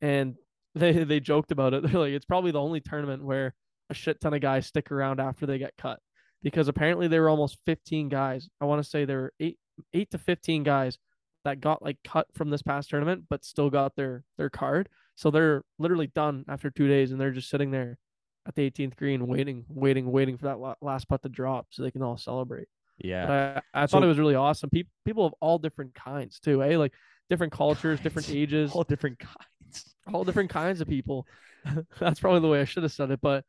and 0.00 0.34
they 0.74 0.92
they 1.04 1.20
joked 1.20 1.52
about 1.52 1.74
it. 1.74 1.82
They're 1.90 2.00
like, 2.00 2.12
it's 2.12 2.24
probably 2.24 2.52
the 2.52 2.60
only 2.60 2.80
tournament 2.80 3.24
where 3.24 3.54
a 3.90 3.94
shit 3.94 4.20
ton 4.20 4.34
of 4.34 4.40
guys 4.40 4.66
stick 4.66 4.90
around 4.92 5.20
after 5.20 5.44
they 5.46 5.58
get 5.58 5.74
cut 5.76 5.98
because 6.42 6.68
apparently 6.68 7.08
there 7.08 7.22
were 7.22 7.28
almost 7.28 7.58
15 7.66 8.08
guys. 8.08 8.48
I 8.60 8.64
want 8.64 8.82
to 8.82 8.88
say 8.88 9.04
there 9.04 9.18
were 9.22 9.32
eight 9.40 9.58
eight 9.92 10.10
to 10.12 10.18
15 10.18 10.62
guys 10.62 10.96
that 11.44 11.60
got 11.60 11.82
like 11.82 11.96
cut 12.04 12.26
from 12.34 12.50
this 12.50 12.62
past 12.62 12.90
tournament, 12.90 13.24
but 13.28 13.44
still 13.44 13.68
got 13.70 13.96
their 13.96 14.24
their 14.38 14.50
card. 14.50 14.88
So 15.16 15.30
they're 15.30 15.62
literally 15.78 16.06
done 16.06 16.44
after 16.48 16.70
two 16.70 16.86
days, 16.88 17.10
and 17.12 17.20
they're 17.20 17.30
just 17.32 17.50
sitting 17.50 17.70
there 17.72 17.98
at 18.46 18.54
the 18.54 18.70
18th 18.70 18.96
green, 18.96 19.26
waiting, 19.26 19.64
waiting, 19.68 20.10
waiting 20.10 20.36
for 20.38 20.46
that 20.46 20.76
last 20.82 21.08
putt 21.08 21.22
to 21.22 21.28
drop, 21.28 21.66
so 21.70 21.82
they 21.82 21.90
can 21.90 22.02
all 22.02 22.16
celebrate. 22.16 22.68
Yeah. 22.98 23.26
But 23.26 23.64
I, 23.74 23.82
I 23.84 23.86
thought 23.86 24.02
it 24.02 24.06
was 24.06 24.18
really 24.18 24.34
awesome. 24.34 24.70
People, 24.70 24.92
people 25.04 25.26
of 25.26 25.34
all 25.40 25.58
different 25.58 25.94
kinds 25.94 26.38
too, 26.40 26.62
eh? 26.62 26.76
Like 26.76 26.92
different 27.28 27.52
cultures, 27.52 28.00
different 28.00 28.30
ages, 28.30 28.72
All 28.72 28.84
different 28.84 29.18
kinds. 29.18 29.94
all 30.12 30.24
different 30.24 30.50
kinds 30.50 30.80
of 30.80 30.88
people. 30.88 31.26
That's 32.00 32.20
probably 32.20 32.40
the 32.40 32.48
way 32.48 32.60
I 32.60 32.64
should 32.64 32.82
have 32.82 32.92
said 32.92 33.10
it, 33.10 33.20
but 33.22 33.44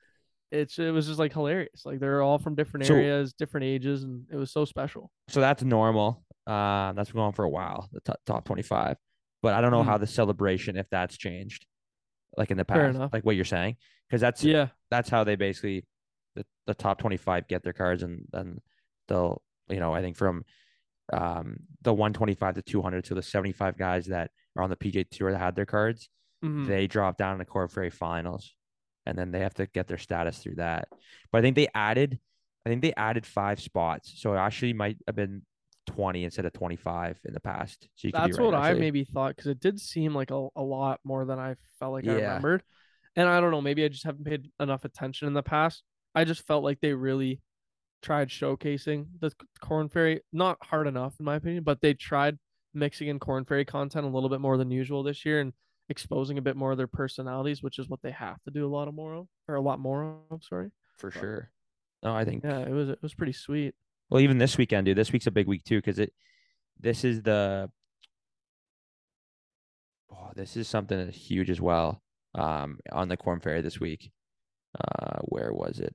it's 0.52 0.78
it 0.80 0.92
was 0.94 1.08
just 1.08 1.20
like 1.20 1.32
hilarious. 1.34 1.86
Like 1.86 2.00
they're 2.00 2.22
all 2.22 2.38
from 2.38 2.56
different 2.56 2.86
So- 2.86 2.94
areas, 2.96 3.34
different 3.34 3.66
ages, 3.66 4.04
and 4.04 4.26
it 4.32 4.36
was 4.36 4.52
so 4.52 4.66
special. 4.66 5.10
So 5.30 5.40
that's 5.40 5.64
normal. 5.64 6.24
Uh, 6.46 6.92
that's 6.94 7.10
been 7.10 7.20
going 7.20 7.28
on 7.28 7.34
for 7.34 7.46
a 7.46 7.50
while. 7.50 7.88
The 7.94 8.02
top, 8.02 8.18
top 8.26 8.46
25. 8.46 8.98
But 9.42 9.54
I 9.54 9.62
don't 9.62 9.72
know 9.72 9.82
Mhm. 9.84 9.86
how 9.86 9.98
the 9.98 10.08
celebration, 10.08 10.76
if 10.76 10.88
that's 10.92 11.18
changed, 11.18 11.66
like 12.38 12.52
in 12.52 12.58
the 12.58 12.66
past, 12.66 13.00
like 13.14 13.24
what 13.26 13.36
you're 13.36 13.46
saying, 13.46 13.78
because 14.12 14.22
that's 14.22 14.44
Yeah, 14.44 14.68
that's 14.90 15.10
how 15.10 15.24
they 15.24 15.36
basically 15.36 15.86
the, 16.36 16.46
the 16.68 16.74
top 16.74 17.00
25 17.00 17.48
get 17.48 17.64
their 17.64 17.74
cards 17.74 18.04
and 18.04 18.26
then 18.32 18.60
they'll 19.08 19.42
you 19.70 19.80
know 19.80 19.94
i 19.94 20.02
think 20.02 20.18
from 20.18 20.44
um 21.14 21.58
the 21.82 21.94
125 21.94 22.56
to 22.56 22.62
200 22.62 23.06
to 23.06 23.16
the 23.16 23.22
75 23.22 23.78
guys 23.78 24.06
that 24.08 24.32
are 24.56 24.64
on 24.64 24.70
the 24.70 24.76
PGA 24.76 25.10
tour 25.10 25.32
that 25.32 25.40
had 25.40 25.56
their 25.56 25.66
cards 25.66 26.10
mhm. 26.44 26.68
they 26.68 26.88
drop 26.88 27.18
down 27.18 27.34
in 27.34 27.40
the 27.40 27.46
Korn 27.46 27.70
Ferry 27.70 27.90
finals 27.90 28.54
and 29.06 29.18
then 29.18 29.32
they 29.32 29.40
have 29.40 29.54
to 29.56 29.66
get 29.68 29.88
their 29.88 29.98
status 29.98 30.40
through 30.40 30.56
that. 30.56 30.88
But 31.32 31.40
i 31.40 31.42
think 31.42 31.56
they 31.56 31.70
added 31.74 32.20
i 32.66 32.70
think 32.70 32.82
they 32.82 32.94
added 32.96 33.26
five 33.26 33.62
spots 33.62 34.14
so 34.18 34.34
it 34.34 34.38
actually 34.38 34.74
might 34.74 34.98
have 35.08 35.16
been 35.16 35.42
20 35.88 36.24
instead 36.24 36.46
of 36.46 36.54
25 36.54 37.20
in 37.26 37.34
the 37.34 37.40
past. 37.40 37.88
So 37.96 38.08
you 38.08 38.12
could 38.12 38.20
be 38.20 38.28
That's 38.28 38.38
right, 38.38 38.46
what 38.46 38.56
I 38.56 38.74
maybe 38.74 39.04
thought 39.04 39.36
because 39.36 39.50
it 39.50 39.60
did 39.60 39.80
seem 39.80 40.14
like 40.14 40.32
a, 40.32 40.48
a 40.56 40.62
lot 40.62 41.00
more 41.04 41.26
than 41.26 41.40
I 41.40 41.56
felt 41.80 41.94
like 41.94 42.08
I 42.08 42.14
remembered. 42.14 42.64
And 43.16 43.28
I 43.28 43.42
don't 43.42 43.52
know, 43.52 43.62
maybe 43.62 43.84
I 43.84 43.90
just 43.90 44.06
haven't 44.06 44.26
paid 44.26 44.50
enough 44.60 44.86
attention 44.86 45.28
in 45.28 45.34
the 45.34 45.44
past. 45.44 45.84
I 46.16 46.24
just 46.24 46.46
felt 46.48 46.64
like 46.64 46.80
they 46.82 46.94
really 46.94 47.42
tried 48.02 48.30
showcasing 48.30 49.06
the 49.20 49.32
Korn 49.62 49.90
Ferry, 49.90 50.22
not 50.34 50.58
hard 50.64 50.88
enough 50.88 51.16
in 51.20 51.26
my 51.26 51.36
opinion, 51.36 51.64
but 51.64 51.82
they 51.82 51.94
tried 51.94 52.38
mixing 52.74 53.10
in 53.10 53.20
Korn 53.20 53.46
Ferry 53.46 53.66
content 53.66 54.06
a 54.06 54.10
little 54.10 54.30
bit 54.30 54.42
more 54.42 54.58
than 54.58 54.72
usual 54.72 55.04
this 55.04 55.26
year 55.26 55.42
and 55.42 55.54
exposing 55.90 56.38
a 56.38 56.42
bit 56.42 56.56
more 56.56 56.72
of 56.72 56.78
their 56.78 56.88
personalities, 56.88 57.62
which 57.62 57.80
is 57.80 57.90
what 57.90 58.02
they 58.02 58.12
have 58.12 58.42
to 58.44 58.52
do 58.52 58.66
a 58.66 58.70
lot 58.70 58.88
of 58.88 58.94
more 58.94 59.14
of, 59.14 59.28
or 59.48 59.56
a 59.56 59.62
lot 59.62 59.80
more 59.80 60.20
of. 60.32 60.44
Sorry. 60.44 60.72
for 60.98 61.12
sure 61.12 61.52
no 62.04 62.16
i 62.16 62.26
think 62.26 62.44
Yeah, 62.44 62.60
it 62.60 62.72
was 62.72 62.90
it 62.90 63.00
was 63.02 63.14
pretty 63.14 63.34
sweet. 63.34 63.76
Well, 64.10 64.20
even 64.22 64.38
this 64.38 64.58
weekend, 64.58 64.86
dude. 64.86 64.98
This 64.98 65.14
week's 65.14 65.28
a 65.28 65.32
big 65.32 65.48
week 65.48 65.64
too, 65.64 65.78
because 65.78 65.98
it 66.00 66.14
this 66.80 67.04
is 67.06 67.22
the 67.22 67.70
oh, 70.12 70.32
this 70.36 70.58
is 70.58 70.68
something 70.68 70.98
that's 70.98 71.16
huge 71.16 71.50
as 71.50 71.62
well. 71.62 72.02
Um, 72.34 72.80
on 72.92 73.10
the 73.10 73.18
Korn 73.18 73.40
Ferry 73.40 73.62
this 73.62 73.80
week. 73.80 74.12
Uh, 74.80 75.20
where 75.24 75.54
was 75.54 75.80
it? 75.80 75.94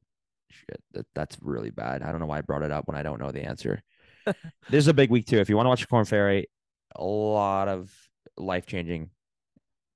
Shit, 0.50 0.82
that, 0.92 1.06
that's 1.14 1.38
really 1.40 1.70
bad. 1.70 2.02
I 2.02 2.10
don't 2.10 2.20
know 2.20 2.26
why 2.26 2.38
I 2.38 2.42
brought 2.42 2.62
it 2.62 2.70
up 2.70 2.86
when 2.86 2.96
I 2.96 3.02
don't 3.02 3.20
know 3.20 3.32
the 3.32 3.44
answer. 3.44 3.82
this 4.26 4.36
is 4.70 4.88
a 4.88 4.94
big 4.94 5.10
week 5.10 5.26
too. 5.26 5.38
If 5.38 5.48
you 5.48 5.56
want 5.56 5.66
to 5.66 5.70
watch 5.70 5.80
the 5.80 5.86
Korn 5.86 6.04
Ferry, 6.04 6.48
a 6.94 7.04
lot 7.04 7.68
of 7.68 7.90
life 8.36 8.66
changing 8.66 9.10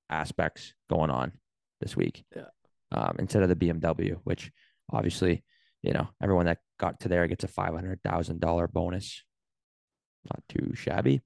aspects 0.09 0.75
going 0.89 1.11
on 1.11 1.33
this 1.81 1.97
week. 1.97 2.25
Yeah. 2.35 2.45
Um, 2.93 3.17
instead 3.19 3.43
of 3.43 3.49
the 3.49 3.57
BMW, 3.57 4.17
which 4.25 4.51
obviously, 4.93 5.45
you 5.83 5.93
know, 5.93 6.09
everyone 6.23 6.47
that 6.47 6.59
got 6.79 7.01
to 7.01 7.09
there 7.09 7.27
gets 7.29 7.45
a 7.45 7.49
five 7.49 7.75
hundred 7.75 8.01
thousand 8.03 8.41
dollar 8.41 8.67
bonus. 8.67 9.23
Not 10.25 10.43
too 10.49 10.75
shabby. 10.75 11.23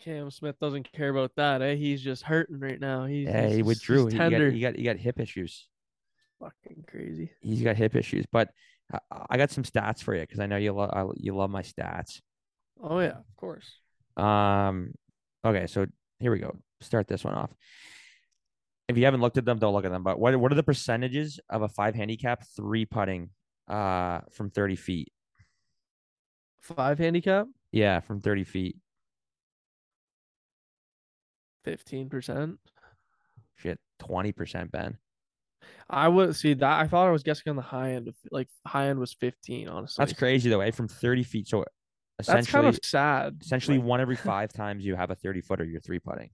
Cam 0.00 0.30
Smith 0.30 0.58
doesn't 0.60 0.90
care 0.92 1.10
about 1.10 1.32
that, 1.36 1.60
eh? 1.60 1.74
He's 1.74 2.00
just 2.02 2.22
hurting 2.22 2.60
right 2.60 2.80
now. 2.80 3.04
He's, 3.06 3.26
Yeah, 3.26 3.48
he 3.48 3.62
withdrew. 3.62 4.06
He 4.06 4.16
got, 4.16 4.30
he 4.30 4.60
got 4.60 4.76
he 4.76 4.82
got 4.82 4.96
hip 4.96 5.18
issues. 5.18 5.66
Fucking 6.40 6.84
crazy. 6.86 7.32
He's 7.40 7.62
got 7.62 7.76
hip 7.76 7.96
issues. 7.96 8.24
But 8.30 8.50
I, 8.92 8.98
I 9.30 9.36
got 9.36 9.50
some 9.50 9.64
stats 9.64 10.02
for 10.02 10.14
you 10.14 10.20
because 10.20 10.40
I 10.40 10.46
know 10.46 10.56
you 10.56 10.72
love 10.72 11.14
you 11.16 11.34
love 11.34 11.50
my 11.50 11.62
stats. 11.62 12.20
Oh 12.80 13.00
yeah, 13.00 13.18
of 13.18 13.36
course. 13.36 13.68
Um, 14.16 14.94
okay, 15.44 15.66
so 15.66 15.86
here 16.20 16.30
we 16.30 16.38
go. 16.38 16.56
Start 16.80 17.08
this 17.08 17.24
one 17.24 17.34
off. 17.34 17.50
If 18.88 18.96
you 18.96 19.04
haven't 19.04 19.20
looked 19.20 19.36
at 19.36 19.44
them, 19.44 19.58
don't 19.58 19.74
look 19.74 19.84
at 19.84 19.90
them. 19.90 20.04
But 20.04 20.18
what 20.18 20.36
what 20.38 20.52
are 20.52 20.56
the 20.56 20.62
percentages 20.62 21.40
of 21.50 21.62
a 21.62 21.68
five 21.68 21.94
handicap 21.94 22.44
three 22.56 22.86
putting 22.86 23.30
uh 23.66 24.20
from 24.32 24.50
thirty 24.50 24.76
feet? 24.76 25.12
Five 26.60 26.98
handicap, 26.98 27.46
Yeah, 27.72 28.00
from 28.00 28.20
thirty 28.20 28.44
feet. 28.44 28.76
Fifteen 31.70 32.08
percent. 32.08 32.58
Shit, 33.56 33.78
twenty 33.98 34.32
percent, 34.32 34.70
Ben. 34.70 34.98
I 35.90 36.08
would 36.08 36.36
see 36.36 36.54
that. 36.54 36.80
I 36.80 36.86
thought 36.86 37.08
I 37.08 37.10
was 37.10 37.22
guessing 37.22 37.50
on 37.50 37.56
the 37.56 37.62
high 37.62 37.92
end. 37.92 38.08
Of, 38.08 38.14
like 38.30 38.48
high 38.66 38.88
end 38.88 38.98
was 38.98 39.12
fifteen. 39.12 39.68
Honestly, 39.68 40.00
That's 40.02 40.18
crazy 40.18 40.48
though, 40.50 40.60
eh? 40.60 40.70
From 40.70 40.88
thirty 40.88 41.22
feet. 41.22 41.48
So 41.48 41.64
essentially, 42.18 42.40
That's 42.42 42.50
kind 42.50 42.66
of 42.66 42.78
sad. 42.82 43.38
essentially 43.40 43.78
Like, 43.78 43.86
one 43.86 44.00
every 44.00 44.16
five 44.32 44.52
times 44.52 44.84
you 44.84 44.96
have 44.96 45.10
a 45.10 45.14
thirty 45.14 45.40
footer, 45.40 45.64
you're 45.64 45.80
three 45.80 45.98
putting. 45.98 46.30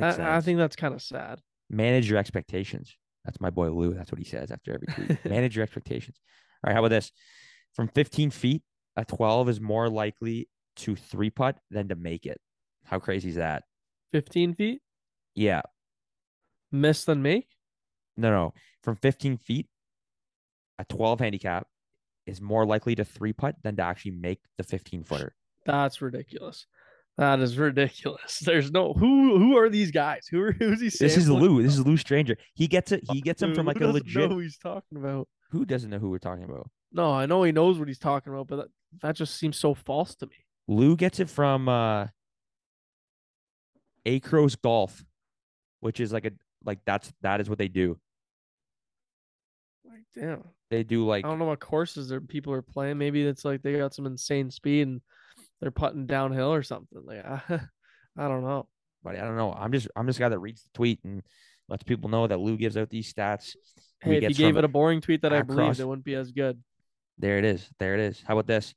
I, 0.00 0.36
I 0.36 0.40
think 0.40 0.58
that's 0.58 0.76
kind 0.76 0.94
of 0.94 1.02
sad. 1.02 1.40
manage 1.68 2.08
your 2.08 2.18
expectations. 2.18 2.96
That's 3.24 3.40
my 3.40 3.50
boy 3.50 3.70
Lou. 3.70 3.92
That's 3.92 4.12
what 4.12 4.18
he 4.18 4.24
says 4.24 4.50
after 4.50 4.72
every 4.74 4.86
tweet. 4.86 5.24
manage 5.30 5.56
your 5.56 5.62
expectations. 5.64 6.16
All 6.62 6.68
right, 6.68 6.74
how 6.74 6.80
about 6.80 6.90
this? 6.90 7.10
From 7.74 7.88
15 7.88 8.30
feet, 8.30 8.62
a 8.96 9.04
12 9.04 9.48
is 9.48 9.60
more 9.60 9.88
likely 9.88 10.48
to 10.76 10.96
three 10.96 11.30
putt 11.30 11.58
than 11.70 11.88
to 11.88 11.96
make 11.96 12.26
it. 12.26 12.40
How 12.84 12.98
crazy 12.98 13.30
is 13.30 13.36
that? 13.36 13.64
Fifteen 14.12 14.54
feet, 14.54 14.80
Yeah. 15.34 15.62
miss 16.72 17.04
than 17.04 17.22
make. 17.22 17.46
No, 18.16 18.30
no. 18.30 18.54
From 18.82 18.96
15 18.96 19.36
feet, 19.38 19.66
a 20.78 20.84
12 20.84 21.20
handicap 21.20 21.66
is 22.26 22.40
more 22.40 22.66
likely 22.66 22.94
to 22.96 23.04
three 23.04 23.32
putt 23.32 23.56
than 23.62 23.76
to 23.76 23.82
actually 23.82 24.12
make 24.12 24.40
the 24.58 24.64
15 24.64 25.04
footer. 25.04 25.34
That's 25.64 26.00
ridiculous. 26.02 26.66
That 27.18 27.40
is 27.40 27.56
ridiculous. 27.58 28.38
There's 28.44 28.70
no 28.70 28.94
who. 28.94 29.38
Who 29.38 29.56
are 29.58 29.68
these 29.68 29.90
guys? 29.90 30.26
Who 30.30 30.40
are 30.42 30.52
who's 30.52 30.80
he? 30.80 30.88
This 30.88 31.16
is? 31.16 31.28
Lou. 31.28 31.62
This 31.62 31.74
is 31.74 31.86
Lou 31.86 31.96
Stringer. 31.96 32.36
He 32.54 32.66
gets 32.66 32.92
it. 32.92 33.02
He 33.12 33.20
gets 33.20 33.42
him 33.42 33.50
Dude, 33.50 33.56
from 33.56 33.66
like 33.66 33.80
a 33.80 33.86
legit. 33.86 34.28
Know 34.30 34.36
who 34.36 34.40
he's 34.40 34.56
talking 34.58 34.96
about? 34.98 35.28
Who 35.50 35.64
doesn't 35.64 35.90
know 35.90 35.98
who 35.98 36.08
we're 36.10 36.18
talking 36.18 36.44
about? 36.44 36.70
No, 36.92 37.12
I 37.12 37.26
know 37.26 37.42
he 37.42 37.52
knows 37.52 37.78
what 37.78 37.88
he's 37.88 37.98
talking 37.98 38.32
about, 38.32 38.46
but 38.48 38.56
that, 38.56 38.68
that 39.02 39.16
just 39.16 39.36
seems 39.36 39.56
so 39.58 39.74
false 39.74 40.14
to 40.16 40.26
me. 40.26 40.34
Lou 40.66 40.96
gets 40.96 41.20
it 41.20 41.28
from 41.28 41.68
uh 41.68 42.06
Arccos 44.06 44.60
Golf, 44.60 45.04
which 45.80 46.00
is 46.00 46.12
like 46.12 46.26
a 46.26 46.32
like 46.64 46.78
that's 46.84 47.12
that 47.22 47.40
is 47.40 47.48
what 47.48 47.58
they 47.58 47.68
do. 47.68 47.98
Like, 49.84 50.04
damn. 50.14 50.44
They 50.70 50.84
do 50.84 51.06
like 51.06 51.24
I 51.24 51.28
don't 51.28 51.38
know 51.38 51.46
what 51.46 51.60
courses 51.60 52.08
their 52.08 52.20
people 52.20 52.52
are 52.52 52.62
playing. 52.62 52.98
Maybe 52.98 53.22
it's 53.22 53.44
like 53.44 53.62
they 53.62 53.76
got 53.76 53.94
some 53.94 54.06
insane 54.06 54.50
speed 54.50 54.86
and 54.86 55.00
they're 55.60 55.70
putting 55.70 56.06
downhill 56.06 56.52
or 56.52 56.62
something. 56.62 57.02
Like 57.04 57.24
I, 57.24 57.40
I 58.16 58.28
don't 58.28 58.44
know. 58.44 58.68
but 59.02 59.16
I 59.16 59.20
don't 59.20 59.36
know. 59.36 59.52
I'm 59.52 59.72
just 59.72 59.88
I'm 59.96 60.06
just 60.06 60.18
a 60.18 60.22
guy 60.22 60.28
that 60.28 60.38
reads 60.38 60.62
the 60.62 60.70
tweet 60.74 61.00
and 61.04 61.22
lets 61.68 61.82
people 61.82 62.08
know 62.08 62.26
that 62.26 62.38
Lou 62.38 62.56
gives 62.56 62.76
out 62.76 62.88
these 62.88 63.12
stats. 63.12 63.56
Hey, 64.00 64.16
if 64.18 64.22
you 64.22 64.34
gave 64.34 64.56
it 64.56 64.64
a 64.64 64.68
boring 64.68 65.00
tweet 65.00 65.22
that 65.22 65.32
I 65.32 65.42
believed, 65.42 65.80
it 65.80 65.86
wouldn't 65.86 66.04
be 66.04 66.14
as 66.14 66.30
good. 66.30 66.62
There 67.18 67.38
it 67.38 67.44
is. 67.44 67.68
There 67.78 67.94
it 67.94 68.00
is. 68.00 68.22
How 68.26 68.34
about 68.34 68.46
this? 68.46 68.74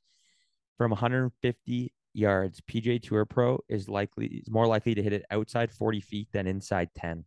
From 0.76 0.90
150 0.90 1.92
yards, 2.14 2.60
PGA 2.62 3.02
Tour 3.02 3.24
Pro 3.24 3.58
is 3.68 3.88
likely 3.88 4.26
is 4.26 4.50
more 4.50 4.66
likely 4.66 4.94
to 4.94 5.02
hit 5.02 5.12
it 5.12 5.24
outside 5.30 5.70
40 5.72 6.00
feet 6.00 6.28
than 6.32 6.46
inside 6.46 6.90
10. 6.94 7.24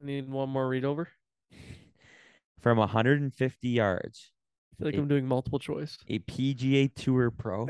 I 0.00 0.04
need 0.06 0.28
one 0.30 0.48
more 0.48 0.68
read 0.68 0.84
over. 0.84 1.08
From 2.60 2.78
150 2.78 3.68
yards, 3.68 4.32
I 4.72 4.76
feel 4.78 4.86
like 4.88 4.94
It- 4.94 4.98
I'm 4.98 5.08
doing 5.08 5.26
multiple 5.26 5.58
choice. 5.58 5.98
a 6.08 6.18
PGA 6.20 6.88
Tour 6.94 7.30
Pro 7.30 7.68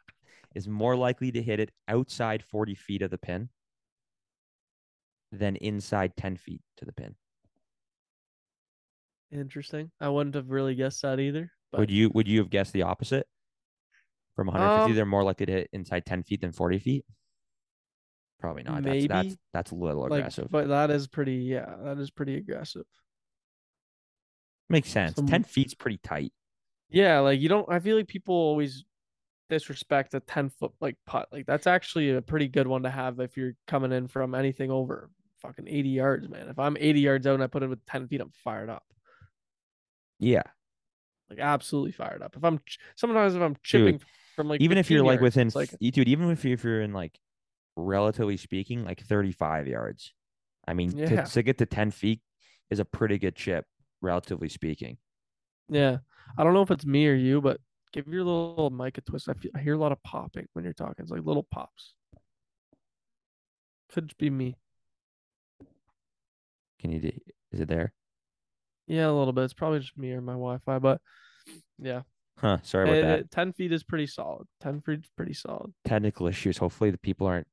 is 0.54 0.68
more 0.68 0.96
likely 0.96 1.30
to 1.32 1.42
hit 1.42 1.60
it 1.60 1.70
outside 1.88 2.42
40 2.42 2.74
feet 2.74 3.02
of 3.02 3.10
the 3.10 3.18
pin 3.18 3.48
than 5.32 5.56
inside 5.56 6.16
10 6.16 6.36
feet 6.36 6.62
to 6.78 6.84
the 6.84 6.92
pin. 6.92 7.14
Interesting. 9.32 9.90
I 10.00 10.08
wouldn't 10.08 10.34
have 10.36 10.50
really 10.50 10.74
guessed 10.74 11.02
that 11.02 11.18
either. 11.18 11.50
But 11.72 11.80
Would 11.80 11.90
you 11.90 12.10
would 12.14 12.28
you 12.28 12.38
have 12.40 12.50
guessed 12.50 12.72
the 12.72 12.82
opposite? 12.82 13.26
From 14.34 14.48
150, 14.48 14.90
Um, 14.90 14.94
they're 14.96 15.06
more 15.06 15.24
likely 15.24 15.46
to 15.46 15.52
hit 15.52 15.70
inside 15.72 16.04
10 16.04 16.22
feet 16.22 16.42
than 16.42 16.52
40 16.52 16.78
feet. 16.78 17.04
Probably 18.38 18.62
not. 18.62 18.82
Maybe. 18.82 19.06
That's 19.06 19.28
that's 19.28 19.36
that's 19.54 19.70
a 19.70 19.74
little 19.74 20.02
Like, 20.02 20.20
aggressive. 20.20 20.48
but 20.50 20.68
that 20.68 20.90
is 20.90 21.06
pretty. 21.08 21.36
Yeah, 21.36 21.74
that 21.84 21.98
is 21.98 22.10
pretty 22.10 22.36
aggressive. 22.36 22.84
Makes 24.68 24.90
sense. 24.90 25.16
some- 25.16 25.26
Ten 25.26 25.42
feet's 25.42 25.74
pretty 25.74 25.98
tight. 25.98 26.32
Yeah, 26.90 27.20
like 27.20 27.40
you 27.40 27.48
don't. 27.48 27.66
I 27.70 27.78
feel 27.80 27.96
like 27.96 28.08
people 28.08 28.34
always 28.34 28.84
disrespect 29.48 30.12
a 30.14 30.20
ten 30.20 30.50
foot 30.50 30.72
like 30.80 30.96
putt. 31.06 31.28
Like 31.32 31.46
that's 31.46 31.66
actually 31.66 32.10
a 32.10 32.20
pretty 32.22 32.46
good 32.48 32.66
one 32.66 32.82
to 32.82 32.90
have 32.90 33.18
if 33.20 33.36
you're 33.36 33.54
coming 33.66 33.90
in 33.92 34.06
from 34.06 34.34
anything 34.34 34.70
over 34.70 35.10
fucking 35.40 35.66
eighty 35.66 35.88
yards, 35.90 36.28
man. 36.28 36.48
If 36.48 36.58
I'm 36.58 36.76
eighty 36.78 37.00
yards 37.00 37.26
out 37.26 37.34
and 37.34 37.42
I 37.42 37.46
put 37.46 37.62
it 37.62 37.68
with 37.68 37.84
ten 37.86 38.06
feet, 38.06 38.20
I'm 38.20 38.30
fired 38.44 38.68
up. 38.70 38.84
Yeah. 40.18 40.42
Like 41.30 41.38
absolutely 41.40 41.92
fired 41.92 42.22
up. 42.22 42.36
If 42.36 42.44
I'm 42.44 42.58
ch- 42.60 42.78
sometimes 42.94 43.34
if 43.34 43.42
I'm 43.42 43.56
chipping 43.62 44.00
from 44.36 44.48
like 44.48 44.60
even 44.60 44.78
if 44.78 44.90
you're 44.90 45.00
15 45.00 45.06
like 45.12 45.20
within, 45.20 45.50
like 45.54 45.70
dude, 45.80 46.08
even 46.08 46.30
if, 46.30 46.44
you're, 46.44 46.54
if 46.54 46.62
you're 46.64 46.82
in 46.82 46.92
like, 46.92 47.18
relatively 47.76 48.36
speaking, 48.36 48.84
like 48.84 49.00
35 49.02 49.66
yards. 49.66 50.12
I 50.68 50.74
mean, 50.74 50.92
to- 50.92 50.98
Yeah. 51.14 51.24
to, 51.24 51.42
get 51.42 51.58
to 51.58 51.66
10 51.66 51.90
feet 51.90 52.20
is 52.70 52.78
a 52.78 52.84
pretty 52.84 53.18
good 53.18 53.34
chip, 53.36 53.66
relatively 54.00 54.48
speaking. 54.48 54.98
yeah. 55.68 55.98
I 56.38 56.42
don't 56.44 56.54
know 56.54 56.62
if 56.62 56.70
it's 56.72 56.84
me 56.86 57.06
or 57.06 57.14
you, 57.14 57.40
but 57.40 57.60
give 57.92 58.08
your 58.08 58.24
little 58.24 58.70
mic 58.70 58.98
a 58.98 59.00
twist. 59.00 59.28
I 59.28 59.34
feel, 59.34 59.52
I 59.54 59.60
hear 59.60 59.74
a 59.74 59.78
lot 59.78 59.92
of 59.92 60.02
popping 60.02 60.46
when 60.54 60.64
you're 60.64 60.74
talking. 60.74 60.96
It's 61.04 61.10
like 61.10 61.22
little 61.24 61.46
pops. 61.50 61.94
Could 63.92 64.12
be 64.18 64.28
me. 64.30 64.56
Can 66.80 66.90
you 66.92 66.98
do? 67.00 67.12
Is 67.52 67.60
it 67.60 67.68
there? 67.68 67.92
Yeah, 68.86 69.08
a 69.08 69.12
little 69.12 69.32
bit. 69.32 69.44
It's 69.44 69.54
probably 69.54 69.80
just 69.80 69.96
me 69.98 70.12
or 70.12 70.20
my 70.20 70.32
Wi-Fi, 70.32 70.78
but 70.78 71.00
yeah. 71.78 72.02
Huh. 72.38 72.58
Sorry 72.62 72.84
about 72.88 72.96
Eh, 73.10 73.16
that. 73.16 73.30
10 73.30 73.52
feet 73.54 73.72
is 73.72 73.82
pretty 73.82 74.06
solid. 74.06 74.46
10 74.60 74.82
feet 74.82 75.00
is 75.00 75.10
pretty 75.16 75.32
solid. 75.32 75.72
Technical 75.84 76.26
issues. 76.26 76.58
Hopefully, 76.58 76.90
the 76.90 76.98
people 76.98 77.26
aren't. 77.26 77.46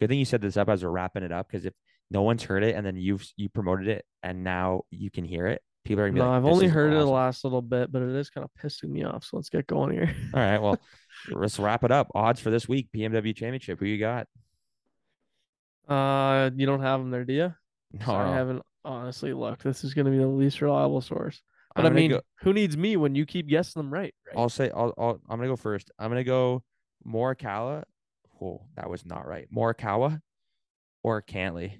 Good 0.00 0.08
thing 0.08 0.18
you 0.18 0.24
set 0.24 0.40
this 0.40 0.56
up 0.56 0.68
as 0.68 0.82
we're 0.82 0.90
wrapping 0.90 1.22
it 1.22 1.30
up 1.32 1.46
because 1.48 1.66
if 1.66 1.74
no 2.10 2.22
one's 2.22 2.42
heard 2.42 2.64
it 2.64 2.74
and 2.74 2.84
then 2.84 2.96
you've 2.96 3.24
you 3.36 3.48
promoted 3.50 3.86
it 3.86 4.04
and 4.22 4.42
now 4.42 4.82
you 4.90 5.10
can 5.10 5.24
hear 5.24 5.46
it, 5.46 5.60
people 5.84 6.02
are 6.02 6.08
gonna 6.08 6.14
be 6.14 6.20
No, 6.20 6.28
like, 6.30 6.36
I've 6.38 6.46
only 6.46 6.68
heard 6.68 6.92
it 6.94 6.96
the 6.96 7.04
last 7.04 7.44
little 7.44 7.60
bit, 7.60 7.92
but 7.92 8.00
it 8.00 8.08
is 8.16 8.30
kind 8.30 8.44
of 8.44 8.50
pissing 8.60 8.88
me 8.88 9.04
off. 9.04 9.24
So 9.24 9.36
let's 9.36 9.50
get 9.50 9.66
going 9.66 9.92
here. 9.92 10.14
All 10.32 10.40
right. 10.40 10.58
Well, 10.58 10.78
let's 11.30 11.58
wrap 11.58 11.84
it 11.84 11.90
up. 11.92 12.10
Odds 12.14 12.40
for 12.40 12.48
this 12.50 12.66
week: 12.66 12.88
BMW 12.96 13.36
Championship. 13.36 13.78
Who 13.78 13.84
you 13.86 13.98
got? 13.98 14.26
Uh, 15.88 16.50
you 16.56 16.66
don't 16.66 16.80
have 16.82 17.00
them 17.00 17.10
there, 17.10 17.24
do 17.24 17.32
you? 17.34 17.54
No, 17.92 18.06
Sorry, 18.06 18.30
I 18.30 18.34
haven't 18.36 18.62
honestly 18.84 19.32
look, 19.32 19.62
This 19.62 19.84
is 19.84 19.94
going 19.94 20.06
to 20.06 20.10
be 20.10 20.18
the 20.18 20.26
least 20.26 20.60
reliable 20.60 21.00
source. 21.00 21.42
But 21.74 21.86
I'm 21.86 21.92
I 21.92 21.94
mean, 21.94 22.10
go- 22.10 22.20
who 22.40 22.52
needs 22.52 22.76
me 22.76 22.96
when 22.96 23.14
you 23.14 23.24
keep 23.26 23.46
guessing 23.48 23.80
them 23.80 23.92
right? 23.92 24.12
Right. 24.26 24.36
I'll 24.36 24.48
say 24.48 24.70
I'll, 24.74 24.92
I'll 24.98 25.20
I'm 25.28 25.38
gonna 25.38 25.48
go 25.48 25.56
first. 25.56 25.90
I'm 25.98 26.10
gonna 26.10 26.24
go 26.24 26.64
Morikawa. 27.06 27.84
Oh, 28.42 28.62
that 28.76 28.90
was 28.90 29.06
not 29.06 29.26
right. 29.26 29.46
Morikawa 29.54 30.20
or 31.02 31.22
Cantlay. 31.22 31.78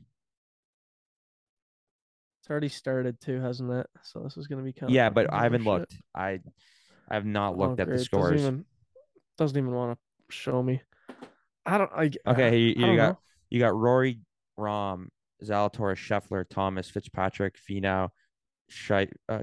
It's 2.41 2.51
already 2.51 2.69
started 2.69 3.21
too, 3.21 3.41
hasn't 3.41 3.71
it? 3.71 3.87
So 4.03 4.21
this 4.21 4.37
is 4.37 4.47
going 4.47 4.59
to 4.61 4.65
be 4.65 4.73
kind 4.73 4.91
of. 4.91 4.95
Yeah, 4.95 5.11
but 5.11 5.33
I 5.33 5.43
haven't 5.43 5.65
looked. 5.65 5.97
I 6.15 6.41
I 7.09 7.15
have 7.15 7.27
not 7.27 7.59
looked 7.59 7.81
at 7.81 7.89
the 7.89 7.99
scores. 7.99 8.33
Doesn't 8.41 8.47
even, 8.55 8.65
doesn't 9.39 9.59
even 9.59 9.73
want 9.73 9.99
to 9.99 10.35
show 10.35 10.63
me. 10.63 10.83
I 11.67 11.79
don't. 11.79 11.91
I, 11.93 12.11
Okay, 12.27 12.49
uh, 12.49 12.51
you, 12.53 12.69
I 12.69 12.73
you 12.73 12.87
don't 12.87 12.97
got 12.97 13.09
know. 13.13 13.19
you 13.51 13.59
got 13.59 13.75
Rory, 13.77 14.21
Rahm, 14.59 15.09
Zalatoris, 15.45 15.97
Scheffler, 15.97 16.45
Thomas, 16.49 16.89
Fitzpatrick, 16.91 17.57
Finau, 17.59 18.09
Shi- 18.69 19.09
uh, 19.29 19.43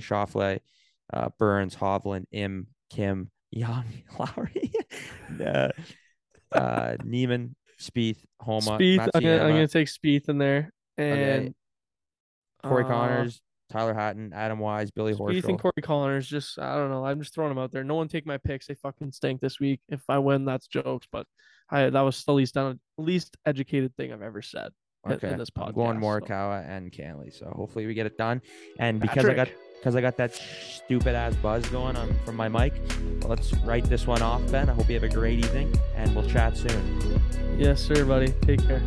uh, 1.14 1.30
Burns, 1.40 1.76
Hovland, 1.76 2.26
Im, 2.32 2.68
Kim, 2.90 3.32
Young, 3.52 3.86
Lowry, 4.20 4.72
uh, 5.46 5.70
uh, 6.52 6.96
Niemann, 7.04 7.56
Spieth, 7.80 8.20
Homa, 8.40 8.78
Spieth. 8.78 9.08
I'm 9.14 9.22
gonna, 9.22 9.44
I'm 9.44 9.52
gonna 9.52 9.68
take 9.68 9.88
Spieth 9.88 10.30
in 10.30 10.38
there, 10.38 10.72
Okay. 11.00 11.38
and 11.38 11.56
Corey 12.64 12.84
uh, 12.84 12.88
Conners, 12.88 13.42
Tyrrell 13.70 13.96
Hatton, 13.96 14.34
Adam 14.34 14.60
Wise, 14.60 14.92
Billy 14.92 15.14
Spieth 15.14 15.44
and 15.48 15.58
Horschel. 15.58 15.60
Corey 15.60 15.82
Conners. 15.82 16.28
Just 16.28 16.60
I 16.60 16.76
don't 16.76 16.90
know. 16.90 17.06
I'm 17.06 17.20
just 17.20 17.34
throwing 17.34 17.50
them 17.50 17.58
out 17.58 17.72
there. 17.72 17.84
No 17.84 17.96
one 17.96 18.08
take 18.08 18.26
my 18.26 18.38
picks. 18.38 18.68
They 18.68 18.76
fucking 18.76 19.12
stink 19.12 19.42
this 19.42 19.60
week. 19.60 19.82
If 19.90 20.02
I 20.10 20.20
win, 20.20 20.46
that's 20.46 20.68
jokes. 20.68 21.08
But 21.12 21.28
I 21.70 21.90
that 21.90 22.02
was 22.02 22.24
the 22.24 22.34
least 22.34 22.54
down, 22.56 22.80
least 22.98 23.38
educated 23.46 23.96
thing 23.96 24.12
I've 24.14 24.22
ever 24.22 24.42
said. 24.42 24.72
Okay, 25.14 25.32
in 25.32 25.38
this 25.38 25.50
I'm 25.56 25.74
going 25.74 26.00
podcast, 26.00 26.20
so. 26.22 26.28
Morikawa 26.28 26.70
and 26.70 26.92
Cantlay, 26.92 27.38
So 27.38 27.52
hopefully 27.56 27.86
we 27.86 27.94
get 27.94 28.06
it 28.06 28.18
done. 28.18 28.42
And 28.80 29.00
because 29.00 29.26
I 29.26 29.34
got 29.34 29.50
because 29.80 29.96
I 29.96 30.02
got 30.02 30.18
that 30.18 30.34
stupid 30.34 31.16
ass 31.16 31.36
buzz 31.36 31.66
going 31.70 31.96
on 31.96 32.14
from 32.26 32.36
my 32.36 32.50
mic, 32.50 32.74
let's 33.26 33.54
write 33.58 33.86
this 33.86 34.08
one 34.08 34.22
off, 34.22 34.42
Ben. 34.52 34.70
I 34.70 34.74
hope 34.74 34.88
you 34.90 34.96
have 34.96 35.04
a 35.04 35.10
great 35.10 35.40
evening, 35.40 35.74
and 35.96 36.16
we'll 36.16 36.28
chat 36.28 36.58
soon. 36.58 37.22
Yes, 37.58 37.82
sir, 37.82 38.04
buddy. 38.04 38.32
Take 38.42 38.66
care. 38.68 38.82